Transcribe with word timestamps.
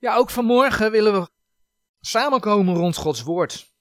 Ja, 0.00 0.14
ook 0.16 0.30
vanmorgen 0.30 0.90
willen 0.90 1.20
we 1.20 1.28
samenkomen 2.00 2.74
rond 2.74 2.96
Gods 2.96 3.22
woord. 3.22 3.74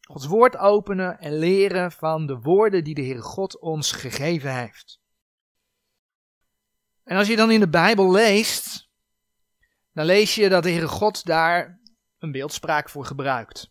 Gods 0.00 0.26
woord 0.26 0.56
openen 0.56 1.18
en 1.18 1.38
leren 1.38 1.92
van 1.92 2.26
de 2.26 2.38
woorden 2.38 2.84
die 2.84 2.94
de 2.94 3.02
Heere 3.02 3.22
God 3.22 3.60
ons 3.60 3.92
gegeven 3.92 4.54
heeft. 4.54 5.00
En 7.04 7.16
als 7.16 7.28
je 7.28 7.36
dan 7.36 7.50
in 7.50 7.60
de 7.60 7.68
Bijbel 7.68 8.10
leest, 8.10 8.88
dan 9.92 10.04
lees 10.04 10.34
je 10.34 10.48
dat 10.48 10.62
de 10.62 10.70
Heere 10.70 10.88
God 10.88 11.24
daar 11.24 11.80
een 12.18 12.32
beeldspraak 12.32 12.88
voor 12.88 13.04
gebruikt. 13.04 13.70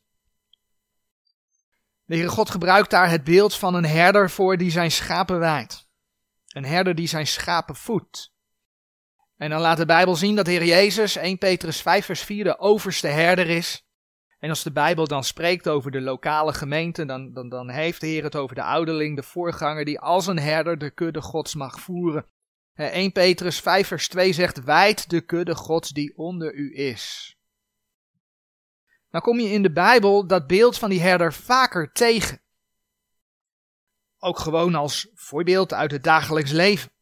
De 2.04 2.16
Heere 2.16 2.30
God 2.30 2.50
gebruikt 2.50 2.90
daar 2.90 3.10
het 3.10 3.24
beeld 3.24 3.56
van 3.56 3.74
een 3.74 3.86
herder 3.86 4.30
voor 4.30 4.58
die 4.58 4.72
zijn 4.72 4.92
schapen 4.92 5.40
wijdt. 5.40 5.88
Een 6.48 6.66
herder 6.66 6.96
die 6.96 7.08
zijn 7.08 7.28
schapen 7.28 7.76
voedt. 7.76 8.35
En 9.46 9.52
dan 9.52 9.62
laat 9.62 9.77
de 9.77 9.86
Bijbel 9.86 10.16
zien 10.16 10.36
dat 10.36 10.46
de 10.46 10.52
Heer 10.52 10.66
Jezus, 10.66 11.16
1 11.16 11.38
Petrus 11.38 11.81
5 11.81 12.05
vers 12.05 12.22
4, 12.22 12.44
de 12.44 12.59
overste 12.59 13.08
herder 13.08 13.49
is. 13.49 13.86
En 14.40 14.49
als 14.49 14.63
de 14.63 14.72
Bijbel 14.72 15.08
dan 15.08 15.23
spreekt 15.23 15.67
over 15.67 15.91
de 15.91 16.02
lokale 16.02 16.53
gemeente, 16.53 17.05
dan, 17.05 17.34
dan, 17.34 17.50
dan 17.50 17.70
heeft 17.70 18.02
de 18.02 18.08
Heer 18.08 18.23
het 18.23 18.36
over 18.36 18.55
de 18.55 18.63
ouderling, 18.63 19.16
de 19.16 19.23
voorganger, 19.23 19.86
die 19.86 20.00
als 20.00 20.27
een 20.27 20.39
herder 20.39 20.77
de 20.77 20.91
kudde 20.91 21.22
gods 21.22 21.55
mag 21.55 21.80
voeren. 21.80 22.26
1 22.73 23.12
Petrus 23.12 23.59
5 23.59 23.88
vers 23.88 24.08
2 24.08 24.34
zegt, 24.34 24.63
wijd 24.63 25.09
de 25.09 25.22
kudde 25.22 25.55
gods 25.55 25.89
die 25.89 26.17
onder 26.17 26.53
u 26.53 26.77
is. 26.77 27.36
Dan 29.09 29.22
kom 29.22 29.39
je 29.39 29.50
in 29.50 29.62
de 29.62 29.72
Bijbel 29.72 30.27
dat 30.27 30.48
beeld 30.48 30.77
van 30.77 30.89
die 30.89 31.02
herder 31.02 31.34
vaker 31.34 31.91
tegen. 31.91 32.41
Ook 34.20 34.39
gewoon 34.39 34.75
als 34.75 35.09
voorbeeld 35.14 35.73
uit 35.73 35.91
het 35.91 36.03
dagelijks 36.03 36.52
leven. 36.52 36.94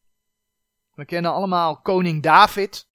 We 0.93 1.05
kennen 1.05 1.31
allemaal 1.31 1.81
koning 1.81 2.23
David. 2.23 2.87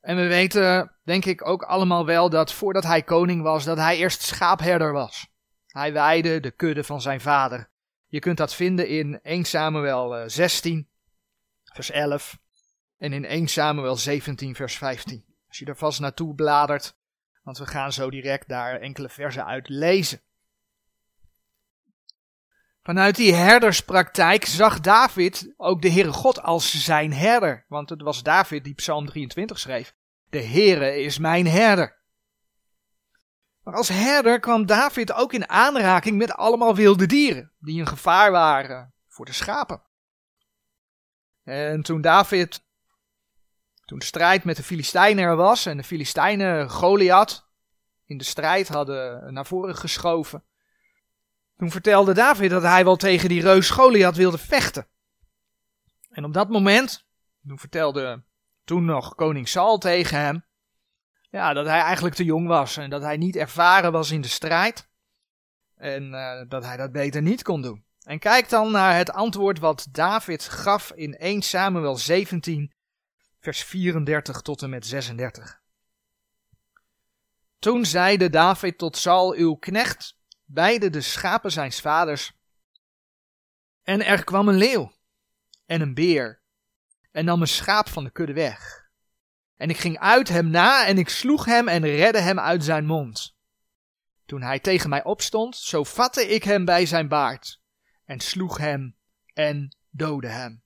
En 0.00 0.16
we 0.16 0.26
weten, 0.26 0.96
denk 1.04 1.24
ik, 1.24 1.46
ook 1.46 1.62
allemaal 1.62 2.06
wel 2.06 2.30
dat 2.30 2.52
voordat 2.52 2.84
hij 2.84 3.02
koning 3.02 3.42
was, 3.42 3.64
dat 3.64 3.76
hij 3.76 3.96
eerst 3.96 4.22
schaapherder 4.22 4.92
was. 4.92 5.28
Hij 5.66 5.92
weide 5.92 6.40
de 6.40 6.50
kudde 6.50 6.84
van 6.84 7.00
zijn 7.00 7.20
vader. 7.20 7.70
Je 8.06 8.18
kunt 8.18 8.36
dat 8.36 8.54
vinden 8.54 8.88
in 8.88 9.20
1 9.22 9.44
Samuel 9.44 10.30
16, 10.30 10.78
eh, 10.78 11.74
vers 11.74 11.90
11 11.90 12.38
en 12.98 13.12
in 13.12 13.24
1 13.24 13.48
Samuel 13.48 13.96
17, 13.96 14.54
vers 14.54 14.78
15. 14.78 15.24
Als 15.48 15.58
je 15.58 15.64
er 15.64 15.76
vast 15.76 16.00
naartoe 16.00 16.34
bladert, 16.34 16.96
want 17.42 17.58
we 17.58 17.66
gaan 17.66 17.92
zo 17.92 18.10
direct 18.10 18.48
daar 18.48 18.80
enkele 18.80 19.08
versen 19.08 19.46
uit 19.46 19.68
lezen. 19.68 20.20
Vanuit 22.82 23.16
die 23.16 23.34
herderspraktijk 23.34 24.44
zag 24.44 24.80
David 24.80 25.54
ook 25.56 25.82
de 25.82 25.90
Heere 25.90 26.12
God 26.12 26.42
als 26.42 26.84
zijn 26.84 27.12
herder. 27.12 27.64
Want 27.68 27.90
het 27.90 28.02
was 28.02 28.22
David 28.22 28.64
die 28.64 28.74
Psalm 28.74 29.06
23 29.06 29.58
schreef. 29.58 29.94
De 30.30 30.42
Heere 30.42 31.02
is 31.02 31.18
mijn 31.18 31.46
herder. 31.46 31.96
Maar 33.62 33.74
als 33.74 33.88
herder 33.88 34.40
kwam 34.40 34.66
David 34.66 35.12
ook 35.12 35.32
in 35.32 35.48
aanraking 35.48 36.16
met 36.16 36.32
allemaal 36.32 36.74
wilde 36.74 37.06
dieren, 37.06 37.52
die 37.58 37.80
een 37.80 37.86
gevaar 37.86 38.30
waren 38.30 38.92
voor 39.08 39.24
de 39.24 39.32
schapen. 39.32 39.82
En 41.44 41.82
toen 41.82 42.00
David, 42.00 42.64
toen 43.84 43.98
de 43.98 44.04
strijd 44.04 44.44
met 44.44 44.56
de 44.56 44.62
Filistijnen 44.62 45.24
er 45.24 45.36
was 45.36 45.66
en 45.66 45.76
de 45.76 45.84
Filistijnen 45.84 46.70
Goliath 46.70 47.48
in 48.04 48.18
de 48.18 48.24
strijd 48.24 48.68
hadden 48.68 49.32
naar 49.32 49.46
voren 49.46 49.76
geschoven, 49.76 50.44
toen 51.58 51.70
vertelde 51.70 52.14
David 52.14 52.50
dat 52.50 52.62
hij 52.62 52.84
wel 52.84 52.96
tegen 52.96 53.28
die 53.28 53.42
reus 53.42 53.70
Goliath 53.70 54.16
wilde 54.16 54.38
vechten. 54.38 54.86
En 56.10 56.24
op 56.24 56.32
dat 56.32 56.48
moment, 56.48 57.06
toen 57.46 57.58
vertelde 57.58 58.22
toen 58.64 58.84
nog 58.84 59.14
koning 59.14 59.48
Saul 59.48 59.78
tegen 59.78 60.18
hem, 60.18 60.44
ja, 61.30 61.52
dat 61.52 61.66
hij 61.66 61.80
eigenlijk 61.80 62.14
te 62.14 62.24
jong 62.24 62.46
was 62.46 62.76
en 62.76 62.90
dat 62.90 63.02
hij 63.02 63.16
niet 63.16 63.36
ervaren 63.36 63.92
was 63.92 64.10
in 64.10 64.20
de 64.20 64.28
strijd. 64.28 64.88
En 65.74 66.12
uh, 66.12 66.42
dat 66.48 66.64
hij 66.64 66.76
dat 66.76 66.92
beter 66.92 67.22
niet 67.22 67.42
kon 67.42 67.62
doen. 67.62 67.84
En 68.02 68.18
kijk 68.18 68.48
dan 68.48 68.70
naar 68.70 68.96
het 68.96 69.10
antwoord 69.10 69.58
wat 69.58 69.88
David 69.90 70.44
gaf 70.44 70.92
in 70.92 71.16
1 71.16 71.42
Samuel 71.42 71.96
17, 71.96 72.72
vers 73.40 73.64
34 73.64 74.40
tot 74.40 74.62
en 74.62 74.70
met 74.70 74.86
36. 74.86 75.60
Toen 77.58 77.84
zeide 77.84 78.30
David 78.30 78.78
tot 78.78 78.96
Saul, 78.96 79.34
uw 79.34 79.54
knecht, 79.54 80.17
beide 80.50 80.90
de 80.90 81.00
schapen 81.00 81.52
zijns 81.52 81.80
vaders. 81.80 82.32
En 83.82 84.04
er 84.04 84.24
kwam 84.24 84.48
een 84.48 84.56
leeuw 84.56 84.92
en 85.66 85.80
een 85.80 85.94
beer 85.94 86.40
en 87.10 87.24
nam 87.24 87.40
een 87.40 87.48
schaap 87.48 87.88
van 87.88 88.04
de 88.04 88.10
kudde 88.10 88.32
weg. 88.32 88.86
En 89.56 89.70
ik 89.70 89.76
ging 89.76 89.98
uit 89.98 90.28
hem 90.28 90.50
na 90.50 90.86
en 90.86 90.98
ik 90.98 91.08
sloeg 91.08 91.44
hem 91.44 91.68
en 91.68 91.84
redde 91.84 92.20
hem 92.20 92.38
uit 92.38 92.64
zijn 92.64 92.86
mond. 92.86 93.36
Toen 94.26 94.42
hij 94.42 94.58
tegen 94.58 94.88
mij 94.90 95.04
opstond, 95.04 95.56
zo 95.56 95.84
vatte 95.84 96.28
ik 96.28 96.44
hem 96.44 96.64
bij 96.64 96.86
zijn 96.86 97.08
baard 97.08 97.60
en 98.04 98.20
sloeg 98.20 98.58
hem 98.58 98.96
en 99.34 99.76
doodde 99.90 100.28
hem. 100.28 100.62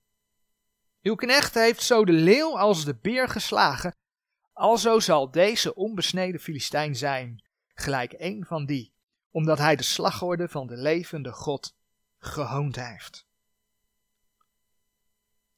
Uw 1.01 1.15
knecht 1.15 1.53
heeft 1.53 1.83
zo 1.83 2.05
de 2.05 2.11
leeuw 2.11 2.57
als 2.57 2.85
de 2.85 2.95
beer 2.95 3.29
geslagen, 3.29 3.95
alzo 4.53 4.99
zal 4.99 5.31
deze 5.31 5.75
onbesneden 5.75 6.39
Filistijn 6.39 6.95
zijn, 6.95 7.45
gelijk 7.73 8.13
een 8.17 8.45
van 8.45 8.65
die 8.65 8.92
omdat 9.33 9.57
hij 9.57 9.75
de 9.75 9.83
slagorde 9.83 10.49
van 10.49 10.67
de 10.67 10.77
levende 10.77 11.31
God 11.31 11.75
gehoond 12.19 12.75
heeft. 12.75 13.25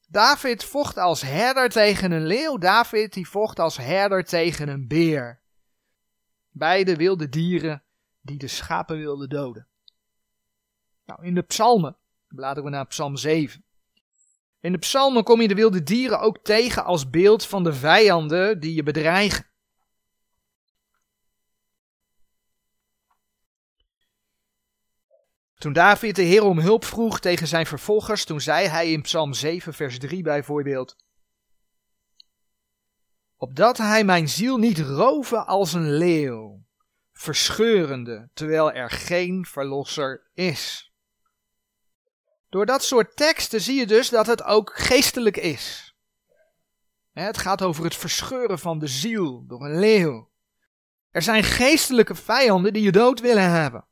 David 0.08 0.64
vocht 0.64 0.96
als 0.96 1.22
herder 1.22 1.68
tegen 1.68 2.10
een 2.10 2.26
leeuw, 2.26 2.58
David 2.58 3.12
die 3.12 3.28
vocht 3.28 3.58
als 3.58 3.76
herder 3.76 4.24
tegen 4.24 4.68
een 4.68 4.88
beer. 4.88 5.40
Beide 6.50 6.96
wilde 6.96 7.28
dieren 7.28 7.82
die 8.20 8.38
de 8.38 8.48
schapen 8.48 8.96
wilden 8.96 9.28
doden. 9.28 9.66
Nou, 11.04 11.24
in 11.24 11.34
de 11.34 11.42
psalmen, 11.42 11.96
bladeren 12.28 12.64
we 12.64 12.76
naar 12.76 12.86
psalm 12.86 13.16
7. 13.16 13.64
In 14.60 14.72
de 14.72 14.78
psalmen 14.78 15.24
kom 15.24 15.40
je 15.40 15.48
de 15.48 15.54
wilde 15.54 15.82
dieren 15.82 16.20
ook 16.20 16.38
tegen 16.38 16.84
als 16.84 17.10
beeld 17.10 17.46
van 17.46 17.64
de 17.64 17.72
vijanden 17.72 18.60
die 18.60 18.74
je 18.74 18.82
bedreigen. 18.82 19.46
Toen 25.58 25.72
David 25.72 26.16
de 26.16 26.22
Heer 26.22 26.42
om 26.42 26.58
hulp 26.58 26.84
vroeg 26.84 27.20
tegen 27.20 27.46
zijn 27.46 27.66
vervolgers, 27.66 28.24
toen 28.24 28.40
zei 28.40 28.66
hij 28.66 28.92
in 28.92 29.02
Psalm 29.02 29.32
7, 29.32 29.74
vers 29.74 29.98
3 29.98 30.22
bijvoorbeeld: 30.22 30.96
Opdat 33.36 33.78
hij 33.78 34.04
mijn 34.04 34.28
ziel 34.28 34.56
niet 34.56 34.78
roven 34.78 35.46
als 35.46 35.72
een 35.72 35.92
leeuw, 35.92 36.64
verscheurende, 37.12 38.28
terwijl 38.34 38.72
er 38.72 38.90
geen 38.90 39.44
verlosser 39.44 40.30
is. 40.34 40.92
Door 42.48 42.66
dat 42.66 42.84
soort 42.84 43.16
teksten 43.16 43.60
zie 43.60 43.78
je 43.78 43.86
dus 43.86 44.08
dat 44.08 44.26
het 44.26 44.42
ook 44.42 44.72
geestelijk 44.74 45.36
is. 45.36 45.94
Het 47.12 47.38
gaat 47.38 47.62
over 47.62 47.84
het 47.84 47.96
verscheuren 47.96 48.58
van 48.58 48.78
de 48.78 48.86
ziel 48.86 49.44
door 49.46 49.64
een 49.64 49.78
leeuw. 49.78 50.30
Er 51.10 51.22
zijn 51.22 51.42
geestelijke 51.42 52.14
vijanden 52.14 52.72
die 52.72 52.82
je 52.82 52.92
dood 52.92 53.20
willen 53.20 53.50
hebben. 53.50 53.86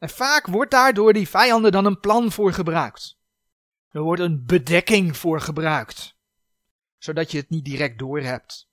En 0.00 0.08
vaak 0.08 0.46
wordt 0.46 0.70
daar 0.70 0.94
door 0.94 1.12
die 1.12 1.28
vijanden 1.28 1.72
dan 1.72 1.84
een 1.84 2.00
plan 2.00 2.32
voor 2.32 2.52
gebruikt. 2.52 3.18
Er 3.88 4.00
wordt 4.00 4.22
een 4.22 4.44
bedekking 4.46 5.16
voor 5.16 5.40
gebruikt, 5.40 6.16
zodat 6.98 7.30
je 7.30 7.38
het 7.38 7.50
niet 7.50 7.64
direct 7.64 7.98
doorhebt. 7.98 8.68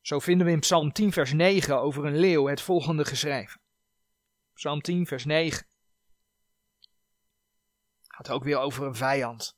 Zo 0.00 0.18
vinden 0.18 0.46
we 0.46 0.52
in 0.52 0.60
Psalm 0.60 0.92
10, 0.92 1.12
vers 1.12 1.32
9 1.32 1.80
over 1.80 2.04
een 2.04 2.18
leeuw 2.18 2.46
het 2.46 2.60
volgende 2.60 3.04
geschreven. 3.04 3.60
Psalm 4.54 4.80
10, 4.80 5.06
vers 5.06 5.24
9. 5.24 5.66
Gaat 8.02 8.30
ook 8.30 8.44
weer 8.44 8.58
over 8.58 8.86
een 8.86 8.94
vijand. 8.94 9.56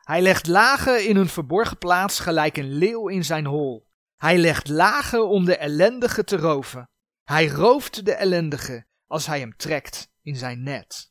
Hij 0.00 0.22
legt 0.22 0.46
lagen 0.46 1.08
in 1.08 1.16
een 1.16 1.28
verborgen 1.28 1.78
plaats 1.78 2.20
gelijk 2.20 2.56
een 2.56 2.72
leeuw 2.72 3.08
in 3.08 3.24
zijn 3.24 3.46
hol. 3.46 3.86
Hij 4.16 4.38
legt 4.38 4.68
lagen 4.68 5.28
om 5.28 5.44
de 5.44 5.56
ellendige 5.56 6.24
te 6.24 6.36
roven. 6.36 6.88
Hij 7.24 7.48
rooft 7.48 8.04
de 8.04 8.14
ellendige 8.14 8.86
als 9.12 9.26
hij 9.26 9.38
hem 9.38 9.56
trekt 9.56 10.10
in 10.22 10.36
zijn 10.36 10.62
net. 10.62 11.10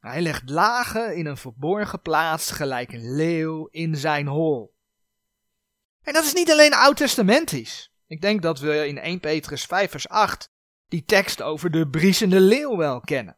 Hij 0.00 0.22
legt 0.22 0.50
lagen 0.50 1.16
in 1.16 1.26
een 1.26 1.36
verborgen 1.36 2.00
plaats 2.00 2.50
gelijk 2.50 2.92
een 2.92 3.14
leeuw 3.14 3.66
in 3.66 3.96
zijn 3.96 4.26
hol. 4.26 4.74
En 6.02 6.12
dat 6.12 6.24
is 6.24 6.32
niet 6.32 6.50
alleen 6.50 6.74
oud-testamentisch. 6.74 7.92
Ik 8.06 8.20
denk 8.20 8.42
dat 8.42 8.58
we 8.58 8.86
in 8.86 8.98
1 8.98 9.20
Petrus 9.20 9.64
5 9.64 9.90
vers 9.90 10.08
8 10.08 10.50
die 10.88 11.04
tekst 11.04 11.42
over 11.42 11.70
de 11.70 11.88
briesende 11.88 12.40
leeuw 12.40 12.76
wel 12.76 13.00
kennen. 13.00 13.36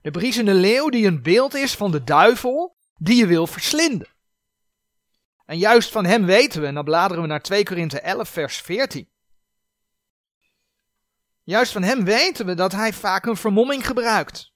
De 0.00 0.10
briesende 0.10 0.54
leeuw 0.54 0.88
die 0.88 1.06
een 1.06 1.22
beeld 1.22 1.54
is 1.54 1.74
van 1.74 1.90
de 1.90 2.04
duivel 2.04 2.76
die 2.96 3.16
je 3.16 3.26
wil 3.26 3.46
verslinden. 3.46 4.08
En 5.44 5.58
juist 5.58 5.90
van 5.90 6.04
hem 6.04 6.24
weten 6.24 6.60
we, 6.60 6.66
en 6.66 6.74
dan 6.74 6.84
bladeren 6.84 7.22
we 7.22 7.28
naar 7.28 7.42
2 7.42 7.64
Korinthe 7.64 8.00
11 8.00 8.28
vers 8.28 8.56
14. 8.56 9.14
Juist 11.46 11.72
van 11.72 11.82
hem 11.82 12.04
weten 12.04 12.46
we 12.46 12.54
dat 12.54 12.72
hij 12.72 12.92
vaak 12.92 13.26
een 13.26 13.36
vermomming 13.36 13.86
gebruikt. 13.86 14.52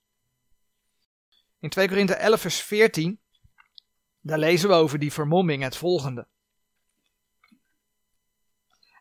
In 1.61 1.69
2 1.69 1.89
Korinthe 1.89 2.15
11 2.15 2.41
vers 2.41 2.61
14 2.61 3.21
Daar 4.21 4.39
lezen 4.39 4.69
we 4.69 4.75
over 4.75 4.99
die 4.99 5.13
vermomming 5.13 5.63
het 5.63 5.77
volgende. 5.77 6.29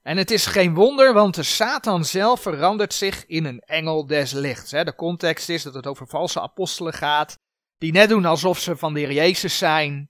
En 0.02 0.18
het 0.18 0.32
is 0.32 0.46
geen 0.46 0.74
wonder, 0.74 1.14
want 1.14 1.36
de 1.36 1.44
Satan 1.44 2.06
zelf 2.06 2.42
verandert 2.42 2.94
zich 2.94 3.26
in 3.26 3.46
een 3.46 3.60
engel 3.60 4.06
des 4.06 4.32
lichts. 4.32 4.72
De 4.72 4.96
context 4.96 5.50
is 5.50 5.64
dat 5.64 5.74
het 5.74 5.88
over 5.88 6.08
valse 6.08 6.42
apostelen 6.42 6.94
gaat, 6.94 7.40
die 7.78 7.92
net 7.92 8.10
doen 8.10 8.26
alsof 8.26 8.60
ze 8.60 8.78
van 8.78 8.94
de 8.94 9.00
Heer 9.00 9.12
Jezus 9.12 9.58
zijn. 9.58 10.10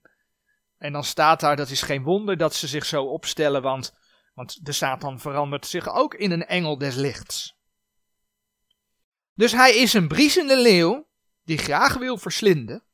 En 0.78 0.92
dan 0.92 1.04
staat 1.04 1.40
daar, 1.40 1.56
dat 1.56 1.70
is 1.70 1.82
geen 1.82 2.02
wonder 2.02 2.36
dat 2.36 2.54
ze 2.54 2.66
zich 2.66 2.84
zo 2.84 3.04
opstellen, 3.04 3.62
want, 3.62 3.94
want 4.34 4.64
de 4.64 4.72
Satan 4.72 5.20
verandert 5.20 5.66
zich 5.66 5.88
ook 5.88 6.14
in 6.14 6.30
een 6.30 6.46
engel 6.46 6.78
des 6.78 6.94
lichts. 6.94 7.58
Dus 9.40 9.52
hij 9.52 9.76
is 9.76 9.92
een 9.92 10.08
briesende 10.08 10.56
leeuw 10.56 11.08
die 11.44 11.58
graag 11.58 11.94
wil 11.94 12.18
verslinden, 12.18 12.84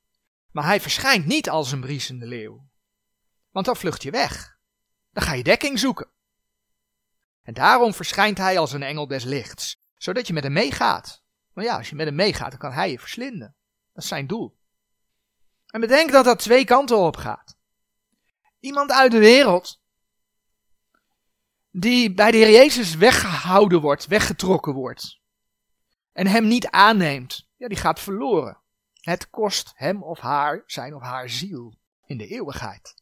maar 0.51 0.65
hij 0.65 0.81
verschijnt 0.81 1.27
niet 1.27 1.51
als 1.51 1.73
een 1.73 1.81
briesende 1.81 2.27
leeuw. 2.27 2.69
Want 3.51 3.67
dan 3.67 3.77
vlucht 3.77 4.03
je 4.03 4.11
weg. 4.11 4.59
Dan 5.11 5.23
ga 5.23 5.33
je 5.33 5.43
dekking 5.43 5.79
zoeken. 5.79 6.11
En 7.43 7.55
daarom 7.55 7.95
verschijnt 7.95 8.39
hij 8.39 8.59
als 8.59 8.73
een 8.73 8.83
engel 8.83 9.07
des 9.07 9.25
lichts, 9.25 9.81
zodat 9.97 10.27
je 10.27 10.33
met 10.33 10.43
hem 10.43 10.53
meegaat. 10.53 11.23
Maar 11.53 11.65
ja, 11.65 11.77
als 11.77 11.89
je 11.89 11.95
met 11.95 12.07
hem 12.07 12.15
meegaat, 12.15 12.51
dan 12.51 12.59
kan 12.59 12.73
hij 12.73 12.91
je 12.91 12.99
verslinden. 12.99 13.57
Dat 13.93 14.03
is 14.03 14.09
zijn 14.09 14.27
doel. 14.27 14.59
En 15.67 15.81
bedenk 15.81 16.11
dat 16.11 16.25
dat 16.25 16.39
twee 16.39 16.65
kanten 16.65 16.99
op 16.99 17.17
gaat. 17.17 17.57
Iemand 18.61 18.91
uit 18.93 19.11
de 19.11 19.19
wereld, 19.19 19.81
die 21.71 22.15
bij 22.15 22.31
de 22.31 22.37
Heer 22.37 22.51
Jezus 22.51 22.95
weggehouden 22.95 23.81
wordt, 23.81 24.07
weggetrokken 24.07 24.73
wordt, 24.73 25.16
en 26.17 26.27
hem 26.27 26.47
niet 26.47 26.67
aanneemt, 26.67 27.49
ja, 27.57 27.69
die 27.69 27.79
gaat 27.79 28.01
verloren. 28.01 28.59
Het 29.01 29.31
kost 29.31 29.73
hem 29.75 30.03
of 30.03 30.19
haar 30.19 30.63
zijn 30.67 30.95
of 30.95 31.03
haar 31.03 31.31
ziel 31.31 31.75
in 32.07 32.19
de 32.19 32.27
eeuwigheid. 32.27 32.95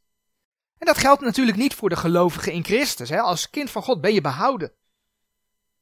En 0.78 0.86
dat 0.86 0.98
geldt 0.98 1.22
natuurlijk 1.22 1.56
niet 1.56 1.74
voor 1.74 1.88
de 1.88 1.96
gelovigen 1.96 2.52
in 2.52 2.64
Christus. 2.64 3.08
Hè? 3.08 3.20
Als 3.20 3.50
kind 3.50 3.70
van 3.70 3.82
God 3.82 4.00
ben 4.00 4.14
je 4.14 4.20
behouden. 4.20 4.72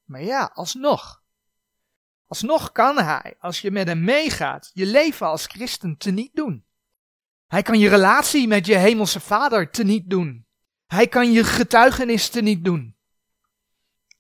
Maar 0.05 0.23
ja, 0.23 0.51
alsnog. 0.55 1.23
Alsnog 2.27 2.73
kan 2.73 2.99
hij, 2.99 3.37
als 3.39 3.61
je 3.61 3.71
met 3.71 3.87
hem 3.87 4.05
meegaat, 4.05 4.71
je 4.73 4.87
leven 4.87 5.27
als 5.27 5.47
christen 5.47 5.97
teniet 5.97 6.35
doen. 6.35 6.65
Hij 7.47 7.63
kan 7.63 7.79
je 7.79 7.89
relatie 7.89 8.49
met 8.49 8.67
je 8.67 8.77
hemelse 8.77 9.21
vader 9.21 9.71
teniet 9.71 10.11
doen. 10.11 10.47
Hij 10.87 11.07
kan 11.07 11.33
je 11.33 11.45
getuigenis 11.45 12.29
teniet 12.29 12.65
doen. 12.65 12.97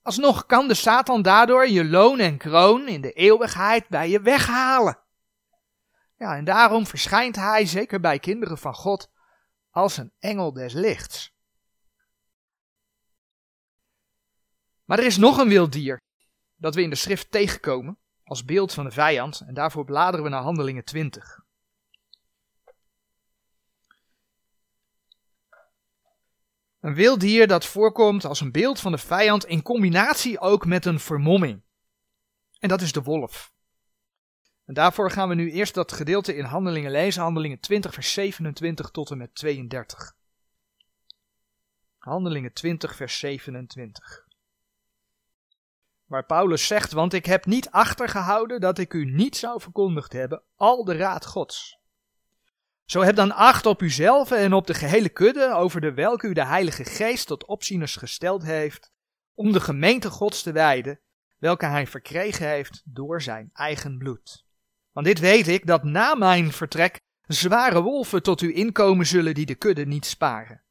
Alsnog 0.03 0.47
kan 0.47 0.69
de 0.69 0.75
Satan 0.75 1.23
daardoor 1.23 1.69
je 1.69 1.85
loon 1.85 2.19
en 2.19 2.39
kroon 2.39 2.89
in 2.89 3.01
de 3.01 3.13
eeuwigheid 3.13 3.89
bij 3.89 4.09
je 4.09 4.21
weghalen. 4.21 4.99
Ja, 6.17 6.37
en 6.37 6.45
daarom 6.45 6.87
verschijnt 6.87 7.37
hij, 7.37 7.67
zeker 7.67 8.01
bij 8.01 8.19
kinderen 8.19 8.59
van 8.59 8.75
God, 8.75 9.11
als 9.71 9.97
een 9.97 10.13
engel 10.19 10.53
des 10.53 10.73
lichts. 10.73 11.35
Maar 14.85 14.99
er 14.99 15.05
is 15.05 15.17
nog 15.17 15.39
een 15.39 15.49
wild 15.49 15.73
dier 15.73 16.01
dat 16.57 16.75
we 16.75 16.83
in 16.83 16.91
de 16.91 16.97
schrift 16.97 17.31
tegenkomen 17.31 17.99
als 18.25 18.45
beeld 18.45 18.73
van 18.73 18.85
de 18.85 18.91
vijand 18.91 19.41
en 19.41 19.55
daarvoor 19.55 19.85
bladeren 19.85 20.25
we 20.25 20.31
naar 20.31 20.43
Handelingen 20.43 20.85
20. 20.85 21.42
Een 26.83 26.95
wild 26.95 27.21
dier 27.21 27.47
dat 27.47 27.67
voorkomt 27.67 28.25
als 28.25 28.41
een 28.41 28.53
beeld 28.53 28.81
van 28.81 28.93
de 28.93 28.99
vijand 28.99 29.45
in 29.45 29.63
combinatie 29.63 30.41
ook 30.41 30.67
met 30.67 30.85
een 30.85 31.01
vermomming. 31.01 31.63
En 32.59 32.69
dat 32.69 32.81
is 32.81 32.93
de 32.93 33.03
wolf. 33.03 33.53
En 34.65 34.75
daarvoor 34.75 35.11
gaan 35.11 35.29
we 35.29 35.35
nu 35.35 35.51
eerst 35.51 35.75
dat 35.75 35.93
gedeelte 35.93 36.37
in 36.37 36.45
Handelingen 36.45 36.91
lezen, 36.91 37.23
Handelingen 37.23 37.61
20, 37.61 37.95
vers 37.95 38.13
27 38.13 38.91
tot 38.91 39.11
en 39.11 39.19
met 39.19 39.35
32. 39.35 40.15
Handelingen 41.99 42.53
20, 42.53 42.97
vers 42.97 43.19
27. 43.19 44.27
Waar 46.05 46.27
Paulus 46.27 46.67
zegt, 46.67 46.93
want 46.93 47.13
ik 47.13 47.27
heb 47.27 47.47
niet 47.47 47.71
achtergehouden 47.71 48.61
dat 48.61 48.79
ik 48.79 48.93
u 48.93 49.05
niet 49.05 49.37
zou 49.37 49.61
verkondigd 49.61 50.13
hebben, 50.13 50.43
al 50.57 50.85
de 50.85 50.97
raad 50.97 51.27
Gods. 51.27 51.82
Zo 52.93 53.03
heb 53.03 53.17
dan 53.17 53.33
acht 53.33 53.67
op 53.67 53.83
uzelf 53.83 54.31
en 54.31 54.53
op 54.53 54.67
de 54.67 54.75
gehele 54.75 55.09
kudde, 55.09 55.53
over 55.55 55.81
de 55.81 55.93
welke 55.95 56.27
u 56.27 56.33
de 56.33 56.45
Heilige 56.45 56.85
Geest 56.85 57.27
tot 57.27 57.47
opzieners 57.47 57.97
gesteld 57.97 58.43
heeft, 58.43 58.93
om 59.35 59.53
de 59.53 59.61
gemeente 59.61 60.11
Gods 60.11 60.43
te 60.43 60.53
wijden, 60.53 61.01
welke 61.39 61.67
hij 61.67 61.87
verkregen 61.87 62.49
heeft 62.49 62.83
door 62.85 63.23
zijn 63.23 63.51
eigen 63.53 63.99
bloed. 63.99 64.45
Want 64.91 65.07
dit 65.07 65.19
weet 65.19 65.49
ik, 65.49 65.67
dat 65.67 65.85
na 65.85 66.15
mijn 66.15 66.53
vertrek 66.53 67.01
zware 67.27 67.83
wolven 67.83 68.23
tot 68.23 68.41
u 68.41 68.55
inkomen 68.55 69.07
zullen 69.07 69.35
die 69.35 69.47
de 69.47 69.55
kudde 69.55 69.87
niet 69.87 70.07
sparen. 70.07 70.63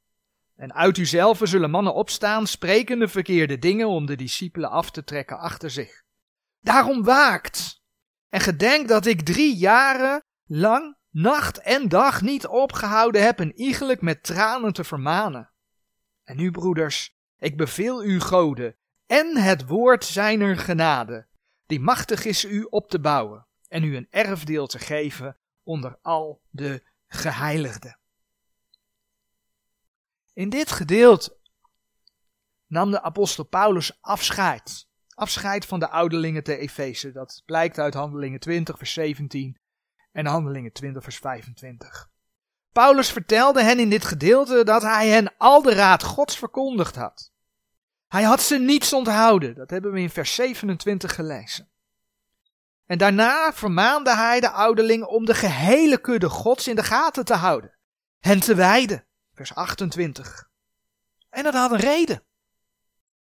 En 0.56 0.74
uit 0.74 0.98
uzelf 0.98 1.40
zullen 1.44 1.70
mannen 1.70 1.94
opstaan, 1.94 2.48
sprekende 2.48 3.08
verkeerde 3.08 3.58
dingen 3.58 3.88
om 3.88 4.06
de 4.06 4.16
discipelen 4.16 4.70
af 4.70 4.92
te 4.92 5.04
trekken 5.04 5.40
achter 5.40 5.70
zich. 5.70 6.04
Daarom 6.60 7.04
waakt 7.04 7.82
en 8.30 8.40
gedenk 8.40 8.88
dat 8.88 9.06
ik 9.06 9.22
drie 9.22 9.56
jaren 9.56 10.24
lang 10.46 11.00
nacht 11.12 11.58
en 11.58 11.90
dag 11.90 12.22
niet 12.22 12.48
opgehouden 12.48 13.24
heb 13.24 13.40
en 13.40 13.60
iegelijk 13.60 14.02
met 14.02 14.24
tranen 14.24 14.74
te 14.74 14.84
vermanen. 14.84 15.52
En 16.24 16.38
nu, 16.38 16.52
broeders, 16.52 17.18
ik 17.38 17.58
beveel 17.58 18.04
u 18.04 18.20
goden 18.20 18.76
en 19.06 19.38
het 19.38 19.68
woord 19.68 20.06
zijner 20.06 20.58
genade, 20.58 21.28
die 21.66 21.80
machtig 21.80 22.26
is 22.26 22.46
u 22.46 22.68
op 22.70 22.90
te 22.90 23.00
bouwen 23.00 23.48
en 23.68 23.84
u 23.84 23.96
een 23.96 24.08
erfdeel 24.10 24.68
te 24.68 24.80
geven 24.80 25.38
onder 25.64 25.98
al 26.02 26.42
de 26.50 26.84
geheiligden. 27.08 28.00
In 30.34 30.50
dit 30.50 30.72
gedeelte 30.72 31.38
nam 32.68 32.92
de 32.92 33.02
apostel 33.02 33.44
Paulus 33.44 33.98
afscheid. 34.02 34.88
Afscheid 35.14 35.66
van 35.66 35.80
de 35.80 35.90
ouderlingen 35.90 36.44
te 36.44 36.58
Efeze. 36.58 37.12
Dat 37.12 37.42
blijkt 37.46 37.80
uit 37.80 37.94
Handelingen 37.94 38.40
20, 38.40 38.78
vers 38.78 38.94
17 38.94 39.61
en 40.12 40.26
Handelingen 40.26 40.72
20, 40.72 41.04
vers 41.04 41.18
25. 41.18 42.10
Paulus 42.72 43.12
vertelde 43.12 43.64
hen 43.64 43.80
in 43.80 43.90
dit 43.90 44.06
gedeelte 44.06 44.64
dat 44.64 44.82
hij 44.82 45.08
hen 45.08 45.34
al 45.38 45.62
de 45.62 45.74
raad 45.74 46.04
Gods 46.04 46.38
verkondigd 46.38 46.96
had. 46.96 47.32
Hij 48.08 48.24
had 48.24 48.42
ze 48.42 48.58
niets 48.58 48.94
onthouden, 48.94 49.56
dat 49.56 49.70
hebben 49.70 49.92
we 49.92 50.00
in 50.00 50.10
vers 50.10 50.36
27 50.36 51.16
gelezen. 51.16 51.70
En 52.86 52.98
daarna 52.98 53.54
vermaande 53.54 54.16
hij 54.16 54.40
de 54.40 54.50
ouderlingen 54.50 55.10
om 55.10 55.26
de 55.26 55.34
gehele 55.34 55.98
kudde 55.98 56.30
Gods 56.30 56.68
in 56.68 56.76
de 56.76 56.84
gaten 56.84 57.26
te 57.26 57.34
houden, 57.34 57.78
hen 58.20 58.40
te 58.40 58.56
wijden, 58.56 59.06
vers 59.34 59.56
28. 59.56 60.50
En 61.30 61.44
dat 61.44 61.54
had 61.54 61.72
een 61.72 61.78
reden. 61.78 62.24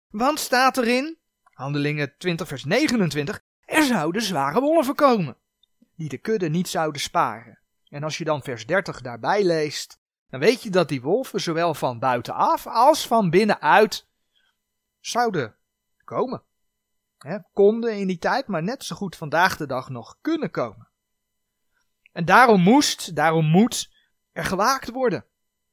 Want 0.09 0.39
staat 0.39 0.77
erin, 0.77 1.17
Handelingen 1.43 2.17
20, 2.17 2.47
vers 2.47 2.63
29, 2.63 3.41
er 3.65 3.83
zouden 3.83 4.21
zware 4.21 4.59
wolven 4.59 4.95
komen 4.95 5.37
die 5.95 6.09
de 6.09 6.17
kudde 6.17 6.49
niet 6.49 6.67
zouden 6.67 7.01
sparen. 7.01 7.59
En 7.89 8.03
als 8.03 8.17
je 8.17 8.23
dan 8.23 8.43
vers 8.43 8.65
30 8.65 9.01
daarbij 9.01 9.43
leest, 9.43 9.99
dan 10.29 10.39
weet 10.39 10.63
je 10.63 10.69
dat 10.69 10.89
die 10.89 11.01
wolven 11.01 11.41
zowel 11.41 11.73
van 11.73 11.99
buitenaf 11.99 12.67
als 12.67 13.07
van 13.07 13.29
binnenuit 13.29 14.07
zouden 14.99 15.55
komen. 16.03 16.43
konden 17.53 17.97
in 17.97 18.07
die 18.07 18.17
tijd, 18.17 18.47
maar 18.47 18.63
net 18.63 18.83
zo 18.83 18.95
goed 18.95 19.15
vandaag 19.15 19.57
de 19.57 19.65
dag 19.65 19.89
nog 19.89 20.17
kunnen 20.21 20.51
komen. 20.51 20.89
En 22.11 22.25
daarom 22.25 22.61
moest, 22.61 23.15
daarom 23.15 23.45
moet 23.45 23.93
er 24.31 24.45
gewaakt 24.45 24.89
worden. 24.89 25.25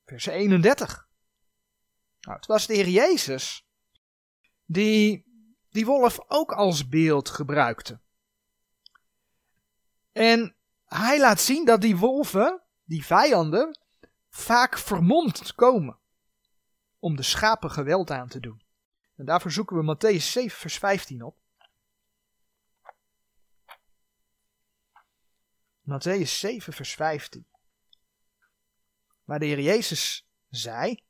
Vers 0.05 0.26
31. 0.26 1.09
Nou, 2.21 2.37
het 2.37 2.47
was 2.47 2.67
de 2.67 2.75
Heer 2.75 2.88
Jezus 2.88 3.67
die 4.64 5.31
die 5.71 5.87
wolf 5.87 6.19
ook 6.26 6.52
als 6.52 6.88
beeld 6.88 7.29
gebruikte. 7.29 8.00
En 10.12 10.57
hij 10.85 11.21
laat 11.21 11.40
zien 11.40 11.64
dat 11.64 11.81
die 11.81 11.97
wolven, 11.97 12.62
die 12.85 13.04
vijanden, 13.04 13.78
vaak 14.31 14.78
vermomd 14.78 15.54
komen 15.54 15.99
om 16.99 17.16
de 17.16 17.23
schapen 17.23 17.71
geweld 17.71 18.11
aan 18.11 18.28
te 18.28 18.40
doen. 18.40 18.62
En 19.16 19.25
daarvoor 19.25 19.50
zoeken 19.50 19.76
we 19.76 19.97
Matthäus 19.97 20.25
7, 20.25 20.59
vers 20.59 20.78
15 20.78 21.23
op. 21.23 21.37
Matthäus 25.83 26.38
7, 26.38 26.73
vers 26.73 26.95
15. 26.95 27.47
Waar 29.25 29.38
de 29.38 29.47
Heer 29.47 29.61
Jezus 29.61 30.28
zei: 30.49 31.04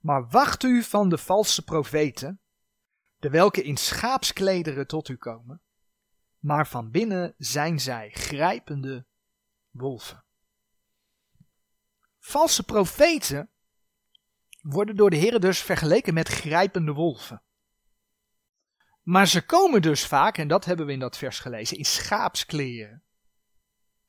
Maar 0.00 0.28
wacht 0.28 0.62
u 0.62 0.82
van 0.82 1.08
de 1.08 1.18
valse 1.18 1.64
profeten, 1.64 2.40
de 3.18 3.30
welke 3.30 3.62
in 3.62 3.76
schaapsklederen 3.76 4.86
tot 4.86 5.08
u 5.08 5.16
komen, 5.16 5.62
maar 6.44 6.66
van 6.66 6.90
binnen 6.90 7.34
zijn 7.38 7.80
zij 7.80 8.10
grijpende 8.10 9.06
wolven. 9.70 10.24
Valse 12.18 12.64
profeten 12.64 13.50
worden 14.60 14.96
door 14.96 15.10
de 15.10 15.16
Heer 15.16 15.40
dus 15.40 15.60
vergeleken 15.60 16.14
met 16.14 16.28
grijpende 16.28 16.92
wolven. 16.92 17.42
Maar 19.02 19.26
ze 19.26 19.46
komen 19.46 19.82
dus 19.82 20.06
vaak, 20.06 20.38
en 20.38 20.48
dat 20.48 20.64
hebben 20.64 20.86
we 20.86 20.92
in 20.92 20.98
dat 20.98 21.18
vers 21.18 21.38
gelezen, 21.38 21.76
in 21.76 21.84
schaapskleren. 21.84 23.02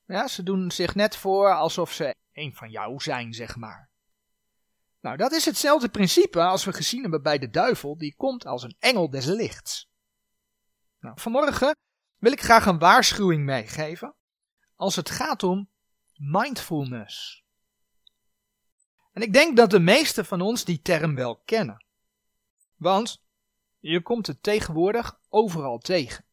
Ja, 0.06 0.28
ze 0.28 0.44
doen 0.44 0.72
zich 0.72 0.96
net 0.96 1.16
voor 1.16 1.54
alsof 1.54 1.92
ze 1.92 2.16
een 2.34 2.56
van 2.56 2.70
jou 2.70 3.00
zijn, 3.00 3.34
zeg 3.34 3.56
maar. 3.56 3.90
Nou, 5.00 5.18
dat 5.18 5.32
is 5.32 5.46
hetzelfde 5.46 5.90
principe 5.90 6.44
als 6.44 6.66
we 6.66 6.74
gezien 6.74 7.02
hebben 7.02 7.22
bij 7.22 7.38
de 7.38 7.50
duivel, 7.50 7.98
die 7.98 8.16
komt 8.16 8.46
als 8.46 8.64
een 8.64 8.76
engel 8.80 9.10
des 9.10 9.26
lichts. 9.26 9.90
Nou, 11.00 11.20
vanmorgen 11.20 11.76
wil 12.26 12.34
ik 12.34 12.42
graag 12.42 12.66
een 12.66 12.80
waarschuwing 12.80 13.44
meegeven 13.44 14.16
als 14.76 14.96
het 14.96 15.10
gaat 15.10 15.44
om 15.44 15.70
mindfulness. 16.16 17.44
En 19.12 19.22
ik 19.22 19.34
denk 19.34 19.58
dat 19.58 19.70
de 19.70 19.80
meesten 19.80 20.26
van 20.26 20.42
ons 20.42 20.66
die 20.66 20.82
term 20.82 21.16
wel 21.16 21.38
kennen. 21.38 21.86
Want 22.76 23.26
je 23.80 24.02
komt 24.02 24.28
het 24.28 24.44
tegenwoordig 24.44 25.20
overal 25.30 25.78
tegen. 25.78 26.26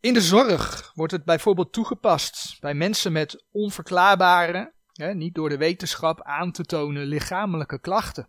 In 0.00 0.14
de 0.14 0.20
zorg 0.20 0.92
wordt 0.94 1.12
het 1.12 1.24
bijvoorbeeld 1.24 1.72
toegepast 1.72 2.60
bij 2.60 2.74
mensen 2.74 3.12
met 3.12 3.44
onverklaarbare, 3.50 4.74
hè, 4.92 5.14
niet 5.14 5.34
door 5.34 5.48
de 5.48 5.56
wetenschap 5.56 6.22
aan 6.22 6.52
te 6.52 6.64
tonen 6.64 7.06
lichamelijke 7.06 7.80
klachten. 7.80 8.28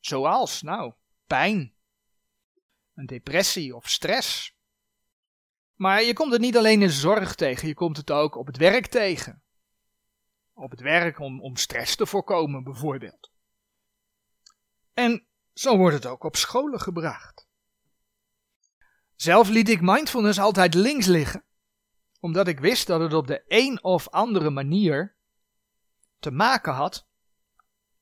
Zoals, 0.00 0.62
nou, 0.62 0.92
pijn, 1.26 1.74
een 2.94 3.06
depressie 3.06 3.76
of 3.76 3.88
stress. 3.88 4.56
Maar 5.74 6.02
je 6.02 6.12
komt 6.12 6.32
het 6.32 6.40
niet 6.40 6.56
alleen 6.56 6.82
in 6.82 6.90
zorg 6.90 7.34
tegen, 7.34 7.68
je 7.68 7.74
komt 7.74 7.96
het 7.96 8.10
ook 8.10 8.36
op 8.36 8.46
het 8.46 8.56
werk 8.56 8.86
tegen. 8.86 9.42
Op 10.52 10.70
het 10.70 10.80
werk 10.80 11.18
om, 11.18 11.40
om 11.40 11.56
stress 11.56 11.96
te 11.96 12.06
voorkomen, 12.06 12.64
bijvoorbeeld. 12.64 13.30
En 14.94 15.26
zo 15.52 15.76
wordt 15.76 15.94
het 15.94 16.06
ook 16.06 16.24
op 16.24 16.36
scholen 16.36 16.80
gebracht. 16.80 17.46
Zelf 19.16 19.48
liet 19.48 19.68
ik 19.68 19.80
mindfulness 19.80 20.38
altijd 20.38 20.74
links 20.74 21.06
liggen, 21.06 21.44
omdat 22.20 22.48
ik 22.48 22.60
wist 22.60 22.86
dat 22.86 23.00
het 23.00 23.12
op 23.12 23.26
de 23.26 23.44
een 23.46 23.82
of 23.82 24.08
andere 24.08 24.50
manier 24.50 25.16
te 26.18 26.30
maken 26.30 26.72
had 26.72 27.06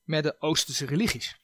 met 0.03 0.23
de 0.23 0.41
Oosterse 0.41 0.85
religies. 0.85 1.40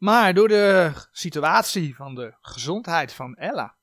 Maar 0.00 0.34
door 0.34 0.48
de 0.48 0.92
situatie 1.12 1.96
van 1.96 2.14
de 2.14 2.34
gezondheid 2.40 3.12
van 3.12 3.34
Ella 3.34 3.76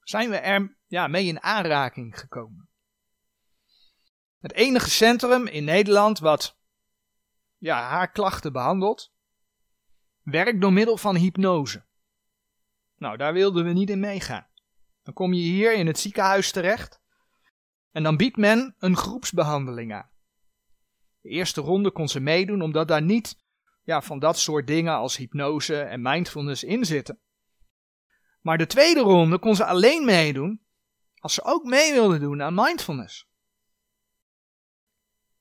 zijn 0.00 0.30
we 0.30 0.36
er 0.36 0.76
ja, 0.86 1.06
mee 1.06 1.26
in 1.26 1.42
aanraking 1.42 2.18
gekomen. 2.18 2.68
Het 4.38 4.52
enige 4.52 4.90
centrum 4.90 5.46
in 5.46 5.64
Nederland 5.64 6.18
wat 6.18 6.58
ja, 7.58 7.88
haar 7.88 8.10
klachten 8.10 8.52
behandelt, 8.52 9.12
werkt 10.22 10.60
door 10.60 10.72
middel 10.72 10.96
van 10.96 11.16
hypnose. 11.16 11.84
Nou, 12.96 13.16
daar 13.16 13.32
wilden 13.32 13.64
we 13.64 13.72
niet 13.72 13.90
in 13.90 14.00
meegaan. 14.00 14.46
Dan 15.02 15.14
kom 15.14 15.32
je 15.32 15.42
hier 15.42 15.74
in 15.74 15.86
het 15.86 15.98
ziekenhuis 15.98 16.52
terecht 16.52 17.00
en 17.90 18.02
dan 18.02 18.16
biedt 18.16 18.36
men 18.36 18.74
een 18.78 18.96
groepsbehandeling 18.96 19.94
aan. 19.94 20.10
De 21.20 21.28
eerste 21.28 21.60
ronde 21.60 21.90
kon 21.90 22.08
ze 22.08 22.20
meedoen 22.20 22.62
omdat 22.62 22.88
daar 22.88 23.02
niet 23.02 23.43
ja, 23.84 24.02
van 24.02 24.18
dat 24.18 24.38
soort 24.38 24.66
dingen 24.66 24.94
als 24.94 25.16
hypnose 25.16 25.80
en 25.80 26.02
mindfulness 26.02 26.64
in 26.64 26.84
zitten. 26.84 27.20
Maar 28.40 28.58
de 28.58 28.66
tweede 28.66 29.00
ronde 29.00 29.38
kon 29.38 29.56
ze 29.56 29.64
alleen 29.64 30.04
meedoen 30.04 30.64
als 31.18 31.34
ze 31.34 31.44
ook 31.44 31.64
mee 31.64 31.92
wilde 31.92 32.18
doen 32.18 32.42
aan 32.42 32.54
mindfulness. 32.54 33.28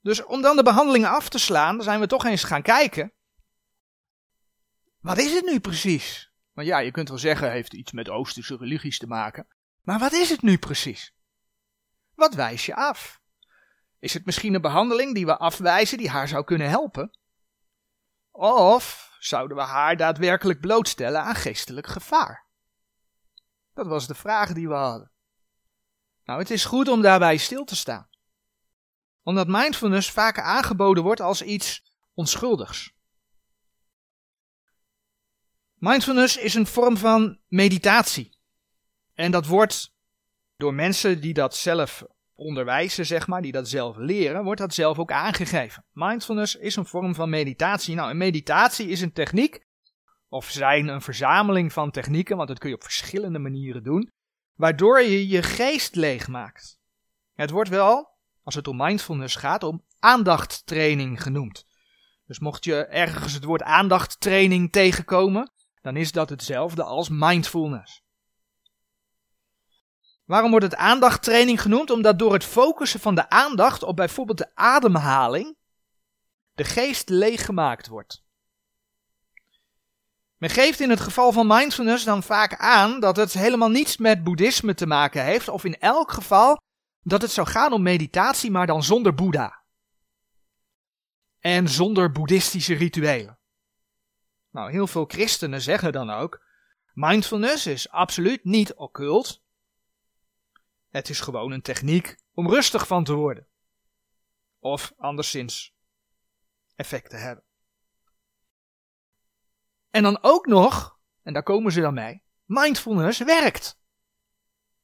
Dus 0.01 0.23
om 0.23 0.41
dan 0.41 0.55
de 0.55 0.63
behandelingen 0.63 1.09
af 1.09 1.29
te 1.29 1.37
slaan, 1.37 1.81
zijn 1.81 1.99
we 1.99 2.07
toch 2.07 2.25
eens 2.25 2.43
gaan 2.43 2.61
kijken. 2.61 3.13
Wat 4.99 5.17
is 5.17 5.33
het 5.33 5.45
nu 5.45 5.59
precies? 5.59 6.31
Want 6.53 6.67
ja, 6.67 6.77
je 6.77 6.91
kunt 6.91 7.09
wel 7.09 7.17
zeggen, 7.17 7.51
heeft 7.51 7.73
iets 7.73 7.91
met 7.91 8.09
Oosterse 8.09 8.57
religies 8.57 8.97
te 8.97 9.07
maken. 9.07 9.47
Maar 9.81 9.99
wat 9.99 10.13
is 10.13 10.29
het 10.29 10.41
nu 10.41 10.57
precies? 10.57 11.13
Wat 12.15 12.33
wijs 12.33 12.65
je 12.65 12.75
af? 12.75 13.21
Is 13.99 14.13
het 14.13 14.25
misschien 14.25 14.53
een 14.53 14.61
behandeling 14.61 15.13
die 15.13 15.25
we 15.25 15.37
afwijzen 15.37 15.97
die 15.97 16.09
haar 16.09 16.27
zou 16.27 16.43
kunnen 16.43 16.69
helpen? 16.69 17.17
Of 18.35 19.15
zouden 19.19 19.57
we 19.57 19.63
haar 19.63 19.97
daadwerkelijk 19.97 20.59
blootstellen 20.59 21.21
aan 21.21 21.35
geestelijk 21.35 21.87
gevaar? 21.87 22.47
Dat 23.73 23.87
was 23.87 24.07
de 24.07 24.15
vraag 24.15 24.53
die 24.53 24.67
we 24.67 24.73
hadden. 24.73 25.11
Nou, 26.23 26.39
het 26.39 26.49
is 26.49 26.65
goed 26.65 26.87
om 26.87 27.01
daarbij 27.01 27.37
stil 27.37 27.63
te 27.63 27.75
staan. 27.75 28.09
Omdat 29.23 29.47
mindfulness 29.47 30.11
vaak 30.11 30.39
aangeboden 30.39 31.03
wordt 31.03 31.21
als 31.21 31.41
iets 31.41 31.95
onschuldigs. 32.13 32.93
Mindfulness 35.73 36.37
is 36.37 36.53
een 36.53 36.67
vorm 36.67 36.97
van 36.97 37.39
meditatie. 37.47 38.37
En 39.13 39.31
dat 39.31 39.45
wordt 39.45 39.93
door 40.55 40.73
mensen 40.73 41.21
die 41.21 41.33
dat 41.33 41.55
zelf 41.55 42.03
onderwijzen, 42.35 43.05
zeg 43.05 43.27
maar, 43.27 43.41
die 43.41 43.51
dat 43.51 43.67
zelf 43.67 43.97
leren, 43.97 44.43
wordt 44.43 44.61
dat 44.61 44.73
zelf 44.73 44.99
ook 44.99 45.11
aangegeven. 45.11 45.85
Mindfulness 45.91 46.55
is 46.55 46.75
een 46.75 46.85
vorm 46.85 47.15
van 47.15 47.29
meditatie. 47.29 47.95
Nou, 47.95 48.09
een 48.09 48.17
meditatie 48.17 48.87
is 48.87 49.01
een 49.01 49.13
techniek, 49.13 49.65
of 50.27 50.49
zijn 50.49 50.87
een 50.87 51.01
verzameling 51.01 51.73
van 51.73 51.91
technieken, 51.91 52.35
want 52.37 52.47
dat 52.47 52.59
kun 52.59 52.69
je 52.69 52.75
op 52.75 52.83
verschillende 52.83 53.39
manieren 53.39 53.83
doen, 53.83 54.11
waardoor 54.55 55.01
je 55.01 55.27
je 55.27 55.41
geest 55.43 55.95
leegmaakt. 55.95 56.79
Het 57.33 57.49
wordt 57.49 57.69
wel, 57.69 58.09
als 58.43 58.55
het 58.55 58.67
om 58.67 58.77
mindfulness 58.77 59.35
gaat, 59.35 59.63
om 59.63 59.83
aandachttraining 59.99 61.21
genoemd. 61.21 61.65
Dus 62.25 62.39
mocht 62.39 62.63
je 62.63 62.85
ergens 62.85 63.33
het 63.33 63.43
woord 63.43 63.63
aandachttraining 63.63 64.71
tegenkomen, 64.71 65.51
dan 65.81 65.95
is 65.95 66.11
dat 66.11 66.29
hetzelfde 66.29 66.83
als 66.83 67.09
mindfulness. 67.09 68.02
Waarom 70.23 70.49
wordt 70.49 70.65
het 70.65 70.75
aandachttraining 70.75 71.61
genoemd? 71.61 71.89
Omdat 71.89 72.19
door 72.19 72.33
het 72.33 72.43
focussen 72.43 72.99
van 72.99 73.15
de 73.15 73.29
aandacht 73.29 73.83
op 73.83 73.95
bijvoorbeeld 73.95 74.37
de 74.37 74.55
ademhaling 74.55 75.55
de 76.53 76.63
geest 76.63 77.09
leeggemaakt 77.09 77.87
wordt. 77.87 78.23
Men 80.37 80.49
geeft 80.49 80.79
in 80.79 80.89
het 80.89 80.99
geval 80.99 81.31
van 81.31 81.47
mindfulness 81.47 82.03
dan 82.03 82.23
vaak 82.23 82.55
aan 82.55 82.99
dat 82.99 83.15
het 83.15 83.33
helemaal 83.33 83.69
niets 83.69 83.97
met 83.97 84.23
boeddhisme 84.23 84.73
te 84.73 84.85
maken 84.85 85.23
heeft, 85.23 85.47
of 85.47 85.63
in 85.63 85.79
elk 85.79 86.11
geval 86.11 86.61
dat 87.01 87.21
het 87.21 87.31
zou 87.31 87.47
gaan 87.47 87.73
om 87.73 87.81
meditatie, 87.81 88.51
maar 88.51 88.67
dan 88.67 88.83
zonder 88.83 89.13
Boeddha. 89.13 89.61
En 91.39 91.69
zonder 91.69 92.11
boeddhistische 92.11 92.73
rituelen. 92.73 93.39
Nou, 94.51 94.71
heel 94.71 94.87
veel 94.87 95.05
christenen 95.05 95.61
zeggen 95.61 95.91
dan 95.91 96.09
ook: 96.09 96.41
mindfulness 96.93 97.67
is 97.67 97.89
absoluut 97.89 98.43
niet 98.43 98.73
occult, 98.73 99.42
het 100.93 101.09
is 101.09 101.19
gewoon 101.19 101.51
een 101.51 101.61
techniek 101.61 102.17
om 102.33 102.49
rustig 102.49 102.87
van 102.87 103.03
te 103.03 103.13
worden. 103.13 103.47
Of 104.59 104.93
anderszins 104.97 105.75
effect 106.75 107.09
te 107.09 107.15
hebben. 107.15 107.43
En 109.89 110.03
dan 110.03 110.17
ook 110.21 110.45
nog, 110.45 110.99
en 111.21 111.33
daar 111.33 111.43
komen 111.43 111.71
ze 111.71 111.81
dan 111.81 111.93
mee, 111.93 112.23
mindfulness 112.45 113.19
werkt. 113.19 113.79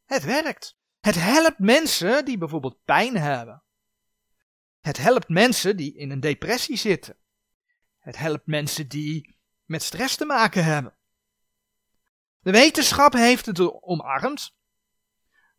Het 0.05 0.23
werkt. 0.23 0.77
Het 0.99 1.15
helpt 1.15 1.59
mensen 1.59 2.25
die 2.25 2.37
bijvoorbeeld 2.37 2.83
pijn 2.83 3.17
hebben. 3.17 3.63
Het 4.79 4.97
helpt 4.97 5.29
mensen 5.29 5.77
die 5.77 5.95
in 5.95 6.11
een 6.11 6.19
depressie 6.19 6.77
zitten. 6.77 7.17
Het 7.97 8.17
helpt 8.17 8.45
mensen 8.45 8.87
die 8.87 9.37
met 9.65 9.83
stress 9.83 10.15
te 10.15 10.25
maken 10.25 10.63
hebben. 10.63 10.97
De 12.39 12.51
wetenschap 12.51 13.13
heeft 13.13 13.45
het 13.45 13.81
omarmd 13.81 14.57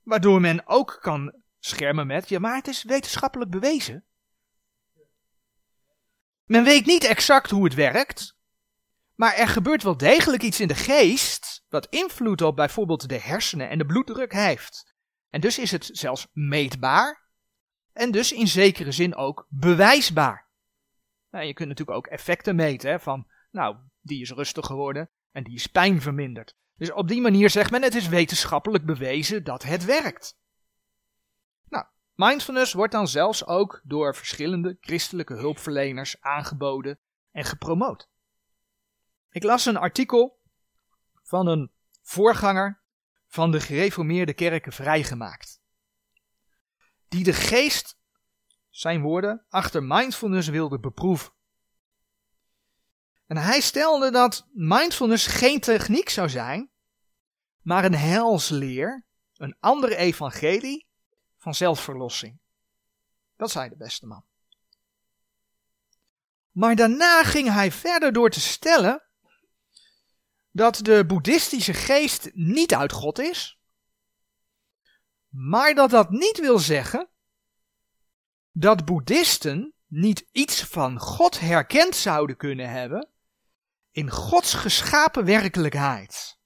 Waardoor 0.03 0.41
men 0.41 0.67
ook 0.67 0.99
kan 1.01 1.35
schermen 1.59 2.07
met, 2.07 2.29
ja 2.29 2.39
maar 2.39 2.57
het 2.57 2.69
is 2.69 2.83
wetenschappelijk 2.83 3.51
bewezen. 3.51 4.05
Men 6.45 6.65
weet 6.65 6.87
niet 6.87 7.05
exact 7.05 7.51
hoe 7.51 7.65
het 7.65 7.75
werkt, 7.75 8.37
maar 9.15 9.35
er 9.35 9.49
gebeurt 9.49 9.83
wel 9.83 9.97
degelijk 9.97 10.43
iets 10.43 10.61
in 10.61 10.69
de 10.69 10.75
geest 10.75 11.65
wat 11.69 11.87
invloed 11.87 12.43
op 12.43 12.57
bijvoorbeeld 12.57 13.09
de 13.09 13.21
hersenen 13.21 13.69
en 13.69 13.79
de 13.79 13.87
bloeddruk 13.87 14.33
heeft. 14.33 14.95
En 15.31 15.41
dus 15.41 15.59
is 15.59 15.71
het 15.71 15.89
zelfs 15.93 16.27
meetbaar 16.33 17.29
en 17.93 18.11
dus 18.11 18.33
in 18.33 18.49
zekere 18.49 18.93
zin 18.93 19.15
ook 19.15 19.47
bewijsbaar. 19.49 20.49
Nou, 21.31 21.45
je 21.45 21.53
kunt 21.53 21.69
natuurlijk 21.69 21.97
ook 21.97 22.07
effecten 22.07 22.57
meten 22.57 23.01
van, 23.01 23.27
nou, 23.51 23.77
die 24.01 24.21
is 24.21 24.31
rustig 24.31 24.67
geworden 24.67 25.11
en 25.31 25.45
die 25.45 25.55
is 25.55 25.67
pijn 25.67 26.01
verminderd. 26.01 26.57
Dus 26.81 26.93
op 26.93 27.09
die 27.09 27.21
manier 27.21 27.51
zegt 27.51 27.71
men, 27.71 27.83
het 27.83 27.95
is 27.95 28.09
wetenschappelijk 28.09 28.87
bewezen 28.87 29.45
dat 29.45 29.63
het 29.63 29.85
werkt. 29.85 30.39
Nou, 31.69 31.85
mindfulness 32.15 32.73
wordt 32.73 32.93
dan 32.93 33.09
zelfs 33.09 33.47
ook 33.47 33.81
door 33.85 34.17
verschillende 34.17 34.77
christelijke 34.81 35.35
hulpverleners 35.35 36.21
aangeboden 36.21 36.99
en 37.31 37.45
gepromoot. 37.45 38.09
Ik 39.31 39.43
las 39.43 39.67
een 39.67 39.77
artikel 39.77 40.41
van 41.23 41.47
een 41.47 41.71
voorganger 42.03 42.81
van 43.27 43.51
de 43.51 43.61
gereformeerde 43.61 44.35
kerken 44.35 44.73
vrijgemaakt. 44.73 45.61
Die 47.09 47.25
de 47.25 47.33
geest, 47.33 47.99
zijn 48.71 49.01
woorden, 49.01 49.45
achter 49.49 49.83
mindfulness 49.83 50.49
wilde 50.49 50.79
beproeven. 50.79 51.33
En 53.27 53.37
hij 53.37 53.61
stelde 53.61 54.11
dat 54.11 54.47
mindfulness 54.53 55.27
geen 55.27 55.61
techniek 55.61 56.09
zou 56.09 56.29
zijn, 56.29 56.70
maar 57.63 57.85
een 57.85 57.95
helsleer 57.95 59.05
een 59.41 59.57
andere 59.61 59.97
evangelie 59.97 60.87
van 61.37 61.55
zelfverlossing. 61.55 62.39
Dat 63.37 63.51
zei 63.51 63.69
de 63.69 63.77
beste 63.77 64.07
man. 64.07 64.25
Maar 66.51 66.77
daarna 66.77 67.25
ging 67.25 67.49
hij 67.49 67.73
verder 67.73 68.13
door 68.13 68.31
te 68.31 68.41
stellen 68.41 69.03
dat 70.51 70.77
de 70.77 71.07
boeddhistische 71.07 71.75
geest 71.75 72.31
niet 72.35 72.75
uit 72.75 72.93
God 72.93 73.19
is, 73.19 73.59
maar 75.29 75.75
dat 75.75 75.91
dat 75.91 76.11
niet 76.11 76.41
wil 76.41 76.59
zeggen 76.59 77.09
dat 78.53 78.85
boeddhisten 78.85 79.75
niet 79.87 80.29
iets 80.33 80.63
van 80.63 80.99
God 80.99 81.41
herkend 81.41 81.97
zouden 81.97 82.37
kunnen 82.37 82.71
hebben 82.71 83.09
in 83.91 84.11
Gods 84.11 84.55
geschapen 84.55 85.25
werkelijkheid. 85.25 86.40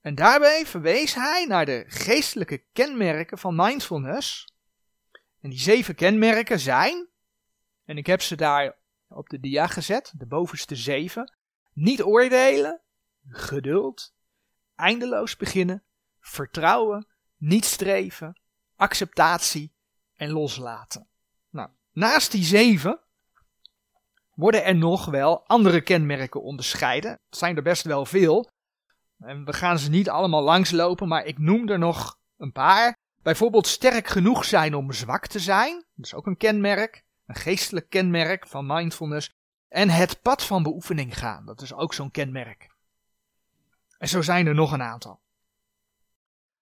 En 0.00 0.14
daarbij 0.14 0.66
verwees 0.66 1.14
hij 1.14 1.44
naar 1.48 1.66
de 1.66 1.84
geestelijke 1.86 2.64
kenmerken 2.72 3.38
van 3.38 3.54
mindfulness. 3.54 4.52
En 5.40 5.50
die 5.50 5.58
zeven 5.58 5.94
kenmerken 5.94 6.60
zijn, 6.60 7.08
en 7.84 7.96
ik 7.96 8.06
heb 8.06 8.22
ze 8.22 8.36
daar 8.36 8.76
op 9.08 9.28
de 9.28 9.40
dia 9.40 9.66
gezet, 9.66 10.12
de 10.16 10.26
bovenste 10.26 10.76
zeven, 10.76 11.36
niet 11.72 12.02
oordelen, 12.02 12.80
geduld, 13.28 14.14
eindeloos 14.74 15.36
beginnen, 15.36 15.82
vertrouwen, 16.20 17.06
niet 17.36 17.64
streven, 17.64 18.40
acceptatie 18.76 19.72
en 20.14 20.30
loslaten. 20.30 21.08
Nou, 21.50 21.68
naast 21.92 22.32
die 22.32 22.44
zeven 22.44 23.00
worden 24.34 24.64
er 24.64 24.76
nog 24.76 25.04
wel 25.04 25.46
andere 25.46 25.80
kenmerken 25.80 26.42
onderscheiden. 26.42 27.10
Het 27.10 27.38
zijn 27.38 27.56
er 27.56 27.62
best 27.62 27.84
wel 27.84 28.06
veel. 28.06 28.50
En 29.20 29.44
we 29.44 29.52
gaan 29.52 29.78
ze 29.78 29.90
niet 29.90 30.08
allemaal 30.08 30.42
langslopen, 30.42 31.08
maar 31.08 31.24
ik 31.24 31.38
noem 31.38 31.68
er 31.68 31.78
nog 31.78 32.18
een 32.36 32.52
paar. 32.52 32.96
Bijvoorbeeld 33.22 33.66
sterk 33.66 34.06
genoeg 34.06 34.44
zijn 34.44 34.74
om 34.74 34.92
zwak 34.92 35.26
te 35.26 35.38
zijn. 35.38 35.84
Dat 35.94 36.06
is 36.06 36.14
ook 36.14 36.26
een 36.26 36.36
kenmerk. 36.36 37.04
Een 37.26 37.34
geestelijk 37.34 37.88
kenmerk 37.88 38.46
van 38.46 38.66
mindfulness. 38.66 39.30
En 39.68 39.88
het 39.88 40.22
pad 40.22 40.44
van 40.44 40.62
beoefening 40.62 41.18
gaan. 41.18 41.46
Dat 41.46 41.60
is 41.60 41.72
ook 41.72 41.94
zo'n 41.94 42.10
kenmerk. 42.10 42.68
En 43.98 44.08
zo 44.08 44.22
zijn 44.22 44.46
er 44.46 44.54
nog 44.54 44.72
een 44.72 44.82
aantal. 44.82 45.20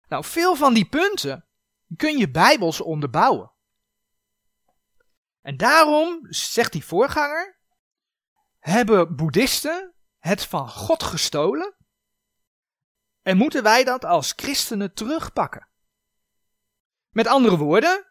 Nou, 0.09 0.25
veel 0.25 0.57
van 0.57 0.75
die 0.75 0.89
punten 0.89 1.45
kun 1.97 2.19
je 2.19 2.31
bijbels 2.31 2.81
onderbouwen. 2.81 3.53
En 5.41 5.57
daarom, 5.57 6.27
zegt 6.29 6.73
die 6.73 6.85
voorganger, 6.85 7.59
hebben 8.59 9.17
boeddhisten 9.17 9.95
het 10.19 10.45
van 10.45 10.69
God 10.69 11.03
gestolen 11.03 11.78
en 13.23 13.37
moeten 13.37 13.63
wij 13.63 13.85
dat 13.85 14.05
als 14.05 14.33
christenen 14.37 14.95
terugpakken. 14.95 15.69
Met 17.11 17.27
andere 17.27 17.57
woorden, 17.57 18.07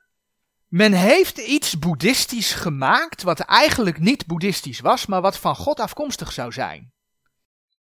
men 0.67 0.93
heeft 0.93 1.37
iets 1.37 1.79
boeddhistisch 1.79 2.53
gemaakt 2.53 3.23
wat 3.23 3.39
eigenlijk 3.39 3.99
niet 3.99 4.25
boeddhistisch 4.25 4.79
was, 4.79 5.05
maar 5.05 5.21
wat 5.21 5.37
van 5.37 5.55
God 5.55 5.79
afkomstig 5.79 6.31
zou 6.31 6.51
zijn. 6.51 6.91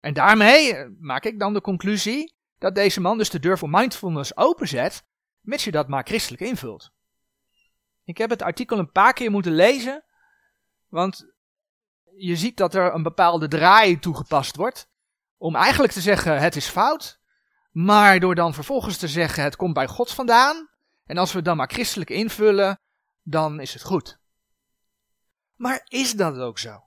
En 0.00 0.14
daarmee 0.14 0.75
eh, 0.75 0.88
maak 0.99 1.25
ik 1.25 1.38
dan 1.38 1.52
de 1.52 1.61
conclusie 1.61 2.35
dat 2.59 2.75
deze 2.75 3.00
man 3.00 3.19
dus 3.19 3.31
de 3.31 3.38
deur 3.38 3.59
voor 3.59 3.71
mindfulness 3.71 4.37
openzet, 4.37 5.05
mits 5.41 5.64
je 5.64 5.71
dat 5.71 5.88
maar 5.88 6.05
christelijk 6.05 6.43
invult. 6.43 6.91
Ik 8.05 8.19
heb 8.19 8.31
het 8.31 8.43
artikel 8.43 8.79
een 8.79 8.93
paar 8.93 9.12
keer 9.12 9.31
moeten 9.31 9.55
lezen, 9.55 10.05
want 10.88 11.33
je 12.17 12.37
ziet 12.37 12.57
dat 12.57 12.75
er 12.75 12.95
een 12.95 13.02
bepaalde 13.02 13.49
draai 13.49 13.99
toegepast 13.99 14.57
wordt. 14.57 14.91
Om 15.43 15.57
eigenlijk 15.57 15.93
te 15.93 16.01
zeggen 16.01 16.41
het 16.41 16.57
is 16.57 16.69
fout, 16.69 17.21
maar 17.71 18.21
door 18.21 18.35
dan 18.35 18.55
vervolgens 18.55 18.97
te 18.97 19.09
zeggen 19.09 19.43
het 19.43 19.57
komt 19.57 19.75
bij 19.75 19.87
God 19.87 20.13
vandaan. 20.13 20.69
En 21.05 21.19
als 21.19 21.31
we 21.31 21.37
het 21.37 21.45
dan 21.45 21.57
maar 21.57 21.71
christelijk 21.71 22.11
invullen, 22.11 22.81
dan 23.23 23.61
is 23.61 23.73
het 23.73 23.83
goed. 23.83 24.19
Maar 25.55 25.87
is 25.89 26.13
dat 26.13 26.39
ook 26.39 26.59
zo? 26.59 26.85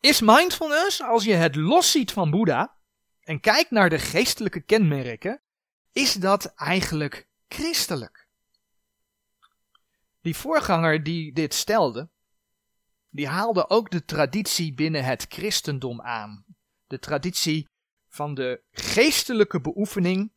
Is 0.00 0.20
mindfulness, 0.20 1.02
als 1.02 1.24
je 1.24 1.34
het 1.34 1.56
los 1.56 1.90
ziet 1.90 2.12
van 2.12 2.30
Boeddha 2.30 2.76
en 3.20 3.40
kijkt 3.40 3.70
naar 3.70 3.90
de 3.90 3.98
geestelijke 3.98 4.60
kenmerken, 4.60 5.42
is 5.92 6.12
dat 6.12 6.54
eigenlijk 6.54 7.28
christelijk? 7.48 8.28
Die 10.20 10.36
voorganger 10.36 11.02
die 11.02 11.32
dit 11.32 11.54
stelde, 11.54 12.08
die 13.14 13.28
haalde 13.28 13.70
ook 13.70 13.90
de 13.90 14.04
traditie 14.04 14.74
binnen 14.74 15.04
het 15.04 15.26
christendom 15.28 16.00
aan. 16.00 16.44
De 16.86 16.98
traditie 16.98 17.68
van 18.08 18.34
de 18.34 18.62
geestelijke 18.70 19.60
beoefening, 19.60 20.32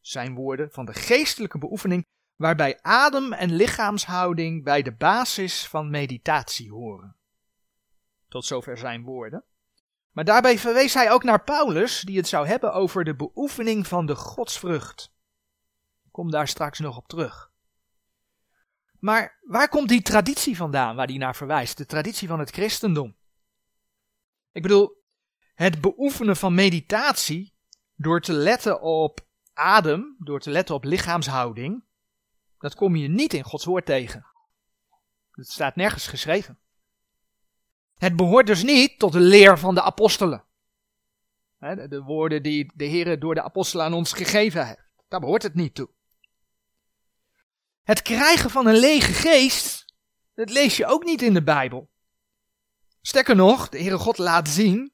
zijn 0.00 0.34
woorden, 0.34 0.70
van 0.70 0.84
de 0.84 0.94
geestelijke 0.94 1.58
beoefening, 1.58 2.06
waarbij 2.36 2.82
adem 2.82 3.32
en 3.32 3.52
lichaamshouding 3.52 4.64
bij 4.64 4.82
de 4.82 4.92
basis 4.92 5.66
van 5.66 5.90
meditatie 5.90 6.70
horen. 6.70 7.16
Tot 8.28 8.44
zover 8.44 8.78
zijn 8.78 9.02
woorden. 9.02 9.44
Maar 10.10 10.24
daarbij 10.24 10.58
verwees 10.58 10.94
hij 10.94 11.10
ook 11.10 11.22
naar 11.22 11.44
Paulus, 11.44 12.00
die 12.00 12.16
het 12.16 12.28
zou 12.28 12.46
hebben 12.46 12.72
over 12.72 13.04
de 13.04 13.16
beoefening 13.16 13.86
van 13.86 14.06
de 14.06 14.14
godsvrucht. 14.14 15.12
Ik 16.04 16.12
kom 16.12 16.30
daar 16.30 16.48
straks 16.48 16.78
nog 16.78 16.96
op 16.96 17.08
terug. 17.08 17.49
Maar 19.00 19.38
waar 19.42 19.68
komt 19.68 19.88
die 19.88 20.02
traditie 20.02 20.56
vandaan 20.56 20.96
waar 20.96 21.06
die 21.06 21.18
naar 21.18 21.36
verwijst? 21.36 21.76
De 21.76 21.86
traditie 21.86 22.28
van 22.28 22.38
het 22.38 22.50
christendom. 22.50 23.16
Ik 24.52 24.62
bedoel, 24.62 25.02
het 25.54 25.80
beoefenen 25.80 26.36
van 26.36 26.54
meditatie 26.54 27.54
door 27.94 28.20
te 28.20 28.32
letten 28.32 28.80
op 28.80 29.20
adem, 29.52 30.16
door 30.18 30.40
te 30.40 30.50
letten 30.50 30.74
op 30.74 30.84
lichaamshouding, 30.84 31.84
dat 32.58 32.74
kom 32.74 32.96
je 32.96 33.08
niet 33.08 33.34
in 33.34 33.44
Gods 33.44 33.64
woord 33.64 33.86
tegen. 33.86 34.26
Dat 35.32 35.46
staat 35.46 35.76
nergens 35.76 36.06
geschreven. 36.06 36.58
Het 37.94 38.16
behoort 38.16 38.46
dus 38.46 38.62
niet 38.62 38.98
tot 38.98 39.12
de 39.12 39.20
leer 39.20 39.58
van 39.58 39.74
de 39.74 39.82
apostelen. 39.82 40.44
De 41.58 42.02
woorden 42.02 42.42
die 42.42 42.72
de 42.74 42.84
Heer 42.84 43.18
door 43.18 43.34
de 43.34 43.42
apostelen 43.42 43.84
aan 43.84 43.94
ons 43.94 44.12
gegeven 44.12 44.66
heeft. 44.66 44.92
Daar 45.08 45.20
behoort 45.20 45.42
het 45.42 45.54
niet 45.54 45.74
toe. 45.74 45.88
Het 47.82 48.02
krijgen 48.02 48.50
van 48.50 48.66
een 48.66 48.78
lege 48.78 49.12
geest, 49.12 49.84
dat 50.34 50.50
lees 50.50 50.76
je 50.76 50.86
ook 50.86 51.04
niet 51.04 51.22
in 51.22 51.34
de 51.34 51.42
Bijbel. 51.42 51.90
Sterker 53.02 53.36
nog, 53.36 53.68
de 53.68 53.78
Heere 53.78 53.98
God 53.98 54.18
laat 54.18 54.48
zien 54.48 54.92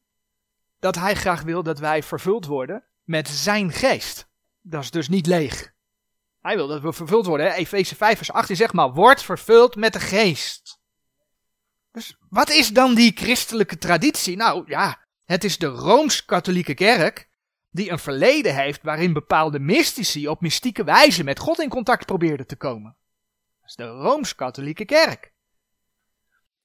dat 0.78 0.94
Hij 0.94 1.14
graag 1.14 1.42
wil 1.42 1.62
dat 1.62 1.78
wij 1.78 2.02
vervuld 2.02 2.46
worden 2.46 2.84
met 3.04 3.28
Zijn 3.28 3.72
geest. 3.72 4.28
Dat 4.62 4.82
is 4.82 4.90
dus 4.90 5.08
niet 5.08 5.26
leeg. 5.26 5.74
Hij 6.40 6.56
wil 6.56 6.66
dat 6.66 6.80
we 6.80 6.92
vervuld 6.92 7.26
worden. 7.26 7.52
Efeze 7.52 7.96
5 7.96 8.16
vers 8.16 8.32
18 8.32 8.56
zegt 8.56 8.72
maar, 8.72 8.92
word 8.92 9.22
vervuld 9.22 9.76
met 9.76 9.92
de 9.92 10.00
geest. 10.00 10.78
Dus 11.92 12.16
wat 12.28 12.50
is 12.50 12.68
dan 12.68 12.94
die 12.94 13.12
christelijke 13.14 13.78
traditie? 13.78 14.36
Nou 14.36 14.64
ja, 14.66 15.06
het 15.24 15.44
is 15.44 15.58
de 15.58 15.66
Rooms-Katholieke 15.66 16.74
Kerk 16.74 17.28
die 17.76 17.90
een 17.90 17.98
verleden 17.98 18.54
heeft 18.54 18.82
waarin 18.82 19.12
bepaalde 19.12 19.58
mystici 19.58 20.28
op 20.28 20.40
mystieke 20.40 20.84
wijze 20.84 21.24
met 21.24 21.38
God 21.38 21.60
in 21.60 21.68
contact 21.68 22.06
probeerden 22.06 22.46
te 22.46 22.56
komen. 22.56 22.96
Dat 23.60 23.68
is 23.68 23.76
de 23.76 23.86
Rooms-Katholieke 23.86 24.84
Kerk. 24.84 25.32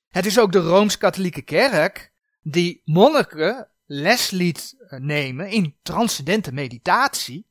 Het 0.09 0.25
is 0.25 0.39
ook 0.39 0.51
de 0.51 0.59
Rooms-Katholieke 0.59 1.41
Kerk 1.41 2.11
die 2.41 2.81
monniken 2.85 3.69
les 3.85 4.29
liet 4.29 4.75
eh, 4.79 4.99
nemen 4.99 5.49
in 5.49 5.77
transcendente 5.81 6.51
meditatie 6.51 7.45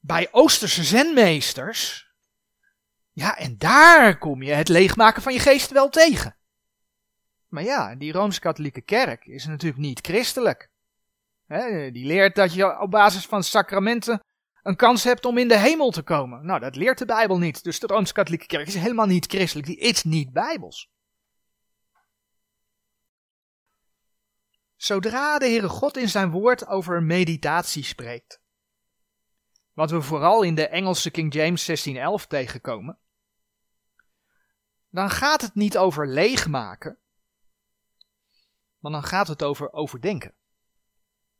bij 0.00 0.28
Oosterse 0.30 0.84
zenmeesters. 0.84 2.10
Ja, 3.12 3.36
en 3.36 3.58
daar 3.58 4.18
kom 4.18 4.42
je 4.42 4.52
het 4.52 4.68
leegmaken 4.68 5.22
van 5.22 5.32
je 5.32 5.38
geest 5.38 5.70
wel 5.70 5.88
tegen. 5.88 6.36
Maar 7.48 7.62
ja, 7.62 7.94
die 7.94 8.12
Rooms-Katholieke 8.12 8.80
Kerk 8.80 9.26
is 9.26 9.46
natuurlijk 9.46 9.80
niet 9.80 10.00
christelijk 10.06 10.70
die 11.92 12.06
leert 12.06 12.34
dat 12.34 12.54
je 12.54 12.80
op 12.80 12.90
basis 12.90 13.26
van 13.26 13.42
sacramenten 13.42 14.20
een 14.62 14.76
kans 14.76 15.04
hebt 15.04 15.24
om 15.24 15.38
in 15.38 15.48
de 15.48 15.58
hemel 15.58 15.90
te 15.90 16.02
komen. 16.02 16.46
Nou, 16.46 16.60
dat 16.60 16.76
leert 16.76 16.98
de 16.98 17.04
Bijbel 17.04 17.38
niet. 17.38 17.64
Dus 17.64 17.78
de 17.78 17.86
Rooms-Katholieke 17.86 18.46
Kerk 18.46 18.66
is 18.66 18.74
helemaal 18.74 19.06
niet 19.06 19.26
christelijk. 19.26 19.66
Die 19.66 19.78
is 19.78 20.04
niet 20.04 20.32
bijbels. 20.32 20.90
Zodra 24.76 25.38
de 25.38 25.44
Heere 25.44 25.68
God 25.68 25.96
in 25.96 26.08
zijn 26.08 26.30
woord 26.30 26.66
over 26.66 27.02
meditatie 27.02 27.84
spreekt, 27.84 28.40
wat 29.72 29.90
we 29.90 30.02
vooral 30.02 30.42
in 30.42 30.54
de 30.54 30.68
Engelse 30.68 31.10
King 31.10 31.32
James 31.32 31.64
1611 31.64 32.26
tegenkomen, 32.26 32.98
dan 34.88 35.10
gaat 35.10 35.40
het 35.40 35.54
niet 35.54 35.78
over 35.78 36.08
leegmaken, 36.08 36.98
maar 38.78 38.92
dan 38.92 39.02
gaat 39.02 39.28
het 39.28 39.42
over 39.42 39.72
overdenken. 39.72 40.34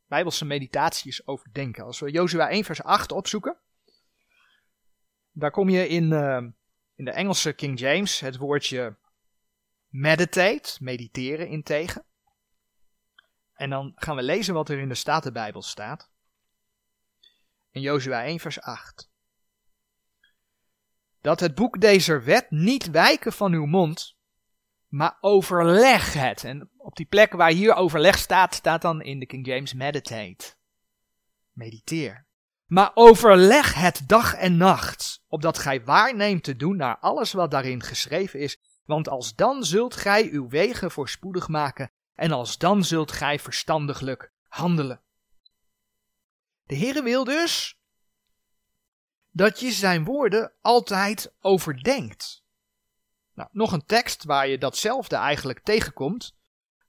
Bijbelse 0.07 0.45
meditatie 0.45 1.11
is 1.11 1.27
overdenken. 1.27 1.83
Als 1.83 1.99
we 1.99 2.11
Jozua 2.11 2.49
1 2.49 2.63
vers 2.63 2.83
8 2.83 3.11
opzoeken, 3.11 3.57
daar 5.31 5.51
kom 5.51 5.69
je 5.69 5.87
in, 5.87 6.11
uh, 6.11 6.37
in 6.95 7.05
de 7.05 7.11
Engelse 7.11 7.53
King 7.53 7.79
James 7.79 8.19
het 8.19 8.37
woordje 8.37 8.97
meditate, 9.87 10.77
mediteren 10.83 11.47
in 11.47 11.63
tegen. 11.63 12.05
En 13.53 13.69
dan 13.69 13.91
gaan 13.95 14.15
we 14.15 14.23
lezen 14.23 14.53
wat 14.53 14.69
er 14.69 14.79
in 14.79 14.87
de 14.87 14.95
Statenbijbel 14.95 15.61
staat. 15.61 16.09
In 17.71 17.81
Jozua 17.81 18.23
1 18.23 18.39
vers 18.39 18.61
8. 18.61 19.09
Dat 21.21 21.39
het 21.39 21.55
boek 21.55 21.81
deze 21.81 22.19
wet 22.19 22.51
niet 22.51 22.89
wijken 22.89 23.33
van 23.33 23.53
uw 23.53 23.65
mond, 23.65 24.16
maar 24.87 25.17
overleg 25.21 26.13
het. 26.13 26.43
En 26.43 26.69
op 26.77 26.95
die 26.95 27.05
plek 27.05 27.31
waar 27.33 27.51
hier 27.51 27.73
overleg 27.73 28.17
staat, 28.17 28.53
staat 28.53 28.81
dan 28.81 29.01
in 29.01 29.19
de 29.19 29.25
King 29.25 29.45
James 29.45 29.73
meditate. 29.73 30.53
Mediteer. 31.51 32.25
Maar 32.65 32.91
overleg 32.93 33.73
het 33.73 34.03
dag 34.07 34.33
en 34.33 34.57
nacht, 34.57 35.23
opdat 35.27 35.57
gij 35.57 35.83
waarneemt 35.83 36.43
te 36.43 36.55
doen 36.55 36.75
naar 36.75 36.97
alles 36.97 37.33
wat 37.33 37.51
daarin 37.51 37.83
geschreven 37.83 38.39
is, 38.39 38.59
want 38.85 39.09
als 39.09 39.35
dan 39.35 39.63
zult 39.63 39.95
gij 39.95 40.29
uw 40.29 40.49
wegen 40.49 40.91
voorspoedig 40.91 41.47
maken, 41.47 41.91
en 42.15 42.31
als 42.31 42.57
dan 42.57 42.83
zult 42.83 43.11
gij 43.11 43.39
verstandiglijk 43.39 44.31
handelen. 44.47 45.01
De 46.63 46.75
Heere 46.75 47.03
wil 47.03 47.23
dus 47.23 47.79
dat 49.31 49.59
je 49.59 49.71
zijn 49.71 50.03
woorden 50.03 50.51
altijd 50.61 51.33
overdenkt. 51.39 52.43
Nou, 53.37 53.49
nog 53.51 53.71
een 53.71 53.85
tekst 53.85 54.23
waar 54.23 54.47
je 54.47 54.57
datzelfde 54.57 55.15
eigenlijk 55.15 55.59
tegenkomt, 55.59 56.35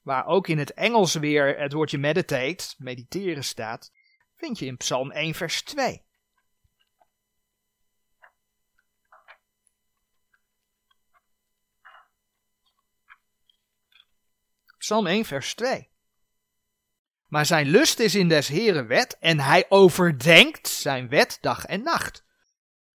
waar 0.03 0.27
ook 0.27 0.49
in 0.49 0.59
het 0.59 0.73
Engels 0.73 1.15
weer 1.15 1.59
het 1.59 1.73
woordje 1.73 1.99
meditate, 1.99 2.75
mediteren 2.79 3.45
staat, 3.45 3.93
vind 4.35 4.59
je 4.59 4.67
in 4.67 4.77
Psalm 4.77 5.11
1 5.11 5.35
vers 5.35 5.63
2. 5.63 6.05
Psalm 14.79 15.07
1 15.07 15.25
vers 15.25 15.55
2. 15.55 15.91
Maar 17.27 17.47
zijn 17.47 17.67
lust 17.67 17.99
is 17.99 18.15
in 18.15 18.29
des 18.29 18.49
Heren 18.49 18.87
wet 18.87 19.19
en 19.19 19.41
hij 19.41 19.67
overdenkt 19.69 20.69
zijn 20.69 21.09
wet 21.09 21.39
dag 21.41 21.65
en 21.65 21.83
nacht. 21.83 22.25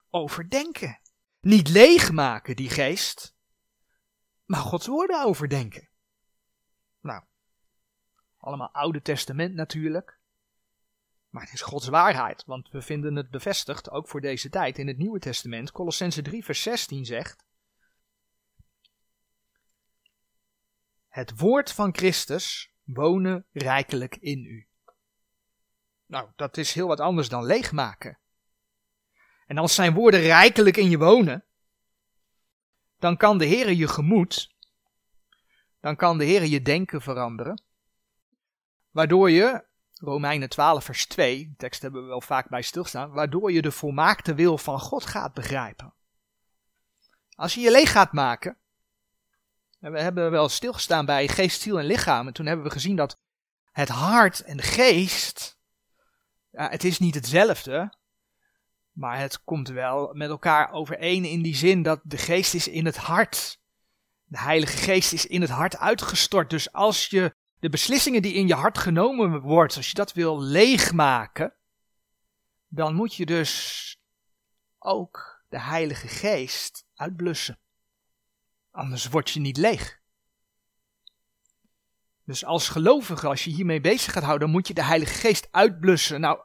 Overdenken. 0.09 0.99
Niet 1.39 1.69
leegmaken 1.69 2.55
die 2.55 2.69
geest, 2.69 3.37
maar 4.49 4.59
Gods 4.59 4.87
woorden 4.87 5.23
overdenken. 5.23 5.89
Nou, 7.01 7.23
allemaal 8.37 8.71
Oude 8.71 9.01
Testament 9.01 9.55
natuurlijk. 9.55 10.19
Maar 11.29 11.43
het 11.43 11.53
is 11.53 11.61
Gods 11.61 11.87
waarheid, 11.87 12.45
want 12.45 12.69
we 12.69 12.81
vinden 12.81 13.15
het 13.15 13.29
bevestigd, 13.29 13.89
ook 13.89 14.07
voor 14.07 14.21
deze 14.21 14.49
tijd, 14.49 14.77
in 14.77 14.87
het 14.87 14.97
Nieuwe 14.97 15.19
Testament. 15.19 15.71
Colossense 15.71 16.21
3, 16.21 16.43
vers 16.43 16.61
16 16.61 17.05
zegt: 17.05 17.45
Het 21.07 21.39
woord 21.39 21.71
van 21.71 21.95
Christus 21.95 22.73
wonen 22.83 23.45
rijkelijk 23.51 24.15
in 24.15 24.45
u. 24.45 24.67
Nou, 26.05 26.29
dat 26.35 26.57
is 26.57 26.73
heel 26.73 26.87
wat 26.87 26.99
anders 26.99 27.29
dan 27.29 27.45
leegmaken. 27.45 28.19
En 29.45 29.57
als 29.57 29.75
zijn 29.75 29.93
woorden 29.93 30.19
rijkelijk 30.19 30.77
in 30.77 30.89
je 30.89 30.97
wonen, 30.97 31.45
dan 32.99 33.17
kan 33.17 33.37
de 33.37 33.45
Heer 33.45 33.71
je 33.71 33.87
gemoed, 33.87 34.55
dan 35.79 35.95
kan 35.95 36.17
de 36.17 36.25
Heer 36.25 36.45
je 36.45 36.61
denken 36.61 37.01
veranderen, 37.01 37.61
waardoor 38.91 39.31
je, 39.31 39.67
Romeinen 39.93 40.49
12 40.49 40.83
vers 40.83 41.05
2, 41.05 41.53
tekst 41.57 41.81
hebben 41.81 42.01
we 42.01 42.07
wel 42.07 42.21
vaak 42.21 42.49
bij 42.49 42.61
stilstaan, 42.61 43.11
waardoor 43.11 43.51
je 43.51 43.61
de 43.61 43.71
volmaakte 43.71 44.33
wil 44.33 44.57
van 44.57 44.79
God 44.79 45.05
gaat 45.05 45.33
begrijpen. 45.33 45.93
Als 47.35 47.53
je 47.53 47.61
je 47.61 47.71
leeg 47.71 47.91
gaat 47.91 48.13
maken, 48.13 48.57
we 49.79 50.01
hebben 50.01 50.31
wel 50.31 50.49
stilgestaan 50.49 51.05
bij 51.05 51.27
geest, 51.27 51.61
ziel 51.61 51.79
en 51.79 51.85
lichaam, 51.85 52.27
en 52.27 52.33
toen 52.33 52.45
hebben 52.45 52.65
we 52.65 52.71
gezien 52.71 52.95
dat 52.95 53.19
het 53.71 53.89
hart 53.89 54.41
en 54.41 54.57
de 54.57 54.63
geest, 54.63 55.57
ja, 56.51 56.69
het 56.69 56.83
is 56.83 56.99
niet 56.99 57.15
hetzelfde, 57.15 57.93
maar 58.99 59.19
het 59.19 59.43
komt 59.43 59.67
wel 59.67 60.13
met 60.13 60.29
elkaar 60.29 60.71
overeen 60.71 61.25
in 61.25 61.41
die 61.41 61.55
zin 61.55 61.83
dat 61.83 61.99
de 62.03 62.17
geest 62.17 62.53
is 62.53 62.67
in 62.67 62.85
het 62.85 62.97
hart. 62.97 63.59
De 64.25 64.39
Heilige 64.39 64.77
Geest 64.77 65.13
is 65.13 65.25
in 65.25 65.41
het 65.41 65.49
hart 65.49 65.77
uitgestort. 65.77 66.49
Dus 66.49 66.71
als 66.71 67.07
je 67.07 67.35
de 67.59 67.69
beslissingen 67.69 68.21
die 68.21 68.33
in 68.33 68.47
je 68.47 68.53
hart 68.53 68.77
genomen 68.77 69.41
wordt, 69.41 69.75
als 69.75 69.87
je 69.87 69.93
dat 69.93 70.13
wil 70.13 70.41
leegmaken, 70.41 71.53
dan 72.67 72.95
moet 72.95 73.15
je 73.15 73.25
dus 73.25 73.97
ook 74.79 75.43
de 75.49 75.59
Heilige 75.59 76.07
Geest 76.07 76.85
uitblussen. 76.95 77.59
Anders 78.71 79.07
word 79.07 79.29
je 79.29 79.39
niet 79.39 79.57
leeg. 79.57 79.99
Dus 82.23 82.45
als 82.45 82.69
gelovige, 82.69 83.27
als 83.27 83.43
je 83.43 83.51
hiermee 83.51 83.81
bezig 83.81 84.13
gaat 84.13 84.23
houden, 84.23 84.47
dan 84.47 84.55
moet 84.55 84.67
je 84.67 84.73
de 84.73 84.83
Heilige 84.83 85.13
Geest 85.13 85.47
uitblussen. 85.51 86.21
Nou, 86.21 86.39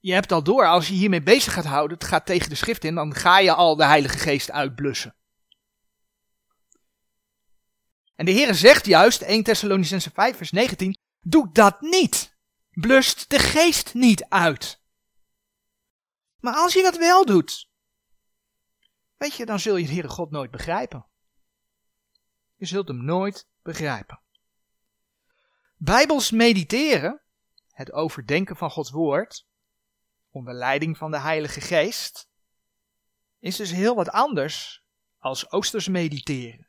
je 0.00 0.12
hebt 0.12 0.32
al 0.32 0.42
door, 0.42 0.66
als 0.66 0.88
je 0.88 0.94
hiermee 0.94 1.22
bezig 1.22 1.52
gaat 1.52 1.64
houden, 1.64 1.98
het 1.98 2.06
gaat 2.06 2.26
tegen 2.26 2.48
de 2.48 2.54
schrift 2.54 2.84
in, 2.84 2.94
dan 2.94 3.14
ga 3.14 3.38
je 3.38 3.54
al 3.54 3.76
de 3.76 3.84
Heilige 3.84 4.18
Geest 4.18 4.50
uitblussen. 4.50 5.16
En 8.14 8.24
de 8.24 8.32
Heer 8.32 8.54
zegt 8.54 8.86
juist, 8.86 9.22
1 9.22 9.42
Thessalonicense 9.42 10.10
5 10.10 10.36
vers 10.36 10.50
19, 10.50 10.98
doe 11.20 11.52
dat 11.52 11.80
niet. 11.80 12.36
Blust 12.70 13.30
de 13.30 13.38
geest 13.38 13.94
niet 13.94 14.24
uit. 14.24 14.82
Maar 16.40 16.54
als 16.54 16.72
je 16.72 16.82
dat 16.82 16.96
wel 16.96 17.26
doet, 17.26 17.70
weet 19.16 19.34
je, 19.34 19.46
dan 19.46 19.60
zul 19.60 19.76
je 19.76 19.86
de 19.86 19.92
Heere 19.92 20.08
God 20.08 20.30
nooit 20.30 20.50
begrijpen. 20.50 21.06
Je 22.54 22.66
zult 22.66 22.88
hem 22.88 23.04
nooit 23.04 23.48
begrijpen. 23.62 24.22
Bijbels 25.76 26.30
mediteren, 26.30 27.22
het 27.70 27.92
overdenken 27.92 28.56
van 28.56 28.70
Gods 28.70 28.90
woord, 28.90 29.46
onder 30.38 30.54
leiding 30.54 30.96
van 30.96 31.10
de 31.10 31.18
Heilige 31.18 31.60
Geest, 31.60 32.28
is 33.38 33.56
dus 33.56 33.70
heel 33.70 33.94
wat 33.94 34.10
anders 34.10 34.82
als 35.18 35.50
oosters 35.50 35.88
mediteren. 35.88 36.68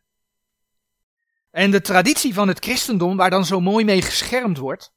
En 1.52 1.72
de 1.72 1.82
traditie 1.82 2.34
van 2.34 2.48
het 2.48 2.60
christendom, 2.60 3.18
waar 3.18 3.30
dan 3.30 3.46
zo 3.46 3.60
mooi 3.60 3.86
mee 3.86 4.02
geschermd 4.02 4.58
wordt, 4.58 4.94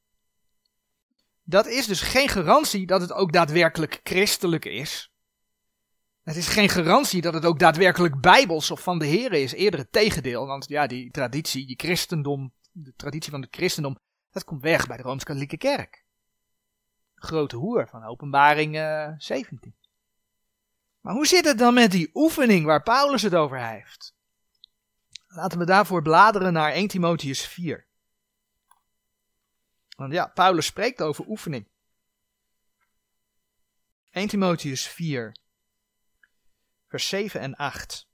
dat 1.42 1.66
is 1.66 1.86
dus 1.86 2.00
geen 2.00 2.28
garantie 2.28 2.86
dat 2.86 3.00
het 3.00 3.12
ook 3.12 3.32
daadwerkelijk 3.32 4.00
christelijk 4.02 4.64
is. 4.64 5.12
Het 6.22 6.36
is 6.36 6.48
geen 6.48 6.68
garantie 6.68 7.20
dat 7.20 7.34
het 7.34 7.44
ook 7.44 7.58
daadwerkelijk 7.58 8.20
bijbels 8.20 8.70
of 8.70 8.82
van 8.82 8.98
de 8.98 9.06
Here 9.06 9.40
is. 9.40 9.52
Eerder 9.52 9.80
het 9.80 9.92
tegendeel, 9.92 10.46
want 10.46 10.68
ja, 10.68 10.86
die 10.86 11.10
traditie, 11.10 11.66
die 11.66 11.76
christendom, 11.76 12.52
de 12.70 12.92
traditie 12.96 13.30
van 13.30 13.40
het 13.40 13.54
christendom, 13.54 13.98
dat 14.30 14.44
komt 14.44 14.62
weg 14.62 14.86
bij 14.86 14.96
de 14.96 15.02
Rooms-Katholieke 15.02 15.56
Kerk 15.56 16.04
grote 17.22 17.56
hoer 17.56 17.88
van 17.88 18.04
openbaring 18.04 18.74
17. 19.18 19.58
Eh, 19.62 19.80
maar 21.00 21.14
hoe 21.14 21.26
zit 21.26 21.44
het 21.44 21.58
dan 21.58 21.74
met 21.74 21.90
die 21.90 22.10
oefening 22.14 22.64
waar 22.64 22.82
Paulus 22.82 23.22
het 23.22 23.34
over 23.34 23.66
heeft? 23.66 24.14
Laten 25.26 25.58
we 25.58 25.64
daarvoor 25.64 26.02
bladeren 26.02 26.52
naar 26.52 26.72
1 26.72 26.88
Timotheus 26.88 27.46
4. 27.46 27.86
Want 29.96 30.12
ja, 30.12 30.26
Paulus 30.26 30.66
spreekt 30.66 31.02
over 31.02 31.26
oefening. 31.26 31.68
1 34.10 34.28
Timotheus 34.28 34.88
4, 34.88 35.36
vers 36.88 37.08
7 37.08 37.40
en 37.40 37.54
8. 37.56 38.08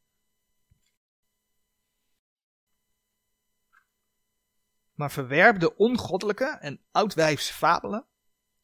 Maar 4.95 5.11
verwerp 5.11 5.61
de 5.61 5.77
ongoddelijke 5.77 6.59
en 6.61 6.81
oudwijfse 6.91 7.53
fabelen 7.53 8.07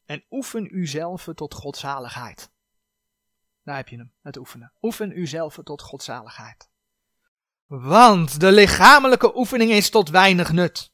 en 0.05 0.23
oefen 0.29 0.75
uzelf 0.77 1.27
tot 1.35 1.53
godzaligheid. 1.53 2.51
Daar 3.63 3.75
heb 3.75 3.87
je 3.87 3.97
hem, 3.97 4.11
het 4.21 4.37
oefenen. 4.37 4.71
Oefen 4.81 5.19
uzelf 5.19 5.59
tot 5.63 5.81
godzaligheid. 5.81 6.69
Want 7.65 8.39
de 8.39 8.51
lichamelijke 8.51 9.37
oefening 9.37 9.71
is 9.71 9.89
tot 9.89 10.09
weinig 10.09 10.51
nut. 10.51 10.91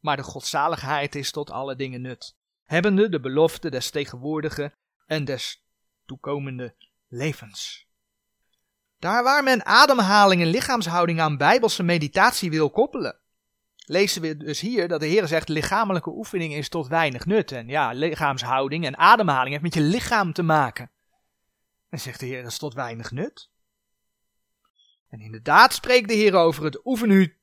Maar 0.00 0.16
de 0.16 0.22
godzaligheid 0.22 1.14
is 1.14 1.30
tot 1.30 1.50
alle 1.50 1.76
dingen 1.76 2.00
nut. 2.00 2.36
Hebbende 2.64 3.08
de 3.08 3.20
belofte 3.20 3.70
des 3.70 3.90
tegenwoordige 3.90 4.74
en 5.06 5.24
des 5.24 5.64
toekomende 6.06 6.74
levens. 7.08 7.86
Daar 8.98 9.22
waar 9.22 9.42
men 9.42 9.66
ademhaling 9.66 10.42
en 10.42 10.48
lichaamshouding 10.48 11.20
aan 11.20 11.36
bijbelse 11.36 11.82
meditatie 11.82 12.50
wil 12.50 12.70
koppelen, 12.70 13.20
lezen 13.84 14.22
we 14.22 14.36
dus 14.36 14.60
hier 14.60 14.88
dat 14.88 15.00
de 15.00 15.06
Heer 15.06 15.26
zegt: 15.26 15.48
lichamelijke 15.48 16.10
oefening 16.10 16.54
is 16.54 16.68
tot 16.68 16.88
weinig 16.88 17.26
nut. 17.26 17.52
En 17.52 17.68
ja, 17.68 17.92
lichaamshouding 17.92 18.84
en 18.84 18.98
ademhaling 18.98 19.50
heeft 19.50 19.62
met 19.62 19.74
je 19.74 19.80
lichaam 19.80 20.32
te 20.32 20.42
maken. 20.42 20.90
En 21.88 22.00
zegt 22.00 22.20
de 22.20 22.26
Heer: 22.26 22.42
dat 22.42 22.50
is 22.50 22.58
tot 22.58 22.74
weinig 22.74 23.10
nut. 23.10 23.50
En 25.08 25.20
inderdaad 25.20 25.72
spreekt 25.72 26.08
de 26.08 26.14
Heer 26.14 26.34
over 26.34 26.64
het 26.64 26.86
oefen 26.86 27.10
u 27.10 27.38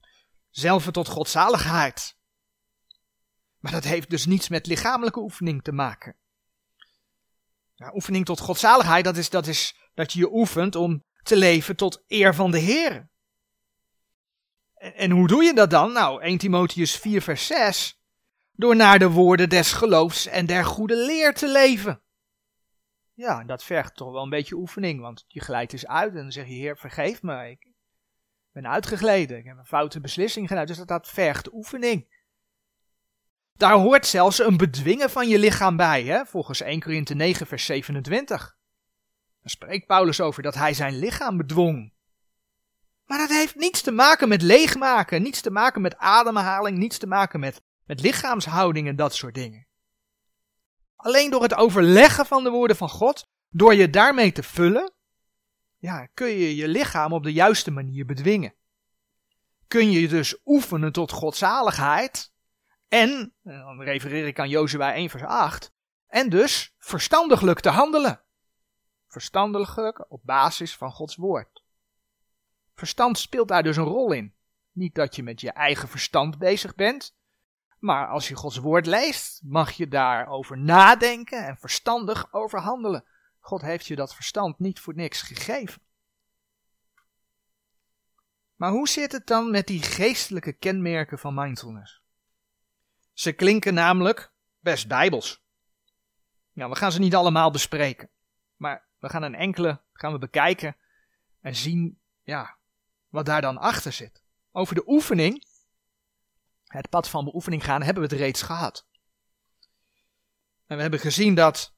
zelf 0.50 0.92
tot 0.92 1.08
godzaligheid. 1.08 2.20
Maar 3.60 3.72
dat 3.72 3.84
heeft 3.84 4.10
dus 4.10 4.26
niets 4.26 4.50
met 4.50 4.68
lichamelijke 4.68 5.20
oefening 5.20 5.64
te 5.64 5.72
maken. 5.72 6.16
Oefening 7.94 8.26
tot 8.26 8.40
godzaligheid, 8.40 9.04
dat 9.04 9.18
is, 9.18 9.30
dat 9.30 9.48
is 9.48 9.76
dat 9.94 10.14
je 10.14 10.20
je 10.20 10.34
oefent 10.34 10.76
om 10.76 11.04
te 11.24 11.38
leven 11.38 11.76
tot 11.76 12.04
eer 12.08 12.36
van 12.36 12.52
de 12.52 12.60
Heer. 12.60 13.10
En 14.82 15.12
hoe 15.12 15.28
doe 15.28 15.44
je 15.44 15.54
dat 15.54 15.70
dan? 15.70 15.92
Nou, 15.92 16.22
1 16.22 16.38
Timotheus 16.38 16.96
4 16.96 17.22
vers 17.22 17.46
6. 17.46 18.02
door 18.52 18.76
naar 18.76 19.00
de 19.00 19.10
woorden 19.10 19.50
des 19.50 19.74
geloofs 19.74 20.26
en 20.26 20.46
der 20.46 20.66
goede 20.66 20.96
leer 20.96 21.34
te 21.34 21.48
leven. 21.48 22.02
Ja, 23.14 23.44
dat 23.44 23.64
vergt 23.64 23.96
toch 23.96 24.12
wel 24.12 24.24
een 24.24 24.30
beetje 24.30 24.56
oefening, 24.56 25.02
want 25.02 25.26
je 25.28 25.42
glijdt 25.42 25.74
eens 25.74 25.88
uit 25.88 26.12
en 26.12 26.22
dan 26.22 26.32
zeg 26.32 26.48
je, 26.48 26.54
Heer, 26.54 26.78
vergeef 26.78 27.22
me, 27.22 27.50
ik 27.50 27.68
ben 28.52 28.68
uitgegleden, 28.68 29.38
ik 29.38 29.46
heb 29.46 29.58
een 29.58 29.66
foute 29.66 30.00
beslissing 30.00 30.48
gedaan, 30.48 30.66
dus 30.66 30.78
dat, 30.78 30.88
dat 30.88 31.08
vergt 31.08 31.54
oefening. 31.54 32.20
Daar 33.54 33.74
hoort 33.74 34.06
zelfs 34.06 34.40
een 34.40 34.58
bedwingen 34.58 35.10
van 35.10 35.28
je 35.28 35.40
lichaam 35.40 35.78
bij, 35.78 36.04
hè? 36.04 36.26
volgens 36.26 36.62
1 36.62 36.80
Korinthe 36.80 37.14
9, 37.14 37.48
vers 37.48 37.66
27. 37.66 38.58
Daar 39.42 39.52
spreekt 39.52 39.86
Paulus 39.86 40.22
over 40.22 40.44
dat 40.44 40.56
hij 40.56 40.74
zijn 40.74 41.00
lichaam 41.00 41.38
bedwong. 41.38 41.94
Maar 43.12 43.20
dat 43.20 43.30
heeft 43.30 43.56
niets 43.56 43.82
te 43.82 43.92
maken 43.92 44.30
met 44.30 44.42
leegmaken, 44.42 45.22
niets 45.22 45.42
te 45.42 45.52
maken 45.52 45.82
met 45.82 45.98
ademhaling, 45.98 46.78
niets 46.78 46.98
te 46.98 47.08
maken 47.08 47.40
met, 47.40 47.62
met 47.86 48.02
lichaamshouding 48.02 48.88
en 48.88 48.96
dat 48.96 49.16
soort 49.16 49.34
dingen. 49.34 49.68
Alleen 50.96 51.32
door 51.32 51.42
het 51.42 51.54
overleggen 51.54 52.26
van 52.26 52.44
de 52.44 52.50
woorden 52.50 52.78
van 52.78 52.90
God, 52.90 53.28
door 53.50 53.76
je 53.76 53.90
daarmee 53.90 54.32
te 54.32 54.44
vullen, 54.44 54.94
ja, 55.78 56.06
kun 56.06 56.28
je 56.28 56.56
je 56.56 56.68
lichaam 56.68 57.14
op 57.14 57.24
de 57.24 57.34
juiste 57.34 57.72
manier 57.72 58.06
bedwingen. 58.06 58.54
Kun 59.68 59.92
je 59.92 60.08
dus 60.08 60.38
oefenen 60.46 60.92
tot 60.92 61.12
godzaligheid 61.12 62.32
en, 62.88 63.34
dan 63.44 63.82
refereer 63.82 64.28
ik 64.28 64.40
aan 64.40 64.50
Jozua 64.50 64.94
1 64.94 65.10
vers 65.10 65.24
8, 65.24 65.74
en 66.08 66.30
dus 66.30 66.76
verstandiglijk 66.78 67.60
te 67.60 67.70
handelen. 67.70 68.22
Verstandelijk 69.08 70.12
op 70.12 70.22
basis 70.24 70.76
van 70.76 70.92
Gods 70.92 71.16
woord. 71.16 71.61
Verstand 72.76 73.18
speelt 73.18 73.48
daar 73.48 73.64
dus 73.64 73.78
een 73.78 73.84
rol 73.84 74.12
in. 74.12 74.36
Niet 74.72 74.96
dat 74.96 75.16
je 75.16 75.24
met 75.24 75.42
je 75.42 75.52
eigen 75.52 75.88
verstand 75.88 76.38
bezig 76.38 76.76
bent, 76.76 77.16
maar 77.80 78.08
als 78.08 78.28
je 78.28 78.36
Gods 78.36 78.58
woord 78.58 78.86
leest, 78.86 79.42
mag 79.44 79.72
je 79.72 79.88
daarover 79.88 80.58
nadenken 80.58 81.46
en 81.46 81.58
verstandig 81.58 82.34
over 82.34 82.60
handelen. 82.60 83.06
God 83.40 83.62
heeft 83.62 83.86
je 83.86 83.96
dat 83.96 84.16
verstand 84.16 84.60
niet 84.60 84.80
voor 84.80 84.96
niks 84.96 85.22
gegeven. 85.22 85.82
Maar 88.56 88.72
hoe 88.72 88.88
zit 88.88 89.12
het 89.12 89.28
dan 89.28 89.52
met 89.52 89.68
die 89.68 89.82
geestelijke 89.82 90.54
kenmerken 90.54 91.20
van 91.20 91.34
mindfulness? 91.34 92.02
Ze 93.14 93.32
klinken 93.32 93.74
namelijk 93.74 94.32
best 94.60 94.88
bijbels. 94.88 95.44
Nou, 96.54 96.70
we 96.70 96.76
gaan 96.76 96.92
ze 96.92 97.00
niet 97.00 97.16
allemaal 97.16 97.52
bespreken, 97.52 98.10
maar 98.56 98.88
we 99.00 99.10
gaan 99.10 99.24
een 99.24 99.36
enkele 99.36 99.82
gaan 99.94 100.12
we 100.12 100.18
bekijken 100.18 100.78
en 101.40 101.56
zien 101.56 102.02
ja, 102.22 102.58
wat 103.12 103.26
daar 103.26 103.42
dan 103.42 103.58
achter 103.58 103.94
zit. 103.94 104.24
Over 104.52 104.76
de 104.76 104.84
oefening, 104.88 105.46
het 106.66 106.90
pad 106.90 107.10
van 107.10 107.26
beoefening 107.26 107.64
gaan, 107.64 107.82
hebben 107.82 108.04
we 108.04 108.10
het 108.10 108.20
reeds 108.20 108.42
gehad. 108.42 108.86
En 110.66 110.76
we 110.76 110.82
hebben 110.82 111.00
gezien 111.00 111.36
dat 111.36 111.74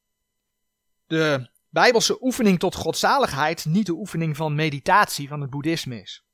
de 1.07 1.51
Bijbelse 1.73 2.23
oefening 2.23 2.59
tot 2.59 2.75
godzaligheid 2.75 3.65
niet 3.65 3.85
de 3.85 3.93
oefening 3.93 4.35
van 4.35 4.55
meditatie 4.55 5.27
van 5.27 5.41
het 5.41 5.49
boeddhisme 5.49 6.01
is. 6.01 6.25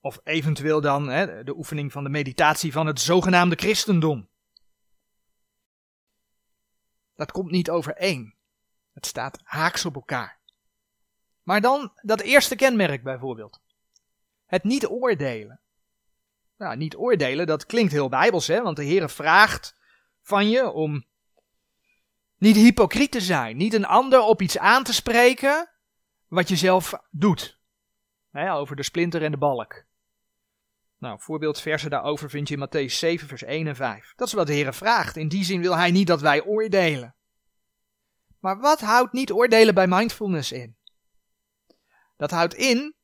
Of 0.00 0.20
eventueel 0.24 0.80
dan 0.80 1.08
hè, 1.08 1.44
de 1.44 1.56
oefening 1.56 1.92
van 1.92 2.04
de 2.04 2.10
meditatie 2.10 2.72
van 2.72 2.86
het 2.86 3.00
zogenaamde 3.00 3.56
christendom. 3.56 4.28
Dat 7.14 7.32
komt 7.32 7.50
niet 7.50 7.70
overeen. 7.70 8.34
Het 8.92 9.06
staat 9.06 9.38
haaks 9.42 9.84
op 9.84 9.94
elkaar. 9.94 10.41
Maar 11.42 11.60
dan 11.60 11.92
dat 12.02 12.20
eerste 12.20 12.56
kenmerk 12.56 13.02
bijvoorbeeld. 13.02 13.60
Het 14.46 14.64
niet 14.64 14.86
oordelen. 14.86 15.60
Nou, 16.56 16.76
niet 16.76 16.96
oordelen, 16.96 17.46
dat 17.46 17.66
klinkt 17.66 17.92
heel 17.92 18.08
bijbels, 18.08 18.46
hè? 18.46 18.62
want 18.62 18.76
de 18.76 18.84
Heer 18.84 19.10
vraagt 19.10 19.76
van 20.22 20.48
je 20.48 20.70
om 20.70 21.04
niet 22.38 22.56
hypocriet 22.56 23.10
te 23.10 23.20
zijn, 23.20 23.56
niet 23.56 23.74
een 23.74 23.86
ander 23.86 24.20
op 24.20 24.42
iets 24.42 24.58
aan 24.58 24.84
te 24.84 24.94
spreken 24.94 25.70
wat 26.28 26.48
je 26.48 26.56
zelf 26.56 26.94
doet. 27.10 27.60
Over 28.32 28.76
de 28.76 28.82
splinter 28.82 29.22
en 29.22 29.30
de 29.30 29.36
balk. 29.36 29.84
Nou, 30.98 31.20
voorbeeldversen 31.20 31.90
daarover 31.90 32.30
vind 32.30 32.48
je 32.48 32.56
in 32.56 32.68
Matthäus 32.68 32.92
7, 32.92 33.28
vers 33.28 33.42
1 33.42 33.66
en 33.66 33.76
5. 33.76 34.12
Dat 34.16 34.26
is 34.26 34.32
wat 34.32 34.46
de 34.46 34.52
Heer 34.52 34.74
vraagt. 34.74 35.16
In 35.16 35.28
die 35.28 35.44
zin 35.44 35.60
wil 35.60 35.76
hij 35.76 35.90
niet 35.90 36.06
dat 36.06 36.20
wij 36.20 36.42
oordelen. 36.42 37.14
Maar 38.38 38.60
wat 38.60 38.80
houdt 38.80 39.12
niet 39.12 39.32
oordelen 39.32 39.74
bij 39.74 39.86
mindfulness 39.86 40.52
in? 40.52 40.76
Dat 42.22 42.30
houdt 42.30 42.54
in 42.54 42.94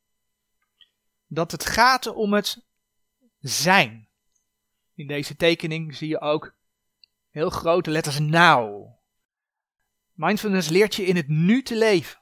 dat 1.26 1.52
het 1.52 1.66
gaat 1.66 2.06
om 2.06 2.32
het 2.32 2.66
zijn. 3.38 4.08
In 4.94 5.06
deze 5.06 5.36
tekening 5.36 5.96
zie 5.96 6.08
je 6.08 6.20
ook 6.20 6.54
heel 7.30 7.50
grote 7.50 7.90
letters 7.90 8.18
now. 8.18 8.90
Mindfulness 10.12 10.68
leert 10.68 10.94
je 10.94 11.04
in 11.04 11.16
het 11.16 11.28
nu 11.28 11.62
te 11.62 11.76
leven. 11.76 12.20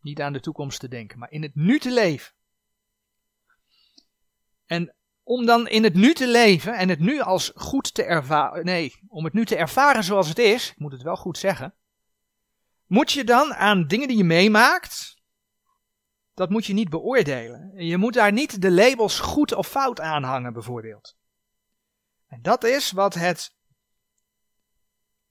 Niet 0.00 0.20
aan 0.20 0.32
de 0.32 0.40
toekomst 0.40 0.80
te 0.80 0.88
denken, 0.88 1.18
maar 1.18 1.30
in 1.30 1.42
het 1.42 1.54
nu 1.54 1.78
te 1.78 1.92
leven. 1.92 2.34
En 4.66 4.94
om 5.22 5.46
dan 5.46 5.68
in 5.68 5.84
het 5.84 5.94
nu 5.94 6.14
te 6.14 6.28
leven 6.28 6.76
en 6.76 6.88
het 6.88 7.00
nu 7.00 7.20
als 7.20 7.52
goed 7.54 7.94
te 7.94 8.04
ervaren, 8.04 8.64
nee, 8.64 8.94
om 9.08 9.24
het 9.24 9.32
nu 9.32 9.44
te 9.44 9.56
ervaren 9.56 10.04
zoals 10.04 10.28
het 10.28 10.38
is, 10.38 10.70
ik 10.70 10.78
moet 10.78 10.92
het 10.92 11.02
wel 11.02 11.16
goed 11.16 11.38
zeggen, 11.38 11.74
moet 12.86 13.12
je 13.12 13.24
dan 13.24 13.54
aan 13.54 13.86
dingen 13.86 14.08
die 14.08 14.16
je 14.16 14.24
meemaakt, 14.24 15.13
dat 16.34 16.50
moet 16.50 16.66
je 16.66 16.72
niet 16.72 16.88
beoordelen. 16.88 17.72
Je 17.76 17.96
moet 17.96 18.14
daar 18.14 18.32
niet 18.32 18.62
de 18.62 18.70
labels 18.70 19.20
goed 19.20 19.52
of 19.52 19.68
fout 19.68 20.00
aan 20.00 20.22
hangen, 20.22 20.52
bijvoorbeeld. 20.52 21.16
En 22.26 22.42
dat 22.42 22.64
is 22.64 22.90
wat 22.90 23.14
het 23.14 23.54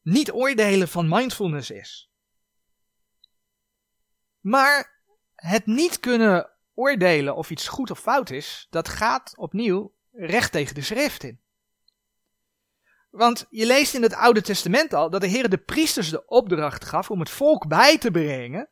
niet 0.02 0.32
oordelen 0.32 0.88
van 0.88 1.08
mindfulness 1.08 1.70
is. 1.70 2.12
Maar 4.39 5.02
het 5.36 5.66
niet 5.66 6.00
kunnen 6.00 6.52
oordelen 6.74 7.36
of 7.36 7.50
iets 7.50 7.68
goed 7.68 7.92
of 7.92 8.00
fout 8.00 8.30
is, 8.30 8.68
dat 8.70 8.89
gaat 8.89 9.38
opnieuw 9.38 9.94
recht 10.12 10.52
tegen 10.52 10.76
de 10.76 10.82
schrift 10.82 11.24
in. 11.24 11.42
Want 13.10 13.48
je 13.50 13.66
leest 13.66 13.94
in 13.94 14.02
het 14.02 14.13
Oude 14.13 14.42
Testament 14.42 14.94
al 14.94 15.10
dat 15.10 15.22
de 15.22 15.28
Heer 15.28 15.50
de 15.50 15.58
priesters 15.58 16.10
de 16.10 16.26
opdracht 16.26 16.86
gaf 16.86 17.12
om 17.12 17.20
het 17.20 17.30
volk 17.30 17.68
bij 17.68 17.98
te 17.98 18.12
brengen 18.12 18.70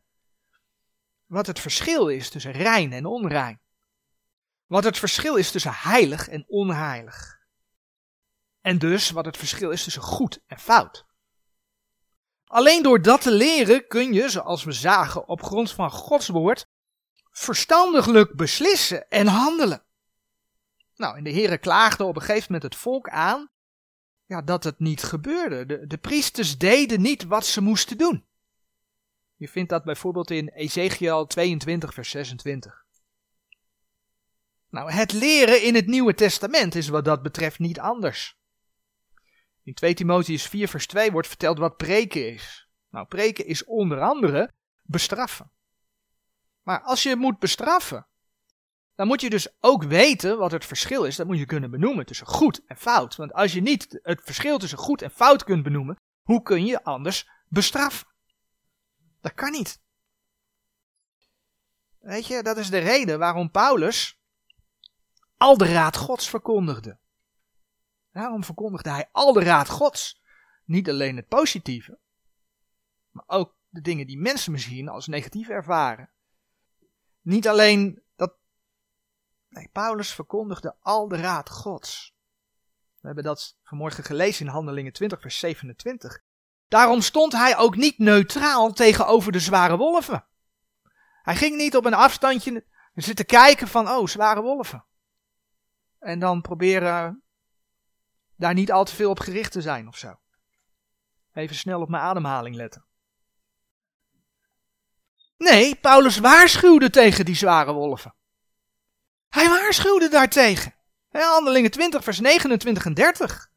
wat 1.31 1.47
het 1.47 1.59
verschil 1.59 2.07
is 2.07 2.29
tussen 2.29 2.51
rein 2.51 2.93
en 2.93 3.05
onrein. 3.05 3.61
Wat 4.65 4.83
het 4.83 4.97
verschil 4.97 5.35
is 5.35 5.51
tussen 5.51 5.73
heilig 5.73 6.27
en 6.27 6.43
onheilig. 6.47 7.39
En 8.61 8.77
dus 8.77 9.09
wat 9.09 9.25
het 9.25 9.37
verschil 9.37 9.69
is 9.69 9.83
tussen 9.83 10.01
goed 10.01 10.39
en 10.47 10.59
fout. 10.59 11.05
Alleen 12.45 12.83
door 12.83 13.01
dat 13.01 13.21
te 13.21 13.31
leren 13.31 13.87
kun 13.87 14.13
je, 14.13 14.29
zoals 14.29 14.63
we 14.63 14.71
zagen 14.71 15.27
op 15.27 15.43
grond 15.43 15.71
van 15.71 15.91
Gods 15.91 16.27
woord, 16.27 16.67
verstandiglijk 17.31 18.35
beslissen 18.35 19.07
en 19.09 19.27
handelen. 19.27 19.85
Nou, 20.95 21.17
en 21.17 21.23
de 21.23 21.29
heren 21.29 21.59
klaagden 21.59 22.07
op 22.07 22.15
een 22.15 22.21
gegeven 22.21 22.53
moment 22.53 22.73
het 22.73 22.81
volk 22.81 23.09
aan 23.09 23.49
ja, 24.25 24.41
dat 24.41 24.63
het 24.63 24.79
niet 24.79 25.03
gebeurde. 25.03 25.65
De, 25.65 25.87
de 25.87 25.97
priesters 25.97 26.57
deden 26.57 27.01
niet 27.01 27.23
wat 27.23 27.45
ze 27.45 27.61
moesten 27.61 27.97
doen. 27.97 28.25
Je 29.41 29.47
vindt 29.47 29.69
dat 29.69 29.83
bijvoorbeeld 29.83 30.31
in 30.31 30.47
Ezekiel 30.47 31.25
22, 31.25 31.93
vers 31.93 32.09
26. 32.09 32.85
Nou, 34.69 34.91
het 34.91 35.13
leren 35.13 35.63
in 35.63 35.75
het 35.75 35.87
Nieuwe 35.87 36.13
Testament 36.13 36.75
is 36.75 36.87
wat 36.87 37.05
dat 37.05 37.21
betreft 37.21 37.59
niet 37.59 37.79
anders. 37.79 38.37
In 39.63 39.73
2 39.73 39.93
Timotheus 39.93 40.47
4, 40.47 40.67
vers 40.67 40.87
2 40.87 41.11
wordt 41.11 41.27
verteld 41.27 41.57
wat 41.57 41.77
preken 41.77 42.33
is. 42.33 42.69
Nou, 42.89 43.07
preken 43.07 43.45
is 43.45 43.63
onder 43.63 44.01
andere 44.01 44.51
bestraffen. 44.81 45.51
Maar 46.61 46.81
als 46.81 47.03
je 47.03 47.15
moet 47.15 47.39
bestraffen, 47.39 48.07
dan 48.95 49.07
moet 49.07 49.21
je 49.21 49.29
dus 49.29 49.47
ook 49.59 49.83
weten 49.83 50.37
wat 50.37 50.51
het 50.51 50.65
verschil 50.65 51.03
is. 51.03 51.15
Dat 51.15 51.27
moet 51.27 51.37
je 51.37 51.45
kunnen 51.45 51.71
benoemen 51.71 52.05
tussen 52.05 52.27
goed 52.27 52.65
en 52.65 52.77
fout. 52.77 53.15
Want 53.15 53.33
als 53.33 53.53
je 53.53 53.61
niet 53.61 53.99
het 54.01 54.21
verschil 54.23 54.57
tussen 54.57 54.77
goed 54.77 55.01
en 55.01 55.11
fout 55.11 55.43
kunt 55.43 55.63
benoemen, 55.63 55.95
hoe 56.21 56.41
kun 56.41 56.65
je 56.65 56.83
anders 56.83 57.29
bestraffen? 57.47 58.10
Dat 59.21 59.33
kan 59.33 59.51
niet. 59.51 59.81
Weet 61.99 62.27
je, 62.27 62.43
dat 62.43 62.57
is 62.57 62.69
de 62.69 62.77
reden 62.77 63.19
waarom 63.19 63.51
Paulus 63.51 64.19
al 65.37 65.57
de 65.57 65.71
raad 65.71 65.97
Gods 65.97 66.29
verkondigde. 66.29 66.99
Daarom 68.11 68.43
verkondigde 68.43 68.89
hij 68.89 69.09
al 69.11 69.33
de 69.33 69.43
raad 69.43 69.69
Gods. 69.69 70.21
Niet 70.65 70.89
alleen 70.89 71.15
het 71.15 71.27
positieve, 71.27 71.99
maar 73.09 73.23
ook 73.27 73.55
de 73.69 73.81
dingen 73.81 74.07
die 74.07 74.19
mensen 74.19 74.51
misschien 74.51 74.89
als 74.89 75.07
negatief 75.07 75.49
ervaren. 75.49 76.09
Niet 77.21 77.47
alleen 77.47 78.03
dat. 78.15 78.33
Nee, 79.49 79.69
Paulus 79.71 80.13
verkondigde 80.13 80.75
al 80.79 81.07
de 81.07 81.17
raad 81.17 81.49
Gods. 81.49 82.15
We 82.99 83.07
hebben 83.07 83.23
dat 83.23 83.57
vanmorgen 83.63 84.03
gelezen 84.03 84.45
in 84.45 84.51
Handelingen 84.51 84.93
20, 84.93 85.21
vers 85.21 85.39
27. 85.39 86.23
Daarom 86.71 87.01
stond 87.01 87.31
hij 87.31 87.57
ook 87.57 87.75
niet 87.75 87.97
neutraal 87.97 88.73
tegenover 88.73 89.31
de 89.31 89.39
zware 89.39 89.77
wolven. 89.77 90.25
Hij 91.21 91.35
ging 91.35 91.57
niet 91.57 91.75
op 91.75 91.85
een 91.85 91.93
afstandje 91.93 92.65
zitten 92.93 93.25
kijken 93.25 93.67
van, 93.67 93.89
oh, 93.89 94.07
zware 94.07 94.41
wolven. 94.41 94.85
En 95.99 96.19
dan 96.19 96.41
proberen 96.41 97.23
daar 98.35 98.53
niet 98.53 98.71
al 98.71 98.83
te 98.83 98.95
veel 98.95 99.09
op 99.09 99.19
gericht 99.19 99.51
te 99.51 99.61
zijn 99.61 99.87
of 99.87 99.97
zo. 99.97 100.19
Even 101.33 101.55
snel 101.55 101.81
op 101.81 101.89
mijn 101.89 102.03
ademhaling 102.03 102.55
letten. 102.55 102.85
Nee, 105.37 105.75
Paulus 105.75 106.17
waarschuwde 106.17 106.89
tegen 106.89 107.25
die 107.25 107.35
zware 107.35 107.73
wolven. 107.73 108.15
Hij 109.29 109.49
waarschuwde 109.49 110.09
daartegen. 110.09 110.75
Handelingen 111.09 111.71
20, 111.71 112.03
vers 112.03 112.19
29 112.19 112.85
en 112.85 112.93
30. 112.93 113.50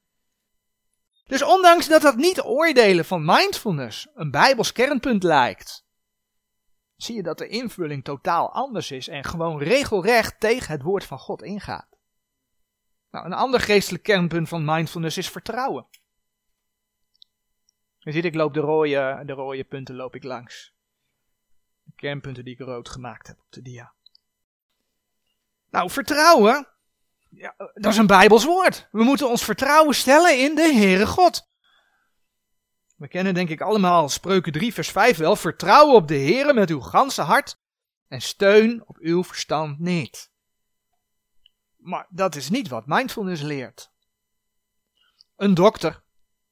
Dus 1.26 1.42
ondanks 1.42 1.88
dat 1.88 2.02
dat 2.02 2.16
niet 2.16 2.42
oordelen 2.42 3.04
van 3.04 3.24
mindfulness 3.24 4.08
een 4.14 4.30
bijbels 4.30 4.72
kernpunt 4.72 5.22
lijkt, 5.22 5.84
zie 6.96 7.14
je 7.14 7.22
dat 7.22 7.38
de 7.38 7.48
invulling 7.48 8.04
totaal 8.04 8.52
anders 8.52 8.90
is 8.90 9.08
en 9.08 9.24
gewoon 9.24 9.58
regelrecht 9.58 10.40
tegen 10.40 10.72
het 10.72 10.82
woord 10.82 11.04
van 11.04 11.18
God 11.18 11.42
ingaat. 11.42 11.88
Nou, 13.10 13.26
een 13.26 13.32
ander 13.32 13.60
geestelijk 13.60 14.02
kernpunt 14.02 14.48
van 14.48 14.64
mindfulness 14.64 15.16
is 15.18 15.30
vertrouwen. 15.30 15.86
Je 17.98 18.12
ziet, 18.12 18.24
ik 18.24 18.34
loop 18.34 18.54
de 18.54 18.60
rode, 18.60 19.22
de 19.26 19.32
rode 19.32 19.64
punten 19.64 19.94
loop 19.94 20.14
ik 20.14 20.24
langs. 20.24 20.72
De 21.82 21.92
kernpunten 21.96 22.44
die 22.44 22.54
ik 22.54 22.60
rood 22.60 22.88
gemaakt 22.88 23.26
heb 23.26 23.38
op 23.38 23.52
de 23.52 23.62
dia. 23.62 23.92
Nou, 25.70 25.90
vertrouwen, 25.90 26.68
ja, 27.36 27.54
dat 27.56 27.92
is 27.92 27.96
een 27.96 28.06
Bijbels 28.06 28.44
woord. 28.44 28.88
We 28.90 29.04
moeten 29.04 29.28
ons 29.28 29.44
vertrouwen 29.44 29.94
stellen 29.94 30.38
in 30.38 30.54
de 30.54 30.72
Heere 30.74 31.06
God. 31.06 31.48
We 32.96 33.08
kennen 33.08 33.34
denk 33.34 33.48
ik 33.48 33.60
allemaal 33.60 34.08
Spreuken 34.08 34.52
3 34.52 34.74
vers 34.74 34.90
5 34.90 35.16
wel. 35.16 35.36
Vertrouw 35.36 35.92
op 35.92 36.08
de 36.08 36.18
Heere 36.18 36.52
met 36.52 36.70
uw 36.70 36.80
ganse 36.80 37.22
hart 37.22 37.58
en 38.08 38.20
steun 38.20 38.82
op 38.86 38.96
uw 38.98 39.24
verstand 39.24 39.78
niet. 39.78 40.32
Maar 41.76 42.06
dat 42.10 42.34
is 42.34 42.50
niet 42.50 42.68
wat 42.68 42.86
mindfulness 42.86 43.42
leert. 43.42 43.92
Een 45.36 45.54
dokter 45.54 46.02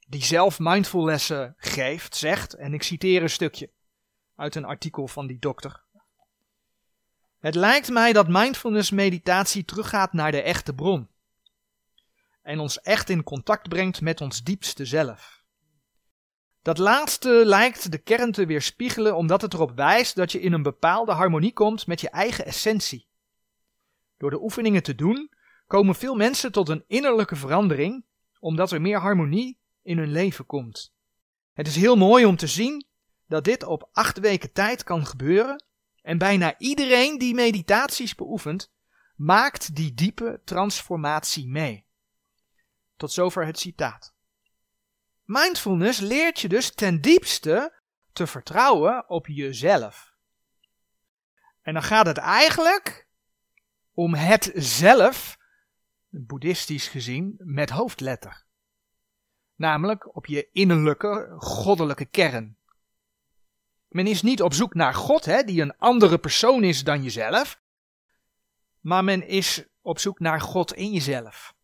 die 0.07 0.25
zelf 0.25 0.59
mindfulnessen 0.59 1.55
geeft, 1.57 2.17
zegt, 2.17 2.55
en 2.55 2.75
ik 2.75 2.83
citeer 2.83 3.23
een 3.23 3.31
stukje 3.31 3.73
uit 4.37 4.55
een 4.55 4.65
artikel 4.65 5.09
van 5.09 5.27
die 5.27 5.39
dokter. 5.39 5.85
Het 7.43 7.55
lijkt 7.55 7.91
mij 7.91 8.13
dat 8.13 8.29
mindfulness 8.29 8.91
meditatie 8.91 9.65
teruggaat 9.65 10.13
naar 10.13 10.31
de 10.31 10.43
echte 10.43 10.75
bron 10.75 11.09
en 12.43 12.59
ons 12.59 12.81
echt 12.81 13.09
in 13.09 13.23
contact 13.23 13.69
brengt 13.69 14.01
met 14.01 14.21
ons 14.21 14.43
diepste 14.43 14.85
zelf. 14.85 15.43
Dat 16.63 16.79
laatste 16.79 17.43
lijkt 17.45 17.91
de 17.91 17.99
kern 17.99 18.33
te 18.33 18.47
weerspiegelen 18.47 19.17
omdat 19.17 19.43
het 19.43 19.55
erop 19.55 19.73
wijst 19.77 20.15
dat 20.15 20.33
je 20.33 20.41
in 20.41 20.53
een 20.53 20.63
bepaalde 20.63 21.13
harmonie 21.13 21.53
komt 21.53 21.87
met 21.87 22.01
je 22.01 22.11
eigen 22.11 22.45
essentie. 22.45 23.07
Door 24.17 24.31
de 24.31 24.43
oefeningen 24.43 24.83
te 24.83 24.95
doen, 24.95 25.31
komen 25.67 25.95
veel 25.95 26.15
mensen 26.15 26.53
tot 26.53 26.69
een 26.69 26.85
innerlijke 26.87 27.37
verandering, 27.37 28.05
omdat 28.41 28.73
er 28.73 28.81
meer 28.81 28.99
harmonie 28.99 29.59
in 29.83 29.99
hun 29.99 30.13
leven 30.13 30.47
komt. 30.47 30.95
Het 31.53 31.67
is 31.67 31.77
heel 31.77 31.97
mooi 31.97 32.25
om 32.25 32.37
te 32.37 32.47
zien 32.47 32.87
dat 33.27 33.45
dit 33.45 33.65
op 33.65 33.89
acht 33.93 34.19
weken 34.19 34.53
tijd 34.53 34.85
kan 34.85 35.07
gebeuren 35.07 35.65
en 36.03 36.19
bijna 36.19 36.59
iedereen 36.59 37.19
die 37.19 37.35
meditaties 37.35 38.15
beoefent, 38.15 38.73
maakt 39.17 39.75
die 39.75 39.95
diepe 39.95 40.41
transformatie 40.45 41.49
mee. 41.49 41.87
Tot 42.97 43.13
zover 43.13 43.47
het 43.47 43.59
citaat. 43.59 44.15
Mindfulness 45.25 46.01
leert 46.01 46.41
je 46.41 46.49
dus 46.49 46.75
ten 46.75 47.01
diepste 47.01 47.81
te 48.13 48.27
vertrouwen 48.27 49.09
op 49.09 49.27
jezelf. 49.27 50.15
En 51.63 51.75
dan 51.75 51.83
gaat 51.83 52.07
het 52.07 52.19
eigenlijk 52.19 53.07
om 53.95 54.15
het 54.15 54.51
zelf, 54.55 55.39
boeddhistisch 56.09 56.89
gezien, 56.89 57.35
met 57.39 57.71
hoofdletter. 57.71 58.45
Namelijk 59.55 60.17
op 60.17 60.27
je 60.27 60.49
innerlijke, 60.53 61.35
goddelijke 61.39 62.05
kern. 62.05 62.57
Men 63.93 64.07
is 64.07 64.23
niet 64.23 64.43
op 64.43 64.55
zoek 64.55 64.75
naar 64.75 64.95
God, 64.95 65.25
hè, 65.25 65.43
die 65.43 65.63
een 65.63 65.77
andere 65.77 66.19
persoon 66.19 66.65
is 66.65 66.85
dan 66.85 67.03
jezelf. 67.03 67.61
Maar 68.81 69.05
men 69.05 69.27
is 69.27 69.65
op 69.81 69.99
zoek 69.99 70.21
naar 70.21 70.41
God 70.41 70.73
in 70.73 70.93
jezelf. 70.93 71.55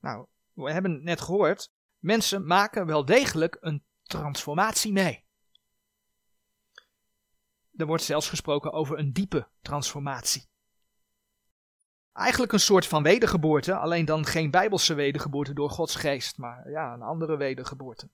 Nou, 0.00 0.26
we 0.52 0.72
hebben 0.72 1.04
net 1.04 1.20
gehoord, 1.20 1.70
mensen 1.98 2.46
maken 2.46 2.86
wel 2.86 3.04
degelijk 3.04 3.56
een 3.60 3.84
transformatie 4.02 4.92
mee. 4.92 5.24
Er 7.76 7.86
wordt 7.86 8.02
zelfs 8.02 8.28
gesproken 8.28 8.72
over 8.72 8.98
een 8.98 9.12
diepe 9.12 9.48
transformatie. 9.62 10.48
Eigenlijk 12.12 12.52
een 12.52 12.60
soort 12.60 12.86
van 12.86 13.02
wedergeboorte, 13.02 13.76
alleen 13.76 14.04
dan 14.04 14.24
geen 14.24 14.50
bijbelse 14.50 14.94
wedergeboorte 14.94 15.52
door 15.52 15.70
Gods 15.70 15.94
geest, 15.94 16.38
maar 16.38 16.70
ja, 16.70 16.92
een 16.92 17.02
andere 17.02 17.36
wedergeboorte. 17.36 18.08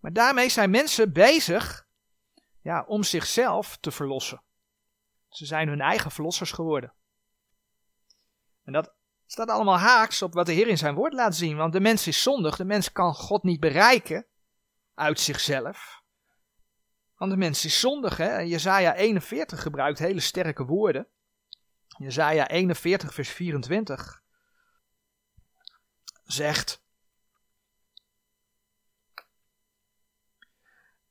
Maar 0.00 0.12
daarmee 0.12 0.48
zijn 0.48 0.70
mensen 0.70 1.12
bezig 1.12 1.88
ja, 2.60 2.84
om 2.86 3.02
zichzelf 3.02 3.76
te 3.76 3.90
verlossen. 3.90 4.42
Ze 5.28 5.46
zijn 5.46 5.68
hun 5.68 5.80
eigen 5.80 6.10
verlossers 6.10 6.52
geworden. 6.52 6.92
En 8.64 8.72
dat 8.72 8.94
staat 9.26 9.48
allemaal 9.48 9.78
haaks 9.78 10.22
op 10.22 10.34
wat 10.34 10.46
de 10.46 10.52
Heer 10.52 10.68
in 10.68 10.78
zijn 10.78 10.94
woord 10.94 11.12
laat 11.12 11.34
zien. 11.34 11.56
Want 11.56 11.72
de 11.72 11.80
mens 11.80 12.06
is 12.06 12.22
zondig. 12.22 12.56
De 12.56 12.64
mens 12.64 12.92
kan 12.92 13.14
God 13.14 13.42
niet 13.42 13.60
bereiken 13.60 14.26
uit 14.94 15.20
zichzelf. 15.20 16.02
Want 17.16 17.30
de 17.30 17.36
mens 17.36 17.64
is 17.64 17.80
zondig. 17.80 18.16
Hè? 18.16 18.38
Jezaja 18.38 18.94
41 18.94 19.62
gebruikt 19.62 19.98
hele 19.98 20.20
sterke 20.20 20.64
woorden. 20.64 21.06
Jezaja 21.86 22.48
41 22.48 23.14
vers 23.14 23.28
24 23.28 24.22
zegt... 26.24 26.82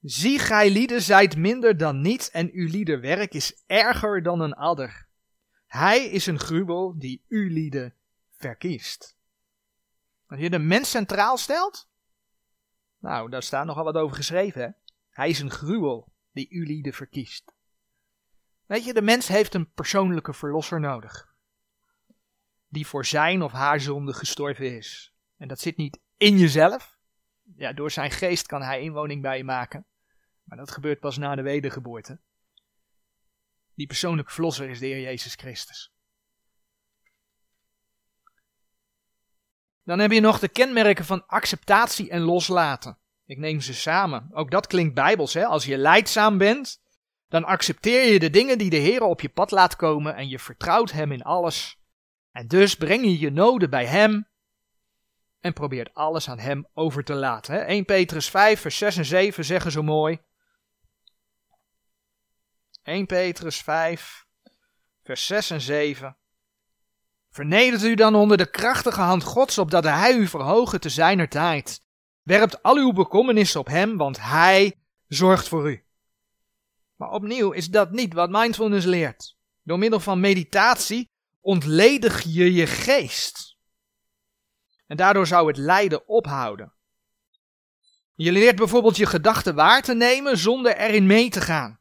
Zie 0.02 0.40
gij 0.40 0.72
lieden 0.72 1.02
zijt 1.02 1.38
minder 1.38 1.78
dan 1.78 2.02
niets 2.02 2.32
en 2.32 2.52
uw 2.52 2.68
lieder 2.68 3.02
werk 3.02 3.34
is 3.34 3.64
erger 3.66 4.24
dan 4.24 4.40
een 4.40 4.54
adder. 4.54 5.08
Hij 5.66 6.06
is 6.06 6.26
een 6.26 6.40
gruwel 6.40 7.00
die 7.00 7.26
uw 7.28 7.50
lieden 7.50 7.94
verkiest. 8.38 9.18
Als 10.28 10.40
je 10.40 10.50
de 10.50 10.60
mens 10.60 10.90
centraal 10.90 11.38
stelt, 11.38 11.90
nou, 13.00 13.30
daar 13.30 13.44
staat 13.44 13.66
nogal 13.66 13.84
wat 13.84 13.96
over 13.96 14.16
geschreven. 14.16 14.62
Hè? 14.62 14.70
Hij 15.10 15.30
is 15.30 15.40
een 15.40 15.52
gruwel 15.52 16.12
die 16.32 16.48
uw 16.50 16.64
lieden 16.64 16.94
verkiest. 16.94 17.54
Weet 18.66 18.86
je, 18.86 18.94
de 18.94 19.02
mens 19.02 19.28
heeft 19.28 19.54
een 19.54 19.72
persoonlijke 19.72 20.34
verlosser 20.34 20.80
nodig. 20.80 21.34
Die 22.68 22.88
voor 22.88 23.06
zijn 23.06 23.42
of 23.42 23.52
haar 23.52 23.80
zonde 23.80 24.14
gestorven 24.14 24.78
is. 24.78 25.14
En 25.38 25.48
dat 25.48 25.60
zit 25.60 25.78
niet 25.78 26.00
in 26.18 26.38
jezelf. 26.38 26.99
Ja, 27.56 27.74
door 27.74 27.92
zijn 27.92 28.12
geest 28.12 28.48
kan 28.48 28.62
hij 28.62 28.82
inwoning 28.82 29.22
bij 29.22 29.38
je 29.38 29.44
maken. 29.44 29.86
Maar 30.44 30.58
dat 30.58 30.72
gebeurt 30.72 31.00
pas 31.00 31.18
na 31.18 31.36
de 31.36 31.42
wedergeboorte. 31.42 32.20
Die 33.76 33.88
persoonlijke 33.88 34.32
verlosser 34.32 34.70
is 34.70 34.80
de 34.80 34.86
Heer 34.86 35.02
Jezus 35.02 35.36
Christus. 35.36 35.92
Dan 39.84 40.00
heb 40.00 40.12
je 40.12 40.20
nog 40.20 40.40
de 40.40 40.50
kenmerken 40.50 41.06
van 41.06 41.26
acceptatie 41.28 42.10
en 42.10 42.22
loslaten. 42.22 42.98
Ik 43.26 43.38
neem 43.38 43.62
ze 43.62 43.74
samen. 43.74 44.30
Ook 44.32 44.52
dat 44.52 44.68
klinkt 44.68 44.94
bijbels, 44.94 45.34
hè? 45.34 45.46
Als 45.46 45.66
je 45.66 45.78
leidzaam 45.78 46.38
bent, 46.38 46.82
dan 47.28 47.44
accepteer 47.44 48.12
je 48.12 48.20
de 48.20 48.30
dingen 48.30 48.58
die 48.58 48.70
de 48.70 48.78
Heer 48.78 49.04
op 49.04 49.22
je 49.22 49.30
pad 49.30 49.52
laat 49.52 49.76
komen 49.76 50.16
en 50.16 50.28
je 50.28 50.40
vertrouwt 50.40 50.92
Hem 50.92 51.12
in 51.12 51.24
alles. 51.24 51.78
En 52.32 52.48
dus 52.48 52.76
breng 52.76 53.04
je 53.04 53.20
je 53.20 53.32
noden 53.32 53.70
bij 53.70 53.86
Hem 53.86 54.29
en 55.40 55.54
probeert 55.54 55.94
alles 55.94 56.30
aan 56.30 56.40
Hem 56.40 56.68
over 56.74 57.04
te 57.04 57.14
laten. 57.14 57.54
Hè? 57.54 57.60
1 57.60 57.86
Petrus 57.86 58.30
5, 58.30 58.60
vers 58.60 58.78
6 58.78 58.98
en 58.98 59.06
7 59.06 59.46
zeggen 59.46 59.72
zo 59.72 59.84
mooi. 59.84 60.20
1 62.84 63.06
Petrus 63.06 63.62
5, 63.62 64.26
vers 65.04 65.26
6 65.26 65.50
en 65.50 65.62
7. 65.62 66.18
Vernedert 67.30 67.84
u 67.84 67.96
dan 67.96 68.16
onder 68.16 68.38
de 68.38 68.50
krachtige 68.50 69.02
hand 69.02 69.24
Gods, 69.24 69.58
opdat 69.58 69.84
hij 69.84 70.14
u 70.14 70.28
verhogen 70.28 70.80
te 70.80 70.90
zijner 70.90 71.30
tijd. 71.30 71.86
Werpt 72.22 72.64
al 72.64 72.76
uw 72.76 72.92
bekommernissen 72.92 73.60
op 73.60 73.68
hem, 73.68 73.98
want 73.98 74.22
hij 74.22 74.80
zorgt 75.08 75.48
voor 75.48 75.72
u. 75.72 75.86
Maar 76.96 77.10
opnieuw 77.12 77.52
is 77.52 77.70
dat 77.70 77.92
niet 77.92 78.14
wat 78.14 78.30
mindfulness 78.30 78.86
leert. 78.86 79.38
Door 79.64 79.80
middel 79.80 80.00
van 80.00 80.20
meditatie 80.20 81.10
ontledig 81.42 82.22
je 82.22 82.54
je 82.54 82.68
geest. 82.68 83.58
En 84.90 84.98
daardoor 84.98 85.28
zou 85.28 85.48
het 85.48 85.58
lijden 85.58 86.08
ophouden. 86.08 86.74
Je 88.14 88.32
leert 88.32 88.56
bijvoorbeeld 88.56 88.98
je 88.98 89.06
gedachten 89.06 89.56
waar 89.56 89.82
te 89.82 89.94
nemen 89.94 90.38
zonder 90.38 90.78
erin 90.78 91.06
mee 91.06 91.30
te 91.30 91.42
gaan. 91.42 91.80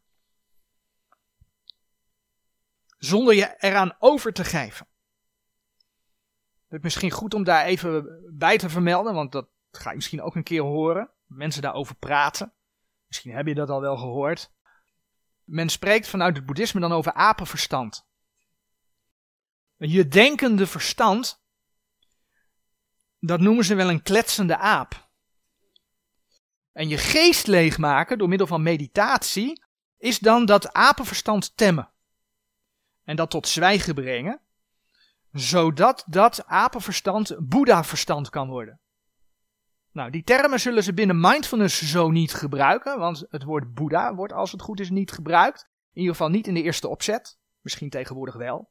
Zonder 2.98 3.34
je 3.34 3.54
eraan 3.58 3.96
over 3.98 4.32
te 4.32 4.44
geven. 4.44 4.86
Het 6.66 6.78
is 6.78 6.82
misschien 6.82 7.10
goed 7.10 7.34
om 7.34 7.44
daar 7.44 7.64
even 7.64 8.22
bij 8.30 8.58
te 8.58 8.68
vermelden, 8.68 9.14
want 9.14 9.32
dat 9.32 9.48
ga 9.70 9.90
je 9.90 9.96
misschien 9.96 10.22
ook 10.22 10.34
een 10.34 10.42
keer 10.42 10.62
horen. 10.62 11.10
Mensen 11.26 11.62
daarover 11.62 11.94
praten. 11.94 12.52
Misschien 13.06 13.34
heb 13.34 13.46
je 13.46 13.54
dat 13.54 13.70
al 13.70 13.80
wel 13.80 13.96
gehoord. 13.96 14.52
Men 15.44 15.68
spreekt 15.68 16.08
vanuit 16.08 16.36
het 16.36 16.46
boeddhisme 16.46 16.80
dan 16.80 16.92
over 16.92 17.12
apenverstand. 17.12 18.06
Je 19.76 20.08
denkende 20.08 20.66
verstand 20.66 21.46
dat 23.18 23.40
noemen 23.40 23.64
ze 23.64 23.74
wel 23.74 23.90
een 23.90 24.02
kletsende 24.02 24.56
aap. 24.56 25.08
En 26.72 26.88
je 26.88 26.98
geest 26.98 27.46
leegmaken 27.46 28.18
door 28.18 28.28
middel 28.28 28.46
van 28.46 28.62
meditatie 28.62 29.62
is 29.96 30.18
dan 30.18 30.46
dat 30.46 30.72
apenverstand 30.72 31.56
temmen. 31.56 31.90
En 33.04 33.16
dat 33.16 33.30
tot 33.30 33.48
zwijgen 33.48 33.94
brengen, 33.94 34.40
zodat 35.32 36.04
dat 36.06 36.46
apenverstand 36.46 37.36
Boeddha-verstand 37.38 38.30
kan 38.30 38.48
worden. 38.48 38.80
Nou, 39.92 40.10
die 40.10 40.22
termen 40.22 40.60
zullen 40.60 40.82
ze 40.82 40.94
binnen 40.94 41.20
mindfulness 41.20 41.90
zo 41.90 42.10
niet 42.10 42.34
gebruiken, 42.34 42.98
want 42.98 43.26
het 43.28 43.42
woord 43.42 43.74
Boeddha 43.74 44.14
wordt 44.14 44.32
als 44.32 44.52
het 44.52 44.62
goed 44.62 44.80
is 44.80 44.90
niet 44.90 45.12
gebruikt. 45.12 45.68
In 45.92 46.00
ieder 46.00 46.12
geval 46.16 46.28
niet 46.28 46.46
in 46.46 46.54
de 46.54 46.62
eerste 46.62 46.88
opzet. 46.88 47.38
Misschien 47.60 47.90
tegenwoordig 47.90 48.34
wel. 48.34 48.70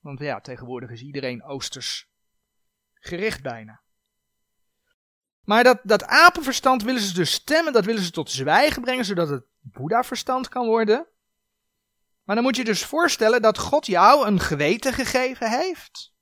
Want 0.00 0.18
ja, 0.18 0.40
tegenwoordig 0.40 0.90
is 0.90 1.02
iedereen 1.02 1.44
oosters 1.44 2.08
gericht 3.00 3.42
bijna. 3.42 3.80
Maar 5.44 5.64
dat, 5.64 5.80
dat 5.82 6.04
apenverstand 6.04 6.82
willen 6.82 7.00
ze 7.00 7.14
dus 7.14 7.32
stemmen, 7.32 7.72
dat 7.72 7.84
willen 7.84 8.02
ze 8.02 8.10
tot 8.10 8.30
zwijgen 8.30 8.82
brengen, 8.82 9.04
zodat 9.04 9.28
het 9.28 9.44
Boeddha-verstand 9.60 10.48
kan 10.48 10.66
worden. 10.66 11.06
Maar 12.24 12.34
dan 12.34 12.44
moet 12.44 12.56
je 12.56 12.64
dus 12.64 12.84
voorstellen 12.84 13.42
dat 13.42 13.58
God 13.58 13.86
jou 13.86 14.26
een 14.26 14.40
geweten 14.40 14.92
gegeven 14.92 15.50
heeft. 15.50 16.12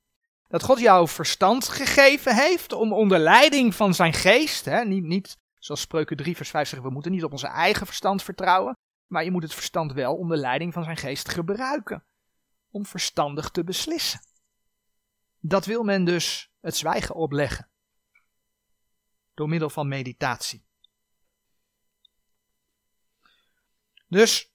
Dat 0.47 0.63
God 0.63 0.79
jou 0.79 1.07
verstand 1.07 1.67
gegeven 1.67 2.35
heeft 2.35 2.73
om 2.73 2.93
onder 2.93 3.19
leiding 3.19 3.75
van 3.75 3.93
zijn 3.93 4.13
geest, 4.13 4.65
hè, 4.65 4.85
niet, 4.85 5.03
niet 5.03 5.37
zoals 5.59 5.81
Spreuken 5.81 6.17
3 6.17 6.35
vers 6.35 6.49
5 6.49 6.69
zegt, 6.69 6.81
we 6.81 6.89
moeten 6.89 7.11
niet 7.11 7.23
op 7.23 7.31
onze 7.31 7.47
eigen 7.47 7.85
verstand 7.85 8.23
vertrouwen, 8.23 8.77
maar 9.07 9.23
je 9.23 9.31
moet 9.31 9.43
het 9.43 9.53
verstand 9.53 9.93
wel 9.93 10.15
onder 10.15 10.37
leiding 10.37 10.73
van 10.73 10.83
zijn 10.83 10.97
geest 10.97 11.29
gebruiken 11.29 12.05
om 12.71 12.85
verstandig 12.85 13.49
te 13.49 13.63
beslissen. 13.63 14.19
Dat 15.39 15.65
wil 15.65 15.83
men 15.83 16.03
dus 16.03 16.51
het 16.67 16.75
zwijgen 16.75 17.15
opleggen. 17.15 17.69
Door 19.33 19.49
middel 19.49 19.69
van 19.69 19.87
meditatie. 19.87 20.65
Dus 24.07 24.51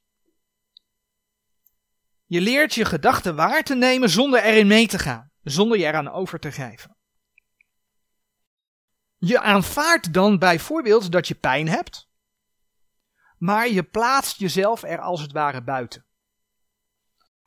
je 2.24 2.40
leert 2.40 2.74
je 2.74 2.84
gedachten 2.84 3.36
waar 3.36 3.62
te 3.62 3.74
nemen 3.74 4.10
zonder 4.10 4.42
erin 4.42 4.66
mee 4.66 4.86
te 4.86 4.98
gaan, 4.98 5.30
zonder 5.42 5.78
je 5.78 5.84
eraan 5.84 6.08
over 6.08 6.38
te 6.38 6.52
geven. 6.52 6.96
Je 9.18 9.40
aanvaardt 9.40 10.12
dan 10.12 10.38
bijvoorbeeld 10.38 11.12
dat 11.12 11.28
je 11.28 11.34
pijn 11.34 11.68
hebt, 11.68 12.08
maar 13.38 13.68
je 13.68 13.82
plaatst 13.82 14.38
jezelf 14.38 14.82
er 14.82 15.00
als 15.00 15.20
het 15.20 15.32
ware 15.32 15.62
buiten. 15.62 16.06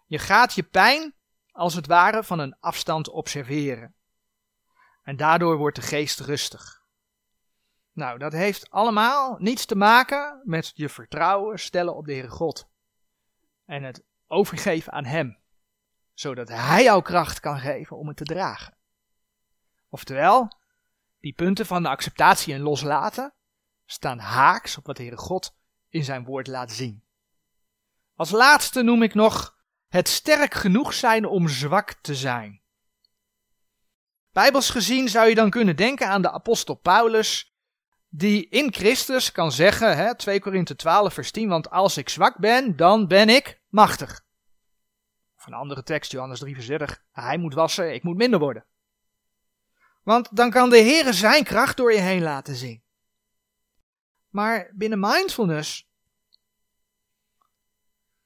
Je 0.06 0.20
gaat 0.20 0.54
je 0.54 0.64
pijn 0.64 1.16
als 1.52 1.74
het 1.74 1.88
ware 1.88 2.24
van 2.24 2.40
een 2.40 2.58
afstand 2.60 3.10
observeren. 3.10 3.95
En 5.06 5.16
daardoor 5.16 5.58
wordt 5.58 5.76
de 5.76 5.82
geest 5.82 6.20
rustig. 6.20 6.84
Nou, 7.92 8.18
dat 8.18 8.32
heeft 8.32 8.70
allemaal 8.70 9.36
niets 9.40 9.66
te 9.66 9.76
maken 9.76 10.42
met 10.44 10.72
je 10.76 10.90
vertrouwen 10.90 11.60
stellen 11.60 11.96
op 11.96 12.06
de 12.06 12.12
Heere 12.12 12.30
God. 12.30 12.70
En 13.66 13.84
het 13.84 14.04
overgeven 14.28 14.92
aan 14.92 15.06
Hem. 15.06 15.40
Zodat 16.14 16.50
Hij 16.50 16.84
jou 16.84 17.02
kracht 17.02 17.40
kan 17.40 17.60
geven 17.60 17.98
om 17.98 18.08
het 18.08 18.18
te 18.18 18.24
dragen. 18.24 18.78
Oftewel, 19.90 20.58
die 21.20 21.34
punten 21.34 21.66
van 21.66 21.84
de 21.84 21.90
acceptatie 21.90 22.54
en 22.54 22.62
loslaten 22.62 23.34
staan 23.86 24.20
haaks 24.20 24.78
op 24.78 24.86
wat 24.86 24.98
de 24.98 25.02
Heere 25.02 25.18
God 25.18 25.56
in 25.90 26.04
zijn 26.04 26.24
woord 26.24 26.48
laat 26.48 26.72
zien. 26.72 27.04
Als 28.16 28.32
laatste 28.32 28.82
noem 28.82 29.04
ik 29.04 29.14
nog 29.14 29.56
het 29.88 30.08
sterk 30.08 30.54
genoeg 30.54 30.94
zijn 30.94 31.26
om 31.26 31.48
zwak 31.48 31.94
te 31.94 32.16
zijn. 32.16 32.64
Bijbels 34.36 34.70
gezien 34.70 35.10
zou 35.10 35.30
je 35.30 35.36
dan 35.36 35.50
kunnen 35.50 35.76
denken 35.76 36.08
aan 36.08 36.22
de 36.22 36.32
apostel 36.32 36.76
Paulus, 36.76 37.56
die 38.10 38.50
in 38.50 38.74
Christus 38.74 39.32
kan 39.32 39.52
zeggen, 39.52 39.98
hè, 39.98 40.16
2 40.16 40.40
Korinthe 40.40 40.76
12 40.76 41.14
vers 41.14 41.32
10, 41.32 41.50
want 41.50 41.70
als 41.70 41.98
ik 41.98 42.10
zwak 42.10 42.38
ben, 42.38 42.76
dan 42.76 43.08
ben 43.08 43.30
ik 43.30 43.62
machtig. 43.70 44.26
Of 45.38 45.46
een 45.46 45.54
andere 45.54 45.84
tekst, 45.84 46.12
Johannes 46.12 46.40
3 46.40 46.54
vers 46.56 46.68
30, 46.68 47.04
hij 47.12 47.38
moet 47.38 47.54
wassen, 47.54 47.94
ik 47.94 48.04
moet 48.04 48.18
minder 48.18 48.40
worden. 48.40 48.66
Want 50.04 50.36
dan 50.36 50.50
kan 50.50 50.70
de 50.70 50.78
Heer 50.78 51.14
zijn 51.14 51.44
kracht 51.44 51.78
door 51.78 51.94
je 51.94 52.00
heen 52.00 52.22
laten 52.22 52.56
zien. 52.56 52.84
Maar 54.30 54.72
binnen 54.74 55.00
mindfulness 55.00 55.90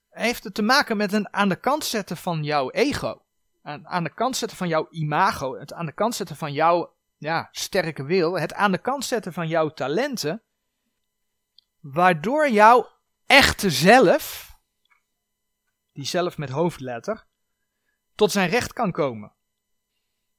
heeft 0.09 0.43
het 0.43 0.53
te 0.53 0.61
maken 0.61 0.97
met 0.97 1.13
een 1.13 1.33
aan 1.33 1.49
de 1.49 1.59
kant 1.59 1.85
zetten 1.85 2.17
van 2.17 2.43
jouw 2.43 2.69
ego. 2.69 3.23
Aan, 3.83 4.03
de 4.03 4.13
kant 4.13 4.37
zetten 4.37 4.57
van 4.57 4.67
jouw 4.67 4.87
imago. 4.89 5.59
Het 5.59 5.73
aan 5.73 5.85
de 5.85 5.91
kant 5.91 6.15
zetten 6.15 6.35
van 6.35 6.53
jouw 6.53 6.95
ja, 7.17 7.49
sterke 7.51 8.03
wil. 8.03 8.39
Het 8.39 8.53
aan 8.53 8.71
de 8.71 8.77
kant 8.77 9.05
zetten 9.05 9.33
van 9.33 9.47
jouw 9.47 9.69
talenten. 9.69 10.43
Waardoor 11.79 12.49
jouw 12.49 12.87
echte 13.25 13.69
zelf, 13.69 14.55
die 15.93 16.05
zelf 16.05 16.37
met 16.37 16.49
hoofdletter, 16.49 17.25
tot 18.15 18.31
zijn 18.31 18.49
recht 18.49 18.73
kan 18.73 18.91
komen. 18.91 19.33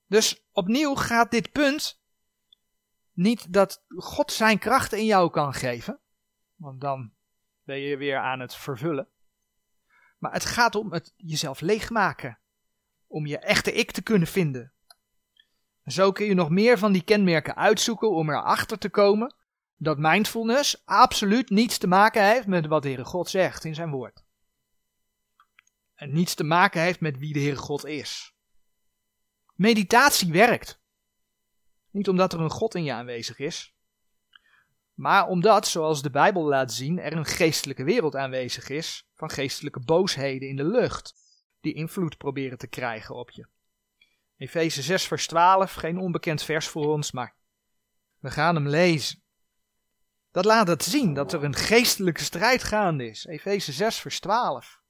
Dus 0.06 0.48
opnieuw 0.52 0.94
gaat 0.94 1.30
dit 1.30 1.52
punt 1.52 2.02
niet 3.12 3.52
dat 3.52 3.84
God 3.88 4.32
zijn 4.32 4.58
krachten 4.58 4.98
in 4.98 5.06
jou 5.06 5.30
kan 5.30 5.54
geven, 5.54 6.00
want 6.54 6.80
dan 6.80 7.12
ben 7.62 7.78
je 7.78 7.96
weer 7.96 8.18
aan 8.18 8.40
het 8.40 8.54
vervullen. 8.54 9.08
Maar 10.18 10.32
het 10.32 10.44
gaat 10.44 10.74
om 10.74 10.92
het 10.92 11.12
jezelf 11.16 11.60
leegmaken. 11.60 12.39
Om 13.10 13.26
je 13.26 13.38
echte 13.38 13.72
ik 13.72 13.90
te 13.90 14.02
kunnen 14.02 14.28
vinden. 14.28 14.72
Zo 15.84 16.12
kun 16.12 16.26
je 16.26 16.34
nog 16.34 16.50
meer 16.50 16.78
van 16.78 16.92
die 16.92 17.02
kenmerken 17.02 17.56
uitzoeken 17.56 18.10
om 18.10 18.30
erachter 18.30 18.78
te 18.78 18.88
komen 18.88 19.34
dat 19.76 19.98
mindfulness 19.98 20.82
absoluut 20.84 21.50
niets 21.50 21.78
te 21.78 21.86
maken 21.86 22.24
heeft 22.24 22.46
met 22.46 22.66
wat 22.66 22.82
de 22.82 22.88
Heere 22.88 23.04
God 23.04 23.28
zegt 23.28 23.64
in 23.64 23.74
zijn 23.74 23.90
woord. 23.90 24.24
En 25.94 26.12
niets 26.12 26.34
te 26.34 26.44
maken 26.44 26.82
heeft 26.82 27.00
met 27.00 27.18
wie 27.18 27.32
de 27.32 27.40
Heere 27.40 27.56
God 27.56 27.84
is. 27.84 28.34
Meditatie 29.54 30.32
werkt. 30.32 30.80
Niet 31.90 32.08
omdat 32.08 32.32
er 32.32 32.40
een 32.40 32.50
God 32.50 32.74
in 32.74 32.84
je 32.84 32.92
aanwezig 32.92 33.38
is, 33.38 33.74
maar 34.94 35.26
omdat, 35.26 35.66
zoals 35.66 36.02
de 36.02 36.10
Bijbel 36.10 36.42
laat 36.42 36.72
zien, 36.72 36.98
er 36.98 37.12
een 37.12 37.24
geestelijke 37.24 37.84
wereld 37.84 38.16
aanwezig 38.16 38.68
is 38.68 39.08
van 39.14 39.30
geestelijke 39.30 39.80
boosheden 39.80 40.48
in 40.48 40.56
de 40.56 40.64
lucht, 40.64 41.14
die 41.60 41.74
invloed 41.74 42.16
proberen 42.16 42.58
te 42.58 42.66
krijgen 42.66 43.14
op 43.14 43.30
je. 43.30 43.46
Efeze 44.36 44.82
6 44.82 45.06
vers 45.06 45.26
12, 45.26 45.74
geen 45.74 45.98
onbekend 45.98 46.42
vers 46.42 46.68
voor 46.68 46.86
ons, 46.86 47.12
maar 47.12 47.34
we 48.18 48.30
gaan 48.30 48.54
hem 48.54 48.68
lezen. 48.68 49.22
Dat 50.30 50.44
laat 50.44 50.68
het 50.68 50.84
zien 50.84 51.14
dat 51.14 51.32
er 51.32 51.44
een 51.44 51.54
geestelijke 51.54 52.22
strijd 52.22 52.62
gaande 52.62 53.08
is. 53.08 53.24
Efeze 53.24 53.72
6 53.72 53.98
vers 53.98 54.20
12. 54.20 54.80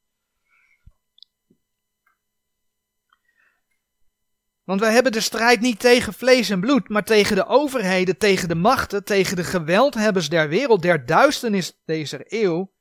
Want 4.64 4.80
wij 4.80 4.92
hebben 4.92 5.12
de 5.12 5.20
strijd 5.20 5.60
niet 5.60 5.80
tegen 5.80 6.12
vlees 6.12 6.50
en 6.50 6.60
bloed, 6.60 6.88
maar 6.88 7.04
tegen 7.04 7.36
de 7.36 7.46
overheden, 7.46 8.18
tegen 8.18 8.48
de 8.48 8.54
machten, 8.54 9.04
tegen 9.04 9.36
de 9.36 9.44
geweldhebbers 9.44 10.28
der 10.28 10.48
wereld, 10.48 10.82
der 10.82 11.06
duisternis 11.06 11.80
deze 11.84 12.24
eeuw, 12.28 12.72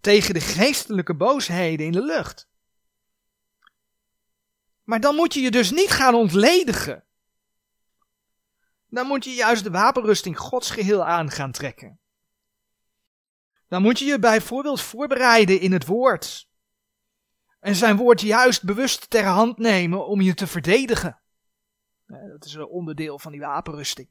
tegen 0.00 0.34
de 0.34 0.40
geestelijke 0.40 1.14
boosheden 1.14 1.86
in 1.86 1.92
de 1.92 2.04
lucht. 2.04 2.49
Maar 4.90 5.00
dan 5.00 5.14
moet 5.14 5.34
je 5.34 5.40
je 5.40 5.50
dus 5.50 5.70
niet 5.70 5.90
gaan 5.90 6.14
ontledigen. 6.14 7.04
Dan 8.86 9.06
moet 9.06 9.24
je 9.24 9.30
juist 9.30 9.64
de 9.64 9.70
wapenrusting 9.70 10.38
Gods 10.38 10.70
geheel 10.70 11.04
aan 11.04 11.30
gaan 11.30 11.52
trekken. 11.52 11.98
Dan 13.68 13.82
moet 13.82 13.98
je 13.98 14.04
je 14.04 14.18
bijvoorbeeld 14.18 14.80
voorbereiden 14.80 15.60
in 15.60 15.72
het 15.72 15.86
woord. 15.86 16.48
En 17.60 17.74
zijn 17.74 17.96
woord 17.96 18.20
juist 18.20 18.64
bewust 18.64 19.10
ter 19.10 19.24
hand 19.24 19.58
nemen 19.58 20.06
om 20.06 20.20
je 20.20 20.34
te 20.34 20.46
verdedigen. 20.46 21.20
Dat 22.06 22.44
is 22.44 22.54
een 22.54 22.66
onderdeel 22.66 23.18
van 23.18 23.32
die 23.32 23.40
wapenrusting. 23.40 24.08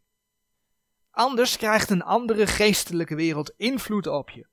Anders 1.12 1.58
krijgt 1.58 1.90
een 1.90 2.04
andere 2.04 2.48
geestelijke 2.48 3.16
wereld 3.16 3.54
invloed 3.58 4.08
op 4.08 4.30
je. 4.30 4.48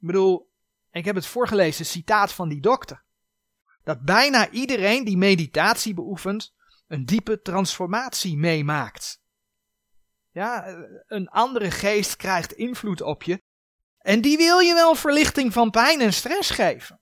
Ik 0.00 0.06
bedoel, 0.06 0.50
ik 0.90 1.04
heb 1.04 1.14
het 1.14 1.26
voorgelezen 1.26 1.86
citaat 1.86 2.32
van 2.32 2.48
die 2.48 2.60
dokter. 2.60 3.08
Dat 3.82 4.02
bijna 4.02 4.50
iedereen 4.50 5.04
die 5.04 5.16
meditatie 5.16 5.94
beoefent, 5.94 6.54
een 6.86 7.04
diepe 7.04 7.40
transformatie 7.40 8.36
meemaakt. 8.36 9.22
Ja, 10.30 10.66
een 11.06 11.28
andere 11.28 11.70
geest 11.70 12.16
krijgt 12.16 12.52
invloed 12.52 13.02
op 13.02 13.22
je. 13.22 13.42
En 13.98 14.20
die 14.20 14.36
wil 14.36 14.58
je 14.58 14.74
wel 14.74 14.94
verlichting 14.94 15.52
van 15.52 15.70
pijn 15.70 16.00
en 16.00 16.12
stress 16.12 16.50
geven. 16.50 17.00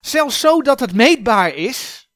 Zelfs 0.00 0.40
zo 0.40 0.62
dat 0.62 0.80
het 0.80 0.94
meetbaar 0.94 1.54
is 1.54 2.10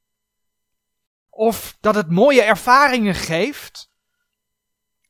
of 1.29 1.77
dat 1.81 1.95
het 1.95 2.11
mooie 2.11 2.43
ervaringen 2.43 3.15
geeft. 3.15 3.91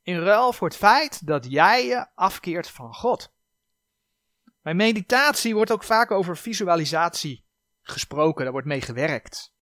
In 0.03 0.19
ruil 0.19 0.53
voor 0.53 0.69
het 0.69 0.77
feit 0.77 1.27
dat 1.27 1.51
jij 1.51 1.87
je 1.87 2.09
afkeert 2.15 2.71
van 2.71 2.95
God. 2.95 3.33
Bij 4.63 4.75
meditatie 4.75 5.55
wordt 5.55 5.71
ook 5.71 5.85
vaak 5.85 6.11
over 6.11 6.37
visualisatie 6.37 7.44
gesproken, 7.85 8.43
daar 8.43 8.53
wordt 8.53 8.67
mee 8.67 8.81
gewerkt. 8.81 9.55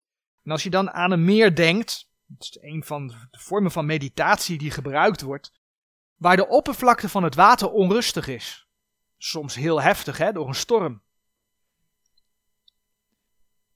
En 0.43 0.51
als 0.51 0.63
je 0.63 0.69
dan 0.69 0.91
aan 0.91 1.11
een 1.11 1.25
meer 1.25 1.55
denkt, 1.55 2.09
Het 2.27 2.43
is 2.43 2.57
een 2.61 2.83
van 2.83 3.07
de 3.07 3.39
vormen 3.39 3.71
van 3.71 3.85
meditatie 3.85 4.57
die 4.57 4.71
gebruikt 4.71 5.21
wordt, 5.21 5.51
waar 6.15 6.35
de 6.35 6.47
oppervlakte 6.47 7.09
van 7.09 7.23
het 7.23 7.35
water 7.35 7.71
onrustig 7.71 8.27
is. 8.27 8.67
Soms 9.17 9.55
heel 9.55 9.81
heftig, 9.81 10.17
hè, 10.17 10.31
door 10.31 10.47
een 10.47 10.55
storm. 10.55 11.03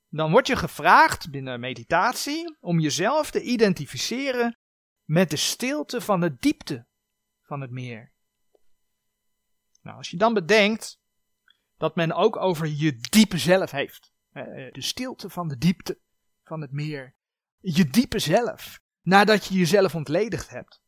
Dan 0.10 0.32
word 0.32 0.48
je 0.48 0.56
gevraagd 0.56 1.32
binnen 1.32 1.60
meditatie 1.60 2.58
om 2.60 2.80
jezelf 2.80 3.32
te 3.32 3.42
identificeren 3.42 4.58
met 5.04 5.30
de 5.30 5.36
stilte 5.36 6.02
van 6.02 6.20
de 6.20 6.36
diepte 6.36 6.88
van 7.42 7.62
het 7.62 7.72
meer. 7.72 8.14
Nou, 9.82 9.98
als 9.98 10.10
je 10.10 10.18
dan 10.18 10.34
bedenkt 10.34 11.00
dat 11.78 11.96
men 11.96 12.12
ook 12.12 12.36
over 12.36 12.68
je 12.68 12.98
diepe 12.98 13.38
zelf 13.38 13.72
heeft. 13.72 14.14
De 14.44 14.82
stilte 14.82 15.30
van 15.30 15.48
de 15.48 15.58
diepte 15.58 16.00
van 16.44 16.62
het 16.62 16.72
meer. 16.72 17.16
Je 17.60 17.90
diepe 17.90 18.20
zelf. 18.20 18.80
Nadat 19.02 19.46
je 19.46 19.58
jezelf 19.58 19.96
ontledigd 19.96 20.50
hebt. 20.50 20.82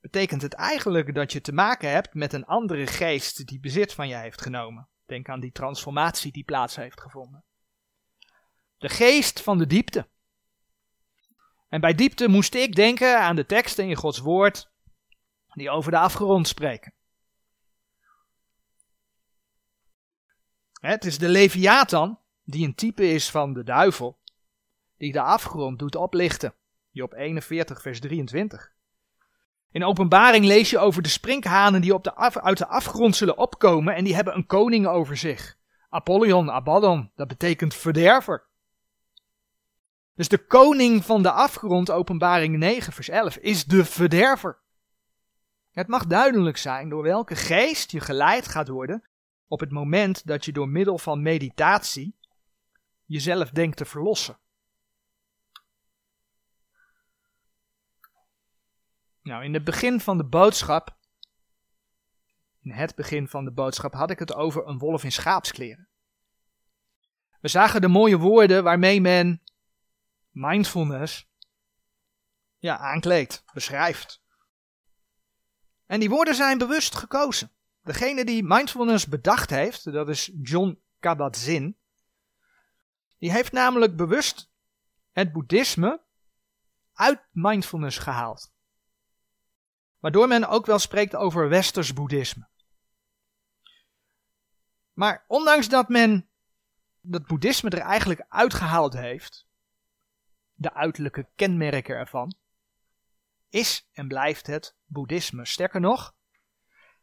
Betekent 0.00 0.42
het 0.42 0.54
eigenlijk 0.54 1.14
dat 1.14 1.32
je 1.32 1.40
te 1.40 1.52
maken 1.52 1.90
hebt 1.90 2.14
met 2.14 2.32
een 2.32 2.44
andere 2.44 2.86
geest 2.86 3.46
die 3.46 3.60
bezit 3.60 3.92
van 3.92 4.08
je 4.08 4.16
heeft 4.16 4.40
genomen. 4.42 4.88
Denk 5.06 5.28
aan 5.28 5.40
die 5.40 5.52
transformatie 5.52 6.32
die 6.32 6.44
plaats 6.44 6.76
heeft 6.76 7.00
gevonden. 7.00 7.44
De 8.78 8.88
geest 8.88 9.40
van 9.40 9.58
de 9.58 9.66
diepte. 9.66 10.08
En 11.68 11.80
bij 11.80 11.94
diepte 11.94 12.28
moest 12.28 12.54
ik 12.54 12.74
denken 12.74 13.20
aan 13.20 13.36
de 13.36 13.46
teksten 13.46 13.88
in 13.88 13.96
Gods 13.96 14.18
woord 14.18 14.70
die 15.46 15.70
over 15.70 15.90
de 15.90 15.98
afgrond 15.98 16.48
spreken. 16.48 16.94
Het 20.82 21.04
is 21.04 21.18
de 21.18 21.28
Leviathan, 21.28 22.18
die 22.44 22.66
een 22.66 22.74
type 22.74 23.12
is 23.12 23.30
van 23.30 23.52
de 23.52 23.64
duivel, 23.64 24.18
die 24.96 25.12
de 25.12 25.20
afgrond 25.20 25.78
doet 25.78 25.96
oplichten. 25.96 26.54
Job 26.90 27.12
41, 27.12 27.82
vers 27.82 28.00
23. 28.00 28.72
In 29.70 29.84
openbaring 29.84 30.44
lees 30.44 30.70
je 30.70 30.78
over 30.78 31.02
de 31.02 31.08
sprinkhanen 31.08 31.80
die 31.80 31.94
op 31.94 32.04
de 32.04 32.16
uit 32.16 32.58
de 32.58 32.66
afgrond 32.66 33.16
zullen 33.16 33.38
opkomen 33.38 33.94
en 33.94 34.04
die 34.04 34.14
hebben 34.14 34.36
een 34.36 34.46
koning 34.46 34.86
over 34.86 35.16
zich. 35.16 35.56
Apollyon, 35.88 36.50
Abaddon, 36.50 37.10
dat 37.14 37.28
betekent 37.28 37.74
verderver. 37.74 38.46
Dus 40.14 40.28
de 40.28 40.46
koning 40.46 41.04
van 41.04 41.22
de 41.22 41.30
afgrond, 41.30 41.90
openbaring 41.90 42.56
9, 42.56 42.92
vers 42.92 43.08
11, 43.08 43.36
is 43.36 43.64
de 43.64 43.84
verderver. 43.84 44.58
Het 45.70 45.88
mag 45.88 46.06
duidelijk 46.06 46.56
zijn 46.56 46.88
door 46.88 47.02
welke 47.02 47.36
geest 47.36 47.90
je 47.90 48.00
geleid 48.00 48.48
gaat 48.48 48.68
worden 48.68 49.06
op 49.52 49.60
het 49.60 49.70
moment 49.70 50.26
dat 50.26 50.44
je 50.44 50.52
door 50.52 50.68
middel 50.68 50.98
van 50.98 51.22
meditatie 51.22 52.16
jezelf 53.04 53.50
denkt 53.50 53.76
te 53.76 53.84
verlossen. 53.84 54.38
Nou, 59.22 59.44
in 59.44 59.54
het 59.54 59.64
begin 59.64 60.00
van 60.00 60.16
de 60.16 60.24
boodschap, 60.24 60.96
in 62.60 62.70
het 62.70 62.94
begin 62.94 63.28
van 63.28 63.44
de 63.44 63.50
boodschap, 63.50 63.92
had 63.92 64.10
ik 64.10 64.18
het 64.18 64.34
over 64.34 64.66
een 64.66 64.78
wolf 64.78 65.04
in 65.04 65.12
schaapskleren. 65.12 65.88
We 67.40 67.48
zagen 67.48 67.80
de 67.80 67.88
mooie 67.88 68.18
woorden 68.18 68.64
waarmee 68.64 69.00
men 69.00 69.42
mindfulness 70.30 71.28
ja, 72.58 72.78
aankleedt, 72.78 73.44
beschrijft. 73.52 74.22
En 75.86 76.00
die 76.00 76.08
woorden 76.08 76.34
zijn 76.34 76.58
bewust 76.58 76.94
gekozen. 76.94 77.52
Degene 77.82 78.24
die 78.24 78.42
mindfulness 78.44 79.06
bedacht 79.06 79.50
heeft, 79.50 79.92
dat 79.92 80.08
is 80.08 80.30
John 80.42 80.82
Kabat-Zinn, 80.98 81.78
die 83.18 83.32
heeft 83.32 83.52
namelijk 83.52 83.96
bewust 83.96 84.50
het 85.10 85.32
boeddhisme 85.32 86.02
uit 86.92 87.20
mindfulness 87.30 87.98
gehaald. 87.98 88.52
Waardoor 89.98 90.28
men 90.28 90.48
ook 90.48 90.66
wel 90.66 90.78
spreekt 90.78 91.14
over 91.16 91.48
westers 91.48 91.92
boeddhisme. 91.92 92.48
Maar 94.92 95.24
ondanks 95.26 95.68
dat 95.68 95.88
men 95.88 96.28
dat 97.00 97.26
boeddhisme 97.26 97.70
er 97.70 97.78
eigenlijk 97.78 98.24
uitgehaald 98.28 98.92
heeft, 98.92 99.46
de 100.54 100.74
uiterlijke 100.74 101.28
kenmerken 101.34 101.96
ervan, 101.96 102.34
is 103.48 103.88
en 103.92 104.08
blijft 104.08 104.46
het 104.46 104.76
boeddhisme. 104.84 105.46
Sterker 105.46 105.80
nog, 105.80 106.14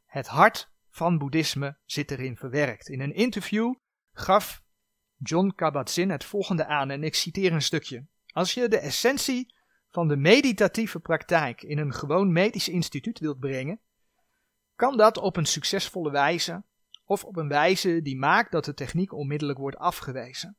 het 0.09 0.27
hart 0.27 0.69
van 0.89 1.17
boeddhisme 1.17 1.77
zit 1.85 2.11
erin 2.11 2.37
verwerkt. 2.37 2.89
In 2.89 2.99
een 2.99 3.13
interview 3.13 3.73
gaf 4.11 4.63
John 5.17 5.53
Kabat-Zinn 5.55 6.09
het 6.09 6.23
volgende 6.23 6.65
aan 6.65 6.89
en 6.89 7.03
ik 7.03 7.15
citeer 7.15 7.53
een 7.53 7.61
stukje. 7.61 8.05
Als 8.27 8.53
je 8.53 8.67
de 8.67 8.77
essentie 8.77 9.55
van 9.89 10.07
de 10.07 10.15
meditatieve 10.15 10.99
praktijk 10.99 11.61
in 11.61 11.77
een 11.77 11.93
gewoon 11.93 12.31
medisch 12.31 12.69
instituut 12.69 13.19
wilt 13.19 13.39
brengen, 13.39 13.79
kan 14.75 14.97
dat 14.97 15.17
op 15.17 15.37
een 15.37 15.45
succesvolle 15.45 16.11
wijze 16.11 16.63
of 17.05 17.23
op 17.23 17.37
een 17.37 17.47
wijze 17.47 18.01
die 18.01 18.17
maakt 18.17 18.51
dat 18.51 18.65
de 18.65 18.73
techniek 18.73 19.13
onmiddellijk 19.13 19.59
wordt 19.59 19.77
afgewezen. 19.77 20.57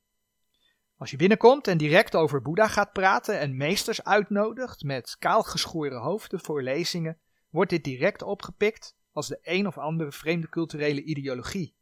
Als 0.97 1.11
je 1.11 1.17
binnenkomt 1.17 1.69
en 1.69 1.79
direct 1.79 2.17
over 2.17 2.43
Boeddha 2.43 2.69
gaat 2.69 2.93
praten 2.93 3.39
en 3.39 3.57
meesters 3.57 4.05
uitnodigt 4.05 4.83
met 4.83 5.17
kaalgeschoren 5.19 6.01
hoofden 6.01 6.41
voor 6.41 6.63
lezingen, 6.63 7.19
wordt 7.49 7.71
dit 7.71 7.85
direct 7.85 8.23
opgepikt 8.23 8.99
als 9.13 9.29
de 9.29 9.39
een 9.43 9.67
of 9.67 9.79
andere 9.79 10.13
vreemde 10.13 10.49
culturele 10.49 11.03
ideologie. 11.03 11.75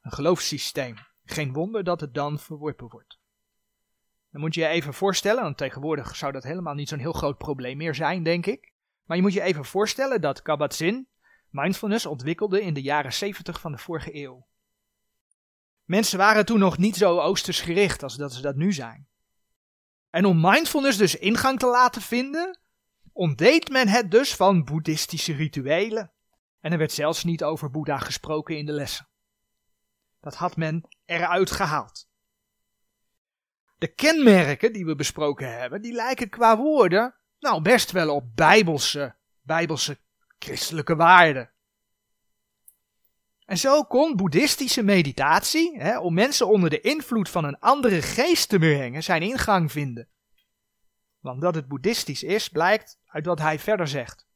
Een 0.00 0.12
geloofssysteem. 0.12 0.96
Geen 1.24 1.52
wonder 1.52 1.84
dat 1.84 2.00
het 2.00 2.14
dan 2.14 2.38
verworpen 2.38 2.88
wordt. 2.88 3.18
Dan 4.30 4.40
moet 4.40 4.54
je 4.54 4.60
je 4.60 4.66
even 4.66 4.94
voorstellen, 4.94 5.42
want 5.42 5.56
tegenwoordig 5.56 6.16
zou 6.16 6.32
dat 6.32 6.42
helemaal 6.42 6.74
niet 6.74 6.88
zo'n 6.88 6.98
heel 6.98 7.12
groot 7.12 7.38
probleem 7.38 7.76
meer 7.76 7.94
zijn, 7.94 8.22
denk 8.22 8.46
ik. 8.46 8.72
Maar 9.04 9.16
je 9.16 9.22
moet 9.22 9.32
je 9.32 9.42
even 9.42 9.64
voorstellen 9.64 10.20
dat 10.20 10.42
Kabat-Zinn 10.42 11.08
mindfulness 11.50 12.06
ontwikkelde 12.06 12.62
in 12.62 12.74
de 12.74 12.82
jaren 12.82 13.12
70 13.12 13.60
van 13.60 13.72
de 13.72 13.78
vorige 13.78 14.14
eeuw. 14.14 14.46
Mensen 15.84 16.18
waren 16.18 16.44
toen 16.44 16.58
nog 16.58 16.78
niet 16.78 16.96
zo 16.96 17.18
oosters 17.18 17.60
gericht 17.60 18.02
als 18.02 18.16
dat 18.16 18.34
ze 18.34 18.40
dat 18.40 18.56
nu 18.56 18.72
zijn. 18.72 19.08
En 20.10 20.24
om 20.24 20.40
mindfulness 20.40 20.98
dus 20.98 21.16
ingang 21.16 21.58
te 21.58 21.66
laten 21.66 22.02
vinden, 22.02 22.58
ontdeed 23.12 23.68
men 23.68 23.88
het 23.88 24.10
dus 24.10 24.34
van 24.34 24.64
boeddhistische 24.64 25.32
rituelen. 25.32 26.12
En 26.60 26.72
er 26.72 26.78
werd 26.78 26.92
zelfs 26.92 27.24
niet 27.24 27.44
over 27.44 27.70
Boeddha 27.70 27.98
gesproken 27.98 28.58
in 28.58 28.66
de 28.66 28.72
lessen. 28.72 29.08
Dat 30.20 30.34
had 30.34 30.56
men 30.56 30.88
eruit 31.04 31.50
gehaald. 31.50 32.08
De 33.78 33.94
kenmerken 33.94 34.72
die 34.72 34.84
we 34.84 34.94
besproken 34.94 35.58
hebben, 35.58 35.82
die 35.82 35.92
lijken 35.92 36.28
qua 36.28 36.56
woorden 36.56 37.14
nou 37.38 37.62
best 37.62 37.90
wel 37.90 38.14
op 38.14 38.36
bijbelse, 38.36 39.16
bijbelse 39.42 39.98
christelijke 40.38 40.96
waarden. 40.96 41.50
En 43.44 43.58
zo 43.58 43.84
kon 43.84 44.16
boeddhistische 44.16 44.82
meditatie, 44.82 45.80
hè, 45.80 45.98
om 45.98 46.14
mensen 46.14 46.48
onder 46.48 46.70
de 46.70 46.80
invloed 46.80 47.28
van 47.28 47.44
een 47.44 47.58
andere 47.58 48.02
geest 48.02 48.48
te 48.48 48.58
brengen, 48.58 49.02
zijn 49.02 49.22
ingang 49.22 49.72
vinden. 49.72 50.08
Want 51.20 51.40
dat 51.40 51.54
het 51.54 51.68
boeddhistisch 51.68 52.22
is, 52.22 52.48
blijkt 52.48 52.98
uit 53.06 53.26
wat 53.26 53.38
hij 53.38 53.58
verder 53.58 53.88
zegt. 53.88 54.28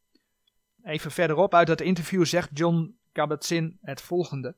Even 0.84 1.10
verderop 1.10 1.54
uit 1.54 1.66
dat 1.66 1.80
interview 1.80 2.24
zegt 2.24 2.50
John 2.52 2.98
Kabat-Zinn 3.12 3.78
het 3.82 4.00
volgende. 4.00 4.56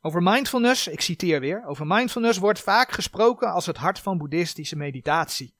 Over 0.00 0.22
mindfulness, 0.22 0.86
ik 0.86 1.00
citeer 1.00 1.40
weer, 1.40 1.64
over 1.66 1.86
mindfulness 1.86 2.38
wordt 2.38 2.60
vaak 2.60 2.90
gesproken 2.90 3.52
als 3.52 3.66
het 3.66 3.76
hart 3.76 3.98
van 3.98 4.18
boeddhistische 4.18 4.76
meditatie. 4.76 5.54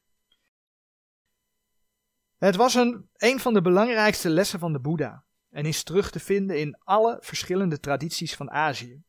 Het 2.36 2.56
was 2.56 2.74
een, 2.74 3.08
een 3.16 3.40
van 3.40 3.54
de 3.54 3.60
belangrijkste 3.60 4.30
lessen 4.30 4.58
van 4.58 4.72
de 4.72 4.80
Boeddha 4.80 5.24
en 5.50 5.64
is 5.64 5.82
terug 5.82 6.10
te 6.10 6.20
vinden 6.20 6.60
in 6.60 6.78
alle 6.78 7.18
verschillende 7.20 7.80
tradities 7.80 8.34
van 8.34 8.50
Azië. 8.50 9.02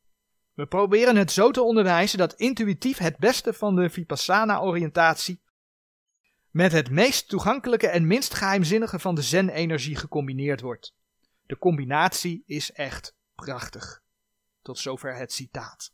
We 0.53 0.65
proberen 0.65 1.15
het 1.15 1.31
zo 1.31 1.51
te 1.51 1.61
onderwijzen 1.61 2.17
dat 2.17 2.33
intuïtief 2.33 2.97
het 2.97 3.17
beste 3.17 3.53
van 3.53 3.75
de 3.75 3.89
Vipassana-oriëntatie 3.89 5.41
met 6.57 6.71
het 6.71 6.89
meest 6.89 7.29
toegankelijke 7.29 7.87
en 7.87 8.07
minst 8.07 8.33
geheimzinnige 8.33 8.99
van 8.99 9.15
de 9.15 9.21
zen-energie 9.21 9.95
gecombineerd 9.95 10.61
wordt. 10.61 10.95
De 11.45 11.57
combinatie 11.57 12.43
is 12.45 12.71
echt 12.71 13.15
prachtig. 13.35 14.03
Tot 14.61 14.77
zover 14.77 15.15
het 15.15 15.33
citaat. 15.33 15.93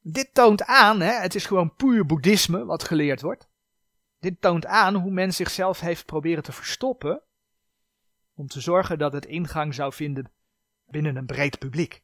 Dit 0.00 0.34
toont 0.34 0.64
aan, 0.64 1.00
hè, 1.00 1.12
het 1.12 1.34
is 1.34 1.46
gewoon 1.46 1.74
puur 1.74 2.06
boeddhisme 2.06 2.64
wat 2.64 2.84
geleerd 2.84 3.20
wordt. 3.20 3.48
Dit 4.18 4.40
toont 4.40 4.66
aan 4.66 4.94
hoe 4.94 5.12
men 5.12 5.32
zichzelf 5.32 5.80
heeft 5.80 6.06
proberen 6.06 6.42
te 6.42 6.52
verstoppen 6.52 7.22
om 8.34 8.46
te 8.46 8.60
zorgen 8.60 8.98
dat 8.98 9.12
het 9.12 9.26
ingang 9.26 9.74
zou 9.74 9.92
vinden 9.92 10.32
binnen 10.86 11.16
een 11.16 11.26
breed 11.26 11.58
publiek. 11.58 12.02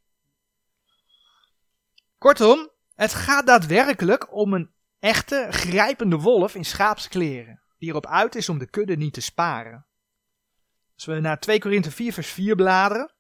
Kortom, 2.19 2.71
het 2.95 3.15
gaat 3.15 3.47
daadwerkelijk 3.47 4.33
om 4.33 4.53
een 4.53 4.77
echte, 4.99 5.47
grijpende 5.51 6.17
wolf 6.17 6.55
in 6.55 6.65
schaapskleren, 6.65 7.63
die 7.79 7.89
erop 7.89 8.07
uit 8.07 8.35
is 8.35 8.49
om 8.49 8.59
de 8.59 8.71
kudde 8.71 8.97
niet 8.97 9.13
te 9.13 9.21
sparen. 9.21 9.87
Als 10.95 11.05
we 11.05 11.21
naar 11.21 11.41
2 11.41 11.59
Korinthe 11.61 11.91
4 11.91 12.13
vers 12.13 12.29
4 12.29 12.57
bladeren, 12.57 13.13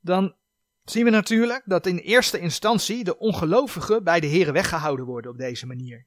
dan 0.00 0.36
zien 0.84 1.04
we 1.04 1.10
natuurlijk 1.10 1.62
dat 1.64 1.86
in 1.86 1.96
eerste 1.96 2.38
instantie 2.38 3.04
de 3.04 3.18
ongelovigen 3.18 4.04
bij 4.04 4.20
de 4.20 4.26
Heeren 4.26 4.52
weggehouden 4.52 5.06
worden 5.06 5.30
op 5.30 5.38
deze 5.38 5.66
manier. 5.66 6.06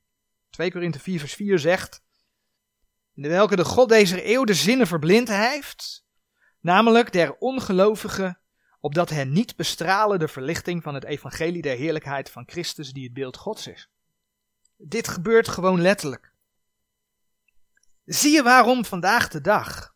2 0.49 0.71
Korinthe 0.71 0.99
4 0.99 1.19
vers 1.19 1.33
4 1.33 1.59
zegt, 1.59 2.03
in 3.13 3.29
welke 3.29 3.55
de 3.55 3.65
God 3.65 3.89
deze 3.89 4.33
eeuw 4.33 4.43
de 4.43 4.53
zinnen 4.53 4.87
verblind 4.87 5.27
heeft, 5.27 6.05
namelijk 6.59 7.11
der 7.11 7.35
ongelovigen, 7.37 8.38
opdat 8.79 9.09
hen 9.09 9.31
niet 9.31 9.55
bestralen 9.55 10.19
de 10.19 10.27
verlichting 10.27 10.83
van 10.83 10.93
het 10.93 11.03
evangelie 11.03 11.61
der 11.61 11.77
heerlijkheid 11.77 12.29
van 12.29 12.43
Christus 12.45 12.93
die 12.93 13.03
het 13.03 13.13
beeld 13.13 13.37
Gods 13.37 13.67
is. 13.67 13.89
Dit 14.77 15.07
gebeurt 15.07 15.47
gewoon 15.47 15.81
letterlijk. 15.81 16.33
Zie 18.05 18.31
je 18.31 18.43
waarom 18.43 18.85
vandaag 18.85 19.27
de 19.27 19.41
dag 19.41 19.95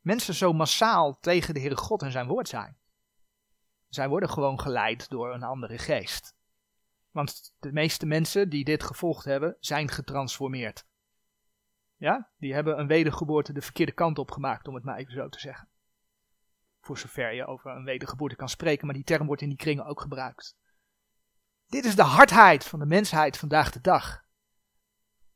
mensen 0.00 0.34
zo 0.34 0.52
massaal 0.52 1.18
tegen 1.20 1.54
de 1.54 1.60
Heere 1.60 1.76
God 1.76 2.02
en 2.02 2.12
zijn 2.12 2.26
woord 2.26 2.48
zijn? 2.48 2.76
Zij 3.88 4.08
worden 4.08 4.30
gewoon 4.30 4.60
geleid 4.60 5.08
door 5.08 5.34
een 5.34 5.42
andere 5.42 5.78
geest. 5.78 6.36
Want 7.10 7.54
de 7.58 7.72
meeste 7.72 8.06
mensen 8.06 8.48
die 8.48 8.64
dit 8.64 8.82
gevolgd 8.82 9.24
hebben, 9.24 9.56
zijn 9.60 9.90
getransformeerd. 9.90 10.86
Ja, 11.96 12.30
die 12.36 12.54
hebben 12.54 12.78
een 12.78 12.86
wedergeboorte 12.86 13.52
de 13.52 13.62
verkeerde 13.62 13.92
kant 13.92 14.18
op 14.18 14.30
gemaakt, 14.30 14.68
om 14.68 14.74
het 14.74 14.84
maar 14.84 14.96
even 14.96 15.12
zo 15.12 15.28
te 15.28 15.40
zeggen. 15.40 15.67
Voor 16.88 16.98
zover 16.98 17.32
je 17.32 17.46
over 17.46 17.70
een 17.70 17.84
wedergeboorte 17.84 18.36
kan 18.36 18.48
spreken, 18.48 18.86
maar 18.86 18.94
die 18.94 19.04
term 19.04 19.26
wordt 19.26 19.42
in 19.42 19.48
die 19.48 19.56
kringen 19.56 19.84
ook 19.84 20.00
gebruikt. 20.00 20.56
Dit 21.66 21.84
is 21.84 21.96
de 21.96 22.02
hardheid 22.02 22.64
van 22.64 22.78
de 22.78 22.86
mensheid 22.86 23.36
vandaag 23.36 23.70
de 23.70 23.80
dag. 23.80 24.24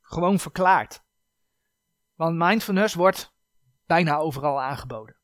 Gewoon 0.01 0.39
verklaard. 0.39 1.05
Want 2.15 2.37
mindfulness 2.37 2.95
wordt 2.95 3.35
bijna 3.87 4.17
overal 4.17 4.63
aangeboden. 4.63 5.17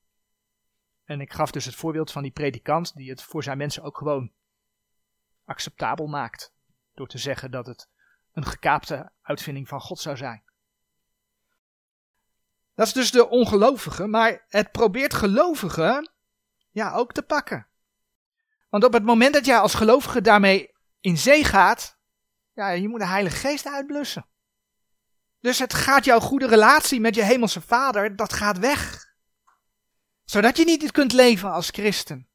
En 1.04 1.20
ik 1.20 1.32
gaf 1.32 1.50
dus 1.50 1.64
het 1.64 1.74
voorbeeld 1.74 2.12
van 2.12 2.22
die 2.22 2.32
predikant 2.32 2.94
die 2.94 3.10
het 3.10 3.22
voor 3.22 3.42
zijn 3.42 3.58
mensen 3.58 3.82
ook 3.82 3.96
gewoon 3.96 4.32
acceptabel 5.44 6.06
maakt. 6.06 6.54
Door 6.94 7.08
te 7.08 7.18
zeggen 7.18 7.50
dat 7.50 7.66
het 7.66 7.88
een 8.32 8.46
gekaapte 8.46 9.12
uitvinding 9.22 9.68
van 9.68 9.80
God 9.80 9.98
zou 9.98 10.16
zijn. 10.16 10.42
Dat 12.74 12.86
is 12.86 12.92
dus 12.92 13.10
de 13.10 13.28
ongelovige, 13.28 14.06
maar 14.06 14.44
het 14.48 14.70
probeert 14.70 15.14
gelovigen 15.14 16.16
ja, 16.78 16.92
ook 16.92 17.12
te 17.12 17.22
pakken. 17.22 17.66
Want 18.68 18.84
op 18.84 18.92
het 18.92 19.04
moment 19.04 19.34
dat 19.34 19.44
jij 19.44 19.58
als 19.58 19.74
gelovige 19.74 20.20
daarmee 20.20 20.74
in 21.00 21.18
zee 21.18 21.44
gaat, 21.44 21.98
ja, 22.52 22.68
je 22.68 22.88
moet 22.88 23.00
de 23.00 23.06
Heilige 23.06 23.36
Geest 23.36 23.66
uitblussen. 23.66 24.26
Dus 25.40 25.58
het 25.58 25.74
gaat 25.74 26.04
jouw 26.04 26.20
goede 26.20 26.46
relatie 26.46 27.00
met 27.00 27.14
je 27.14 27.22
hemelse 27.22 27.60
vader, 27.60 28.16
dat 28.16 28.32
gaat 28.32 28.58
weg. 28.58 29.06
Zodat 30.24 30.56
je 30.56 30.64
niet 30.64 30.92
kunt 30.92 31.12
leven 31.12 31.52
als 31.52 31.70
christen. 31.70 32.28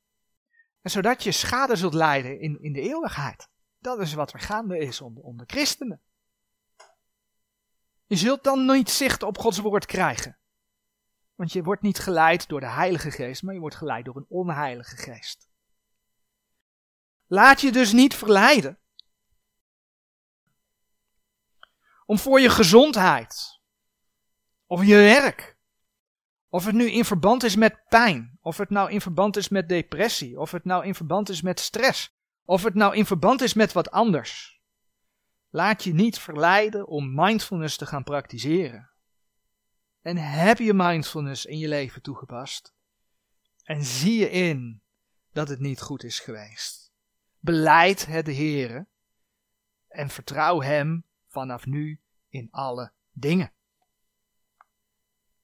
En 0.82 0.91
zodat 0.91 1.24
je 1.24 1.32
schade 1.32 1.76
zult 1.76 1.94
lijden 1.94 2.39
in, 2.39 2.62
in 2.62 2.74
de 2.74 2.82
eeuwigheid. 2.82 3.48
Dat 3.80 4.00
is 4.00 4.14
wat 4.14 4.34
er 4.34 4.39
gaande 4.39 4.78
is 4.78 5.02
onder, 5.02 5.24
onder 5.24 5.46
christenen. 5.50 6.02
Je 8.06 8.16
zult 8.16 8.44
dan 8.44 8.66
niet 8.66 8.89
zicht 8.89 9.24
op 9.24 9.38
Gods 9.38 9.58
woord 9.58 9.86
krijgen. 9.86 10.38
Want 11.36 11.51
je 11.51 11.63
wordt 11.63 11.81
niet 11.81 11.99
geleid 11.99 12.47
door 12.47 12.59
de 12.59 12.69
Heilige 12.69 13.11
Geest, 13.11 13.43
maar 13.43 13.53
je 13.53 13.59
wordt 13.59 13.75
geleid 13.75 14.05
door 14.05 14.15
een 14.15 14.25
onheilige 14.29 14.95
geest. 14.95 15.49
Laat 17.27 17.61
je 17.61 17.71
dus 17.71 17.91
niet 17.91 18.15
verleiden. 18.15 18.77
Om 22.05 22.17
voor 22.17 22.39
je 22.39 22.49
gezondheid, 22.49 23.59
of 24.65 24.86
je 24.86 24.95
werk, 24.95 25.57
of 26.49 26.65
het 26.65 26.75
nu 26.75 26.91
in 26.91 27.05
verband 27.05 27.43
is 27.43 27.55
met 27.55 27.88
pijn, 27.89 28.38
of 28.41 28.57
het 28.57 28.69
nou 28.69 28.91
in 28.91 29.01
verband 29.01 29.38
is 29.38 29.49
met 29.49 29.69
depressie, 29.69 30.39
of 30.39 30.51
het 30.51 30.65
nou 30.65 30.86
in 30.86 30.95
verband 30.95 31.29
is 31.29 31.41
met 31.41 31.59
stress, 31.59 32.15
of 32.45 32.63
het 32.63 32.73
nou 32.73 32.95
in 32.95 33.05
verband 33.05 33.41
is 33.41 33.53
met 33.53 33.73
wat 33.73 33.91
anders. 33.91 34.61
Laat 35.49 35.84
je 35.84 35.93
niet 35.93 36.19
verleiden 36.19 36.88
om 36.88 37.13
mindfulness 37.15 37.77
te 37.77 37.86
gaan 37.86 38.03
praktiseren. 38.03 38.93
En 40.04 40.18
heb 40.18 40.58
je 40.58 40.74
mindfulness 40.74 41.45
in 41.45 41.58
je 41.58 41.68
leven 41.68 42.01
toegepast? 42.01 42.74
En 43.64 43.84
zie 43.84 44.20
je 44.20 44.30
in 44.30 44.82
dat 45.32 45.49
het 45.49 45.60
niet 45.60 45.82
goed 45.82 46.04
is 46.04 46.20
geweest. 46.20 46.91
Beleid 47.39 48.06
het 48.06 48.26
de 48.26 48.36
Heere 48.36 48.88
en 49.88 50.10
vertrouw 50.10 50.62
Hem 50.62 51.06
vanaf 51.28 51.66
nu 51.66 52.01
in 52.30 52.47
alle 52.51 52.91
dingen. 53.12 53.54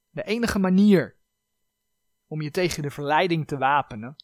De 0.10 0.24
enige 0.24 0.60
manier 0.60 1.16
om 2.28 2.41
je 2.41 2.51
tegen 2.51 2.84
de 2.84 2.91
verleiding 2.91 3.47
te 3.47 3.57
wapenen, 3.57 4.16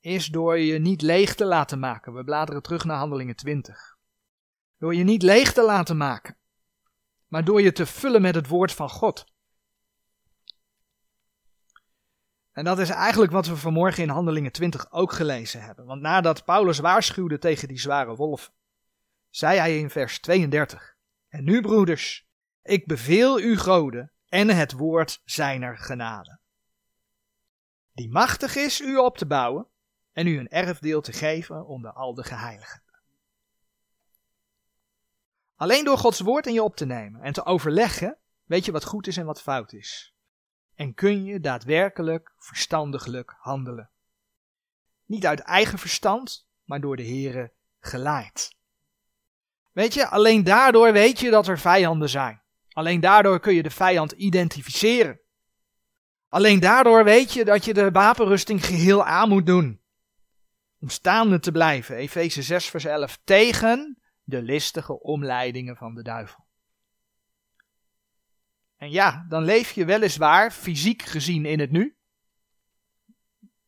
is 0.00 0.26
door 0.26 0.58
je 0.58 0.78
niet 0.78 1.02
leeg 1.02 1.34
te 1.34 1.44
laten 1.44 1.78
maken. 1.78 2.14
We 2.14 2.24
bladeren 2.24 2.62
terug 2.62 2.84
naar 2.84 2.96
Handelingen 2.96 3.36
20. 3.36 3.98
Door 4.78 4.94
je 4.94 5.04
niet 5.04 5.22
leeg 5.22 5.52
te 5.52 5.64
laten 5.64 5.96
maken, 5.96 6.36
maar 7.30 7.44
door 7.44 7.62
je 7.62 7.72
te 7.72 7.86
vullen 7.86 8.22
met 8.22 8.34
het 8.34 8.46
woord 8.46 8.72
van 8.72 8.90
God. 8.90 9.24
En 12.52 12.64
dat 12.64 12.78
is 12.78 12.90
eigenlijk 12.90 13.32
wat 13.32 13.46
we 13.46 13.56
vanmorgen 13.56 14.02
in 14.02 14.08
Handelingen 14.08 14.52
20 14.52 14.92
ook 14.92 15.12
gelezen 15.12 15.62
hebben. 15.62 15.84
Want 15.84 16.00
nadat 16.00 16.44
Paulus 16.44 16.78
waarschuwde 16.78 17.38
tegen 17.38 17.68
die 17.68 17.78
zware 17.78 18.16
wolf, 18.16 18.52
zei 19.28 19.58
hij 19.58 19.78
in 19.78 19.90
vers 19.90 20.20
32: 20.20 20.96
En 21.28 21.44
nu, 21.44 21.60
broeders, 21.60 22.28
ik 22.62 22.86
beveel 22.86 23.40
u 23.40 23.58
goden 23.58 24.12
en 24.28 24.48
het 24.48 24.72
woord 24.72 25.22
zijner 25.24 25.78
genade. 25.78 26.38
Die 27.92 28.10
machtig 28.10 28.56
is 28.56 28.80
u 28.80 28.96
op 28.96 29.18
te 29.18 29.26
bouwen 29.26 29.66
en 30.12 30.26
u 30.26 30.38
een 30.38 30.48
erfdeel 30.48 31.00
te 31.00 31.12
geven 31.12 31.66
onder 31.66 31.92
al 31.92 32.14
de 32.14 32.24
geheiligen. 32.24 32.82
Alleen 35.60 35.84
door 35.84 35.98
Gods 35.98 36.20
woord 36.20 36.46
in 36.46 36.52
je 36.52 36.62
op 36.62 36.76
te 36.76 36.84
nemen 36.84 37.22
en 37.22 37.32
te 37.32 37.44
overleggen, 37.44 38.18
weet 38.44 38.64
je 38.64 38.72
wat 38.72 38.84
goed 38.84 39.06
is 39.06 39.16
en 39.16 39.26
wat 39.26 39.42
fout 39.42 39.72
is. 39.72 40.14
En 40.74 40.94
kun 40.94 41.24
je 41.24 41.40
daadwerkelijk 41.40 42.32
verstandiglijk 42.38 43.34
handelen. 43.38 43.90
Niet 45.06 45.26
uit 45.26 45.40
eigen 45.40 45.78
verstand, 45.78 46.48
maar 46.64 46.80
door 46.80 46.96
de 46.96 47.06
Here 47.06 47.52
geleid. 47.80 48.56
Weet 49.72 49.94
je, 49.94 50.06
alleen 50.08 50.44
daardoor 50.44 50.92
weet 50.92 51.20
je 51.20 51.30
dat 51.30 51.46
er 51.46 51.58
vijanden 51.58 52.08
zijn. 52.08 52.42
Alleen 52.72 53.00
daardoor 53.00 53.40
kun 53.40 53.54
je 53.54 53.62
de 53.62 53.70
vijand 53.70 54.12
identificeren. 54.12 55.20
Alleen 56.28 56.60
daardoor 56.60 57.04
weet 57.04 57.32
je 57.32 57.44
dat 57.44 57.64
je 57.64 57.74
de 57.74 57.90
wapenrusting 57.90 58.66
geheel 58.66 59.04
aan 59.04 59.28
moet 59.28 59.46
doen. 59.46 59.80
Om 60.78 60.88
staande 60.88 61.40
te 61.40 61.52
blijven, 61.52 61.96
Efeze 61.96 62.42
6 62.42 62.68
vers 62.68 62.84
11, 62.84 63.18
tegen 63.24 63.99
de 64.30 64.42
listige 64.42 65.00
omleidingen 65.00 65.76
van 65.76 65.94
de 65.94 66.02
duivel. 66.02 66.48
En 68.76 68.90
ja, 68.90 69.26
dan 69.28 69.42
leef 69.42 69.72
je 69.72 69.84
weliswaar 69.84 70.50
fysiek 70.50 71.02
gezien 71.02 71.44
in 71.44 71.60
het 71.60 71.70
nu. 71.70 71.96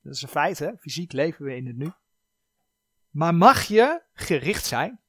Dat 0.00 0.14
is 0.14 0.22
een 0.22 0.28
feit, 0.28 0.58
hè? 0.58 0.76
Fysiek 0.76 1.12
leven 1.12 1.44
we 1.44 1.56
in 1.56 1.66
het 1.66 1.76
nu. 1.76 1.92
Maar 3.10 3.34
mag 3.34 3.62
je 3.62 4.02
gericht 4.12 4.64
zijn, 4.64 5.00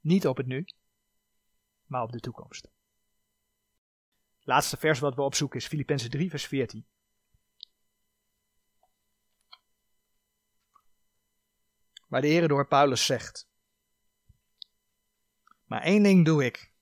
niet 0.00 0.26
op 0.26 0.36
het 0.36 0.46
nu, 0.46 0.64
maar 1.84 2.02
op 2.02 2.12
de 2.12 2.20
toekomst. 2.20 2.68
Laatste 4.40 4.76
vers 4.76 4.98
wat 4.98 5.14
we 5.14 5.22
opzoeken 5.22 5.58
is 5.58 5.66
Filippenzen 5.66 6.10
3, 6.10 6.30
vers 6.30 6.46
14. 6.46 6.86
Waar 12.06 12.20
de 12.20 12.26
Heer 12.26 12.48
door 12.48 12.66
Paulus 12.66 13.06
zegt: 13.06 13.48
Maar 15.66 15.82
één 15.82 16.02
ding 16.02 16.24
doe 16.24 16.44
ik. 16.44 16.72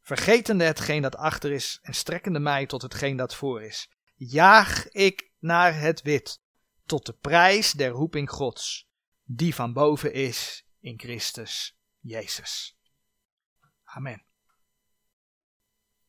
Vergetende 0.00 0.64
hetgeen 0.64 1.02
dat 1.02 1.16
achter 1.16 1.52
is 1.52 1.78
en 1.82 1.94
strekkende 1.94 2.38
mij 2.38 2.66
tot 2.66 2.82
hetgeen 2.82 3.16
dat 3.16 3.34
voor 3.34 3.62
is, 3.62 3.90
jaag 4.14 4.88
ik 4.88 5.30
naar 5.38 5.80
het 5.80 6.02
wit, 6.02 6.40
tot 6.86 7.06
de 7.06 7.12
prijs 7.12 7.72
der 7.72 7.90
roeping 7.90 8.30
Gods, 8.30 8.88
die 9.24 9.54
van 9.54 9.72
boven 9.72 10.12
is 10.12 10.66
in 10.80 10.98
Christus 10.98 11.78
Jezus. 12.00 12.76
Amen. 13.84 14.27